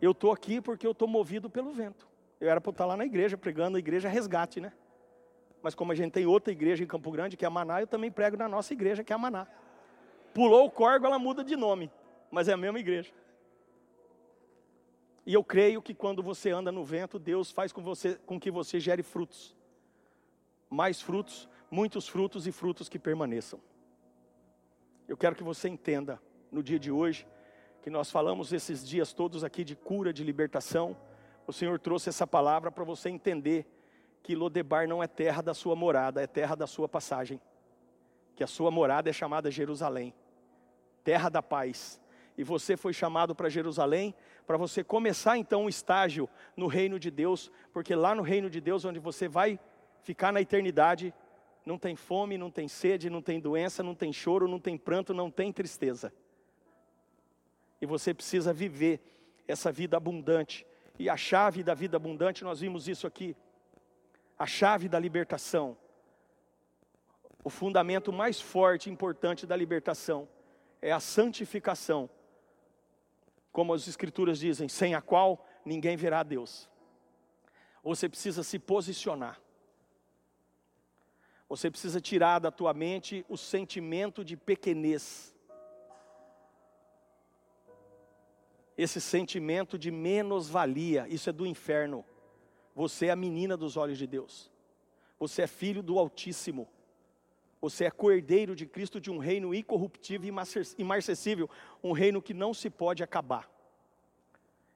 Eu 0.00 0.10
estou 0.12 0.32
aqui 0.32 0.60
porque 0.60 0.86
eu 0.86 0.92
estou 0.92 1.06
movido 1.06 1.48
pelo 1.48 1.72
vento. 1.72 2.08
Eu 2.40 2.48
era 2.48 2.60
para 2.60 2.70
estar 2.70 2.86
lá 2.86 2.96
na 2.96 3.04
igreja, 3.04 3.36
pregando 3.36 3.76
a 3.76 3.80
igreja 3.80 4.08
resgate, 4.08 4.60
né? 4.60 4.72
Mas 5.60 5.74
como 5.74 5.90
a 5.90 5.94
gente 5.94 6.12
tem 6.12 6.26
outra 6.26 6.52
igreja 6.52 6.84
em 6.84 6.86
Campo 6.86 7.10
Grande, 7.10 7.36
que 7.36 7.44
é 7.44 7.48
a 7.48 7.50
Maná, 7.50 7.80
eu 7.80 7.86
também 7.86 8.10
prego 8.10 8.36
na 8.36 8.48
nossa 8.48 8.72
igreja, 8.72 9.02
que 9.02 9.12
é 9.12 9.16
a 9.16 9.18
Maná. 9.18 9.46
Pulou 10.32 10.66
o 10.66 10.70
corgo, 10.70 11.06
ela 11.06 11.18
muda 11.18 11.42
de 11.42 11.56
nome 11.56 11.90
mas 12.30 12.48
é 12.48 12.52
a 12.52 12.56
mesma 12.56 12.78
igreja. 12.78 13.12
E 15.28 15.34
eu 15.34 15.44
creio 15.44 15.82
que 15.82 15.92
quando 15.92 16.22
você 16.22 16.50
anda 16.50 16.72
no 16.72 16.82
vento, 16.82 17.18
Deus 17.18 17.50
faz 17.50 17.70
com, 17.70 17.82
você, 17.82 18.14
com 18.24 18.40
que 18.40 18.50
você 18.50 18.80
gere 18.80 19.02
frutos. 19.02 19.54
Mais 20.70 21.02
frutos, 21.02 21.48
muitos 21.70 22.08
frutos 22.08 22.46
e 22.46 22.52
frutos 22.52 22.88
que 22.88 22.98
permaneçam. 22.98 23.60
Eu 25.06 25.16
quero 25.16 25.36
que 25.36 25.42
você 25.42 25.68
entenda, 25.68 26.20
no 26.50 26.62
dia 26.62 26.78
de 26.78 26.90
hoje, 26.90 27.26
que 27.82 27.90
nós 27.90 28.10
falamos 28.10 28.52
esses 28.52 28.86
dias 28.86 29.12
todos 29.12 29.44
aqui 29.44 29.64
de 29.64 29.76
cura, 29.76 30.12
de 30.12 30.24
libertação. 30.24 30.96
O 31.46 31.52
Senhor 31.52 31.78
trouxe 31.78 32.08
essa 32.08 32.26
palavra 32.26 32.70
para 32.70 32.84
você 32.84 33.08
entender 33.08 33.66
que 34.22 34.34
Lodebar 34.34 34.88
não 34.88 35.02
é 35.02 35.06
terra 35.06 35.42
da 35.42 35.54
sua 35.54 35.76
morada, 35.76 36.22
é 36.22 36.26
terra 36.26 36.54
da 36.54 36.66
sua 36.66 36.88
passagem. 36.88 37.40
Que 38.34 38.44
a 38.44 38.46
sua 38.46 38.70
morada 38.70 39.10
é 39.10 39.12
chamada 39.12 39.50
Jerusalém, 39.50 40.14
terra 41.04 41.28
da 41.28 41.42
paz, 41.42 42.00
e 42.38 42.44
você 42.44 42.76
foi 42.76 42.92
chamado 42.92 43.34
para 43.34 43.48
Jerusalém, 43.48 44.14
para 44.46 44.56
você 44.56 44.84
começar 44.84 45.36
então 45.36 45.64
um 45.64 45.68
estágio 45.68 46.28
no 46.56 46.68
reino 46.68 46.96
de 46.96 47.10
Deus, 47.10 47.50
porque 47.72 47.96
lá 47.96 48.14
no 48.14 48.22
reino 48.22 48.48
de 48.48 48.60
Deus, 48.60 48.84
onde 48.84 49.00
você 49.00 49.26
vai 49.26 49.58
ficar 50.02 50.32
na 50.32 50.40
eternidade, 50.40 51.12
não 51.66 51.76
tem 51.76 51.96
fome, 51.96 52.38
não 52.38 52.48
tem 52.48 52.68
sede, 52.68 53.10
não 53.10 53.20
tem 53.20 53.40
doença, 53.40 53.82
não 53.82 53.92
tem 53.92 54.12
choro, 54.12 54.46
não 54.46 54.60
tem 54.60 54.78
pranto, 54.78 55.12
não 55.12 55.32
tem 55.32 55.52
tristeza. 55.52 56.12
E 57.80 57.86
você 57.86 58.14
precisa 58.14 58.52
viver 58.52 59.00
essa 59.48 59.72
vida 59.72 59.96
abundante. 59.96 60.64
E 60.96 61.10
a 61.10 61.16
chave 61.16 61.64
da 61.64 61.74
vida 61.74 61.96
abundante, 61.96 62.44
nós 62.44 62.60
vimos 62.60 62.86
isso 62.86 63.04
aqui. 63.04 63.36
A 64.38 64.46
chave 64.46 64.88
da 64.88 64.98
libertação. 65.00 65.76
O 67.42 67.50
fundamento 67.50 68.12
mais 68.12 68.40
forte 68.40 68.88
e 68.88 68.92
importante 68.92 69.44
da 69.44 69.56
libertação 69.56 70.28
é 70.80 70.92
a 70.92 71.00
santificação 71.00 72.08
como 73.52 73.72
as 73.72 73.88
escrituras 73.88 74.38
dizem, 74.38 74.68
sem 74.68 74.94
a 74.94 75.00
qual 75.00 75.46
ninguém 75.64 75.96
verá 75.96 76.20
a 76.20 76.22
Deus. 76.22 76.68
Você 77.82 78.08
precisa 78.08 78.42
se 78.42 78.58
posicionar. 78.58 79.40
Você 81.48 81.70
precisa 81.70 82.00
tirar 82.00 82.38
da 82.38 82.50
tua 82.50 82.74
mente 82.74 83.24
o 83.28 83.36
sentimento 83.36 84.22
de 84.24 84.36
pequenez. 84.36 85.34
Esse 88.76 89.00
sentimento 89.00 89.78
de 89.78 89.90
menos-valia, 89.90 91.08
isso 91.08 91.30
é 91.30 91.32
do 91.32 91.46
inferno. 91.46 92.04
Você 92.74 93.06
é 93.06 93.10
a 93.10 93.16
menina 93.16 93.56
dos 93.56 93.76
olhos 93.76 93.98
de 93.98 94.06
Deus. 94.06 94.52
Você 95.18 95.42
é 95.42 95.46
filho 95.46 95.82
do 95.82 95.98
Altíssimo. 95.98 96.68
Você 97.60 97.84
é 97.84 97.90
cordeiro 97.90 98.54
de 98.54 98.66
Cristo 98.66 99.00
de 99.00 99.10
um 99.10 99.18
reino 99.18 99.54
incorruptível 99.54 100.26
e 100.26 100.82
imarcessível, 100.82 101.50
um 101.82 101.92
reino 101.92 102.22
que 102.22 102.32
não 102.32 102.54
se 102.54 102.70
pode 102.70 103.02
acabar. 103.02 103.50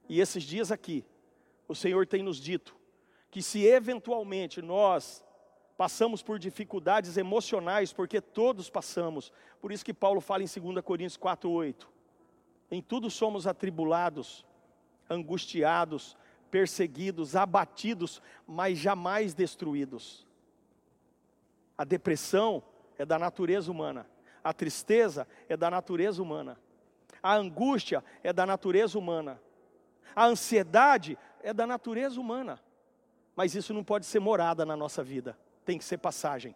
E 0.09 0.19
esses 0.19 0.43
dias 0.43 0.71
aqui, 0.71 1.05
o 1.67 1.73
Senhor 1.73 2.05
tem 2.05 2.21
nos 2.21 2.37
dito 2.37 2.75
que 3.31 3.41
se 3.41 3.65
eventualmente 3.65 4.61
nós 4.61 5.25
passamos 5.75 6.21
por 6.21 6.37
dificuldades 6.37 7.17
emocionais, 7.17 7.91
porque 7.91 8.21
todos 8.21 8.69
passamos, 8.69 9.31
por 9.59 9.71
isso 9.71 9.83
que 9.83 9.93
Paulo 9.93 10.21
fala 10.21 10.43
em 10.43 10.47
2 10.47 10.81
Coríntios 10.83 11.17
4:8. 11.17 11.87
Em 12.69 12.81
tudo 12.81 13.09
somos 13.09 13.47
atribulados, 13.47 14.45
angustiados, 15.09 16.17
perseguidos, 16.51 17.35
abatidos, 17.35 18.21
mas 18.45 18.77
jamais 18.77 19.33
destruídos. 19.33 20.27
A 21.77 21.83
depressão 21.83 22.61
é 23.03 23.05
da 23.05 23.19
natureza 23.19 23.69
humana. 23.69 24.07
A 24.41 24.53
tristeza 24.53 25.27
é 25.47 25.55
da 25.55 25.69
natureza 25.69 26.21
humana. 26.21 26.57
A 27.21 27.35
angústia 27.35 28.03
é 28.23 28.31
da 28.33 28.45
natureza 28.45 28.97
humana. 28.97 29.41
A 30.15 30.25
ansiedade 30.25 31.17
é 31.41 31.53
da 31.53 31.67
natureza 31.67 32.19
humana. 32.19 32.59
Mas 33.35 33.55
isso 33.55 33.73
não 33.73 33.83
pode 33.83 34.05
ser 34.05 34.19
morada 34.19 34.65
na 34.65 34.75
nossa 34.75 35.03
vida, 35.03 35.37
tem 35.65 35.77
que 35.77 35.83
ser 35.83 35.97
passagem. 35.97 36.55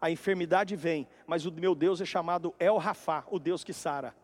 A 0.00 0.10
enfermidade 0.10 0.74
vem, 0.74 1.06
mas 1.26 1.44
o 1.44 1.52
meu 1.52 1.74
Deus 1.74 2.00
é 2.00 2.04
chamado 2.04 2.54
El 2.58 2.78
Rafá, 2.78 3.24
o 3.30 3.38
Deus 3.38 3.62
que 3.62 3.72
sara. 3.72 4.14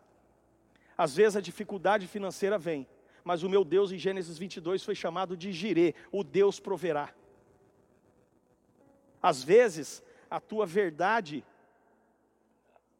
Às 0.97 1.15
vezes 1.15 1.35
a 1.35 1.41
dificuldade 1.41 2.07
financeira 2.07 2.57
vem, 2.57 2.87
mas 3.23 3.43
o 3.43 3.49
meu 3.49 3.63
Deus 3.63 3.91
em 3.91 3.97
Gênesis 3.97 4.37
22 4.37 4.83
foi 4.83 4.95
chamado 4.95 5.37
de 5.37 5.51
Jirê, 5.51 5.93
o 6.11 6.23
Deus 6.23 6.59
proverá. 6.59 7.09
Às 9.21 9.43
vezes 9.43 10.01
a 10.31 10.39
tua 10.39 10.65
verdade, 10.65 11.43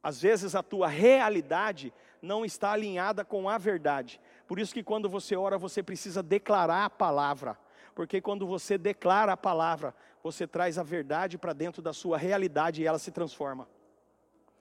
às 0.04 0.22
vezes 0.22 0.54
a 0.54 0.62
tua 0.62 0.90
realidade 0.90 1.94
não 2.22 2.44
está 2.44 2.74
alinhada 2.74 3.24
com 3.24 3.48
a 3.48 3.58
verdade. 3.58 4.20
Por 4.46 4.60
isso 4.60 4.74
que 4.74 4.84
quando 4.84 5.08
você 5.08 5.36
ora, 5.38 5.58
você 5.58 5.82
precisa 5.82 6.22
declarar 6.22 6.84
a 6.84 6.90
palavra. 6.90 7.58
Porque 7.96 8.20
quando 8.20 8.46
você 8.46 8.78
declara 8.78 9.32
a 9.32 9.38
palavra, 9.38 9.96
você 10.22 10.46
traz 10.46 10.78
a 10.78 10.84
verdade 10.84 11.38
para 11.38 11.54
dentro 11.54 11.82
da 11.82 11.94
sua 11.94 12.18
realidade 12.18 12.82
e 12.82 12.86
ela 12.86 13.00
se 13.00 13.12
transforma. 13.12 13.68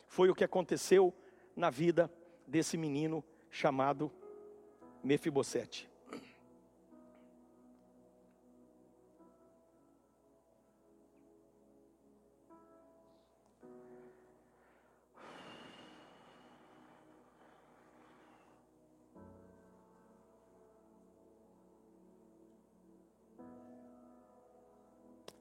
Foi 0.07 0.31
o 0.31 0.35
que 0.35 0.45
aconteceu 0.45 1.12
na 1.57 1.71
vida 1.71 2.11
desse 2.47 2.77
menino 2.77 3.23
chamado 3.51 4.12
Mefibosete. 5.03 5.91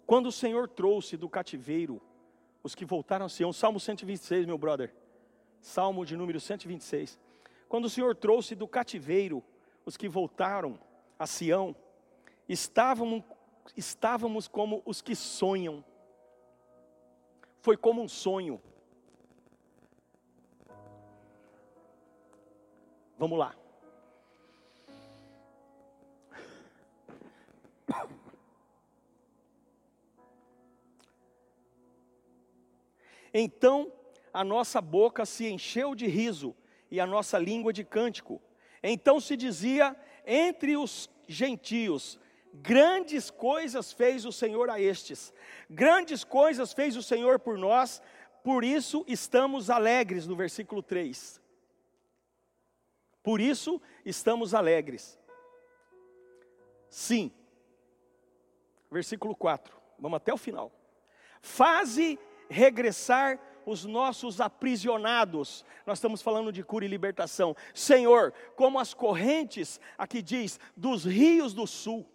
Quando 0.10 0.26
o 0.26 0.32
Senhor 0.32 0.68
trouxe 0.68 1.16
do 1.16 1.30
cativeiro 1.30 2.02
os 2.64 2.74
que 2.74 2.84
voltaram 2.84 3.28
a 3.28 3.30
Sião, 3.30 3.54
Salmo 3.54 3.80
126, 3.80 4.48
meu 4.48 4.58
brother, 4.58 4.92
Salmo 5.62 6.04
de 6.04 6.18
número 6.18 6.40
126. 6.40 7.20
Quando 7.68 7.86
o 7.86 7.90
Senhor 7.92 8.16
trouxe 8.16 8.56
do 8.56 8.68
cativeiro 8.68 9.44
os 9.86 9.96
que 9.96 10.10
voltaram 10.10 10.80
a 11.20 11.28
Sião, 11.28 11.76
estávamos, 12.48 13.24
estávamos 13.78 14.48
como 14.48 14.82
os 14.84 15.00
que 15.00 15.16
sonham. 15.16 15.86
Foi 17.60 17.78
como 17.78 18.02
um 18.02 18.08
sonho. 18.10 18.60
Vamos 23.16 23.38
lá. 23.38 23.56
Então 33.34 33.92
a 34.34 34.44
nossa 34.44 34.82
boca 34.82 35.26
se 35.26 35.48
encheu 35.48 35.96
de 35.96 36.08
riso 36.08 36.56
e 36.90 37.00
a 37.00 37.06
nossa 37.06 37.38
língua 37.38 37.72
de 37.74 37.84
cântico. 37.84 38.42
Então 38.82 39.20
se 39.20 39.36
dizia 39.36 39.96
entre 40.26 40.78
os 40.78 41.10
gentios: 41.28 42.20
Grandes 42.54 43.30
coisas 43.30 43.92
fez 43.92 44.26
o 44.26 44.32
Senhor 44.32 44.70
a 44.70 44.80
estes, 44.80 45.34
grandes 45.70 46.24
coisas 46.24 46.74
fez 46.74 46.96
o 46.96 47.04
Senhor 47.04 47.40
por 47.40 47.58
nós, 47.58 48.02
por 48.44 48.64
isso 48.64 49.04
estamos 49.08 49.70
alegres, 49.70 50.26
no 50.26 50.36
versículo 50.36 50.82
3. 50.82 51.40
Por 53.22 53.42
isso 53.42 53.82
estamos 54.06 54.54
alegres. 54.54 55.20
Sim. 56.90 57.32
Versículo 58.90 59.36
4. 59.36 59.76
Vamos 60.00 60.18
até 60.18 60.34
o 60.34 60.38
final. 60.38 60.72
Faze 61.42 62.18
regressar 62.50 63.40
os 63.66 63.86
nossos 63.86 64.42
aprisionados. 64.42 65.64
Nós 65.86 66.00
estamos 66.00 66.22
falando 66.22 66.52
de 66.52 66.64
cura 66.64 66.86
e 66.86 66.88
libertação. 66.88 67.56
Senhor, 67.74 68.34
como 68.56 68.80
as 68.80 68.94
correntes, 68.94 69.80
aqui 69.98 70.22
diz, 70.22 70.60
dos 70.76 71.06
rios 71.06 71.54
do 71.54 71.68
sul. 71.68 72.06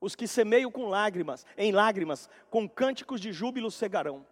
Os 0.00 0.14
que 0.16 0.26
semeiam 0.26 0.70
com 0.70 0.88
lágrimas, 0.88 1.46
em 1.56 1.72
lágrimas, 1.72 2.28
com 2.48 2.68
cânticos 2.68 3.20
de 3.20 3.32
júbilo 3.32 3.70
cegarão. 3.70 4.26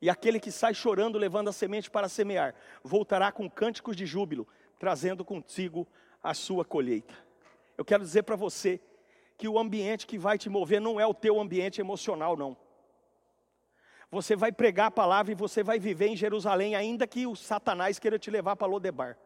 E 0.00 0.10
aquele 0.10 0.40
que 0.40 0.50
sai 0.50 0.74
chorando, 0.74 1.18
levando 1.18 1.48
a 1.48 1.52
semente 1.52 1.90
para 1.90 2.08
semear, 2.08 2.54
voltará 2.82 3.30
com 3.30 3.48
cânticos 3.48 3.96
de 3.96 4.04
júbilo, 4.04 4.46
trazendo 4.78 5.24
consigo 5.24 5.86
a 6.22 6.34
sua 6.34 6.64
colheita. 6.64 7.14
Eu 7.76 7.84
quero 7.84 8.02
dizer 8.02 8.22
para 8.22 8.36
você 8.36 8.80
que 9.36 9.48
o 9.48 9.58
ambiente 9.58 10.06
que 10.06 10.18
vai 10.18 10.38
te 10.38 10.48
mover 10.48 10.80
não 10.80 10.98
é 10.98 11.06
o 11.06 11.14
teu 11.14 11.40
ambiente 11.40 11.80
emocional, 11.80 12.36
não. 12.36 12.56
Você 14.14 14.36
vai 14.36 14.52
pregar 14.52 14.86
a 14.86 14.90
palavra 14.92 15.32
e 15.32 15.34
você 15.34 15.60
vai 15.64 15.80
viver 15.80 16.06
em 16.06 16.14
Jerusalém, 16.14 16.76
ainda 16.76 17.04
que 17.04 17.26
o 17.26 17.34
Satanás 17.34 17.98
queira 17.98 18.16
te 18.16 18.30
levar 18.30 18.54
para 18.54 18.68
Lodebar. 18.68 19.18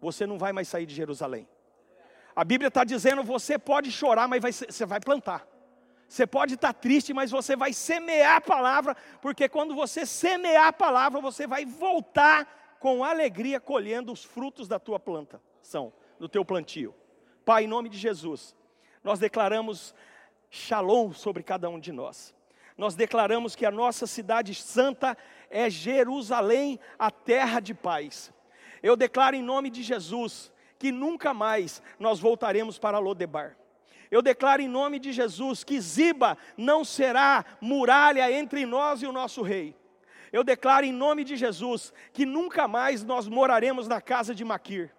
Você 0.00 0.24
não 0.24 0.38
vai 0.38 0.52
mais 0.52 0.68
sair 0.68 0.86
de 0.86 0.94
Jerusalém. 0.94 1.48
A 2.34 2.44
Bíblia 2.44 2.68
está 2.68 2.84
dizendo: 2.84 3.24
você 3.24 3.58
pode 3.58 3.90
chorar, 3.90 4.28
mas 4.28 4.40
vai, 4.40 4.52
você 4.52 4.86
vai 4.86 5.00
plantar. 5.00 5.44
Você 6.06 6.28
pode 6.28 6.54
estar 6.54 6.72
tá 6.72 6.78
triste, 6.78 7.12
mas 7.12 7.32
você 7.32 7.56
vai 7.56 7.72
semear 7.72 8.36
a 8.36 8.40
palavra, 8.40 8.96
porque 9.20 9.48
quando 9.48 9.74
você 9.74 10.06
semear 10.06 10.68
a 10.68 10.72
palavra, 10.72 11.20
você 11.20 11.44
vai 11.48 11.64
voltar 11.64 12.76
com 12.78 13.02
alegria 13.02 13.58
colhendo 13.58 14.12
os 14.12 14.22
frutos 14.22 14.68
da 14.68 14.78
tua 14.78 15.00
plantação, 15.00 15.92
do 16.20 16.28
teu 16.28 16.44
plantio. 16.44 16.94
Pai, 17.44 17.64
em 17.64 17.66
nome 17.66 17.88
de 17.88 17.98
Jesus, 17.98 18.54
nós 19.02 19.18
declaramos 19.18 19.92
shalom 20.48 21.12
sobre 21.12 21.42
cada 21.42 21.68
um 21.68 21.80
de 21.80 21.90
nós 21.90 22.35
nós 22.76 22.94
declaramos 22.94 23.56
que 23.56 23.64
a 23.64 23.70
nossa 23.70 24.06
cidade 24.06 24.54
santa 24.54 25.16
é 25.50 25.70
Jerusalém, 25.70 26.78
a 26.98 27.10
terra 27.10 27.60
de 27.60 27.72
paz. 27.72 28.32
Eu 28.82 28.96
declaro 28.96 29.34
em 29.34 29.42
nome 29.42 29.70
de 29.70 29.82
Jesus 29.82 30.52
que 30.78 30.92
nunca 30.92 31.32
mais 31.32 31.82
nós 31.98 32.20
voltaremos 32.20 32.78
para 32.78 32.98
Lodebar. 32.98 33.56
Eu 34.10 34.22
declaro 34.22 34.62
em 34.62 34.68
nome 34.68 34.98
de 34.98 35.12
Jesus 35.12 35.64
que 35.64 35.80
Ziba 35.80 36.36
não 36.56 36.84
será 36.84 37.44
muralha 37.60 38.30
entre 38.30 38.64
nós 38.64 39.02
e 39.02 39.06
o 39.06 39.12
nosso 39.12 39.42
rei. 39.42 39.74
Eu 40.32 40.44
declaro 40.44 40.84
em 40.84 40.92
nome 40.92 41.24
de 41.24 41.36
Jesus 41.36 41.92
que 42.12 42.26
nunca 42.26 42.68
mais 42.68 43.02
nós 43.02 43.26
moraremos 43.26 43.88
na 43.88 44.00
casa 44.00 44.34
de 44.34 44.44
Maquir. 44.44 44.95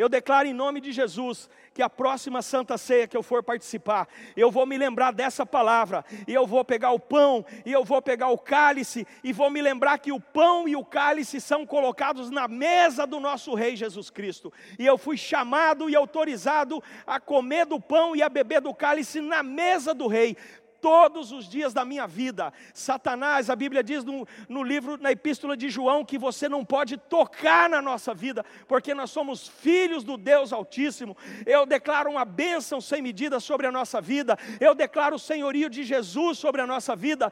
Eu 0.00 0.08
declaro 0.08 0.48
em 0.48 0.54
nome 0.54 0.80
de 0.80 0.92
Jesus 0.92 1.46
que 1.74 1.82
a 1.82 1.90
próxima 1.90 2.40
santa 2.40 2.78
ceia 2.78 3.06
que 3.06 3.14
eu 3.14 3.22
for 3.22 3.42
participar, 3.42 4.08
eu 4.34 4.50
vou 4.50 4.64
me 4.64 4.78
lembrar 4.78 5.12
dessa 5.12 5.44
palavra, 5.44 6.02
e 6.26 6.32
eu 6.32 6.46
vou 6.46 6.64
pegar 6.64 6.90
o 6.92 6.98
pão, 6.98 7.44
e 7.66 7.72
eu 7.72 7.84
vou 7.84 8.00
pegar 8.00 8.28
o 8.28 8.38
cálice, 8.38 9.06
e 9.22 9.30
vou 9.30 9.50
me 9.50 9.60
lembrar 9.60 9.98
que 9.98 10.10
o 10.10 10.18
pão 10.18 10.66
e 10.66 10.74
o 10.74 10.82
cálice 10.82 11.38
são 11.38 11.66
colocados 11.66 12.30
na 12.30 12.48
mesa 12.48 13.06
do 13.06 13.20
nosso 13.20 13.54
Rei 13.54 13.76
Jesus 13.76 14.08
Cristo. 14.08 14.50
E 14.78 14.86
eu 14.86 14.96
fui 14.96 15.18
chamado 15.18 15.90
e 15.90 15.94
autorizado 15.94 16.82
a 17.06 17.20
comer 17.20 17.66
do 17.66 17.78
pão 17.78 18.16
e 18.16 18.22
a 18.22 18.28
beber 18.30 18.62
do 18.62 18.74
cálice 18.74 19.20
na 19.20 19.42
mesa 19.42 19.92
do 19.92 20.06
Rei 20.06 20.34
todos 20.80 21.32
os 21.32 21.48
dias 21.48 21.72
da 21.72 21.84
minha 21.84 22.06
vida. 22.06 22.52
Satanás, 22.72 23.50
a 23.50 23.56
Bíblia 23.56 23.82
diz 23.82 24.04
no, 24.04 24.26
no, 24.48 24.62
livro, 24.62 24.96
na 25.00 25.12
epístola 25.12 25.56
de 25.56 25.68
João, 25.68 26.04
que 26.04 26.18
você 26.18 26.48
não 26.48 26.64
pode 26.64 26.96
tocar 26.96 27.68
na 27.68 27.82
nossa 27.82 28.14
vida, 28.14 28.44
porque 28.66 28.94
nós 28.94 29.10
somos 29.10 29.48
filhos 29.48 30.02
do 30.02 30.16
Deus 30.16 30.52
Altíssimo. 30.52 31.16
Eu 31.46 31.66
declaro 31.66 32.10
uma 32.10 32.24
bênção 32.24 32.80
sem 32.80 33.02
medida 33.02 33.40
sobre 33.40 33.66
a 33.66 33.72
nossa 33.72 34.00
vida, 34.00 34.36
eu 34.60 34.74
declaro 34.74 35.16
o 35.16 35.18
senhorio 35.18 35.68
de 35.68 35.82
Jesus 35.84 36.38
sobre 36.38 36.60
a 36.60 36.66
nossa 36.66 36.96
vida, 36.96 37.30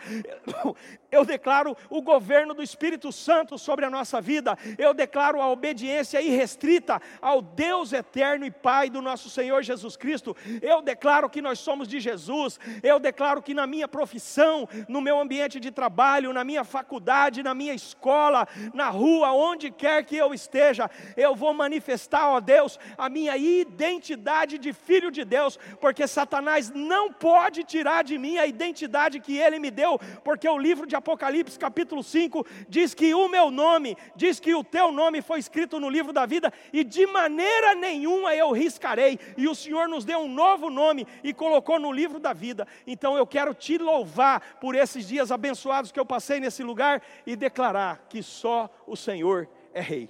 eu 1.11 1.25
declaro 1.25 1.77
o 1.89 2.03
governo 2.03 2.55
do 2.55 2.63
Espírito 2.63 3.11
Santo 3.11 3.59
sobre 3.59 3.85
a 3.85 3.91
nossa 3.91 4.21
vida, 4.21 4.57
eu 4.77 4.93
declaro 4.93 5.41
a 5.41 5.49
obediência 5.49 6.21
irrestrita 6.21 7.01
ao 7.21 7.41
Deus 7.41 7.93
eterno 7.93 8.45
e 8.45 8.51
Pai 8.51 8.91
do 8.91 9.01
nosso 9.01 9.31
Senhor 9.31 9.63
Jesus 9.63 9.97
Cristo, 9.97 10.37
eu 10.61 10.83
declaro 10.83 11.31
que 11.31 11.41
nós 11.41 11.59
somos 11.59 11.89
de 11.89 12.01
Jesus, 12.01 12.59
eu 12.83 12.99
declaro 12.99 13.38
declaro 13.39 13.43
que 13.43 13.55
na 13.55 13.67
minha 13.67 13.89
profissão, 13.89 14.69
no 14.89 15.01
meu 15.01 15.19
ambiente 15.19 15.61
de 15.61 15.71
trabalho, 15.71 16.33
na 16.33 16.45
minha 16.45 16.65
faculdade, 16.65 17.43
na 17.43 17.55
minha 17.55 17.75
escola, 17.75 18.47
na 18.75 18.89
rua, 18.89 19.33
onde 19.33 19.71
quer 19.71 20.05
que 20.05 20.17
eu 20.17 20.35
esteja, 20.35 20.91
eu 21.17 21.35
vou 21.35 21.55
manifestar, 21.55 22.29
ó 22.29 22.41
Deus, 22.41 22.79
a 22.97 23.09
minha 23.09 23.37
identidade 23.37 24.59
de 24.59 24.73
filho 24.73 25.11
de 25.11 25.25
Deus, 25.25 25.59
porque 25.81 26.07
Satanás 26.07 26.71
não 26.71 27.13
pode 27.13 27.65
tirar 27.65 28.05
de 28.05 28.19
mim 28.19 28.39
a 28.39 28.47
identidade 28.47 29.21
que 29.21 29.39
ele 29.39 29.59
me 29.59 29.71
deu, 29.71 29.99
porque 30.25 30.49
o 30.49 30.59
livro 30.59 30.87
de 30.87 30.97
Apocalipse, 30.97 31.59
capítulo 31.59 32.03
5, 32.03 32.47
diz 32.69 32.95
que 32.95 33.15
o 33.15 33.29
meu 33.29 33.51
nome, 33.51 33.97
diz 34.17 34.41
que 34.41 34.55
o 34.55 34.65
teu 34.65 34.93
nome 34.93 35.23
foi 35.23 35.39
escrito 35.39 35.81
no 35.81 35.89
livro 35.89 36.13
da 36.13 36.27
vida, 36.27 36.53
e 36.73 36.85
de 36.85 37.07
maneira 37.07 37.75
nenhuma 37.75 38.35
eu 38.35 38.53
riscarei, 38.53 39.19
e 39.37 39.49
o 39.49 39.55
Senhor 39.55 39.89
nos 39.89 40.05
deu 40.05 40.21
um 40.21 40.29
novo 40.29 40.71
nome 40.71 41.07
e 41.23 41.33
colocou 41.33 41.79
no 41.79 41.93
livro 41.93 42.19
da 42.19 42.33
vida. 42.33 42.67
Então 42.87 43.17
eu 43.17 43.27
quero 43.29 43.55
te 43.55 43.79
louvar 43.79 44.59
por 44.61 44.75
esses 44.75 45.07
dias 45.07 45.31
abençoados 45.31 45.93
que 45.93 46.01
eu 46.01 46.07
passei 46.07 46.41
nesse 46.41 46.63
lugar 46.63 47.03
e 47.27 47.37
declarar 47.37 48.07
que 48.09 48.23
só 48.23 48.69
o 48.87 48.97
Senhor 48.97 49.49
é 49.73 49.81
rei. 49.81 50.09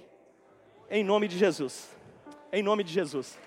Em 0.89 1.03
nome 1.03 1.27
de 1.27 1.37
Jesus. 1.37 1.89
Em 2.51 2.63
nome 2.63 2.83
de 2.83 2.91
Jesus. 2.91 3.37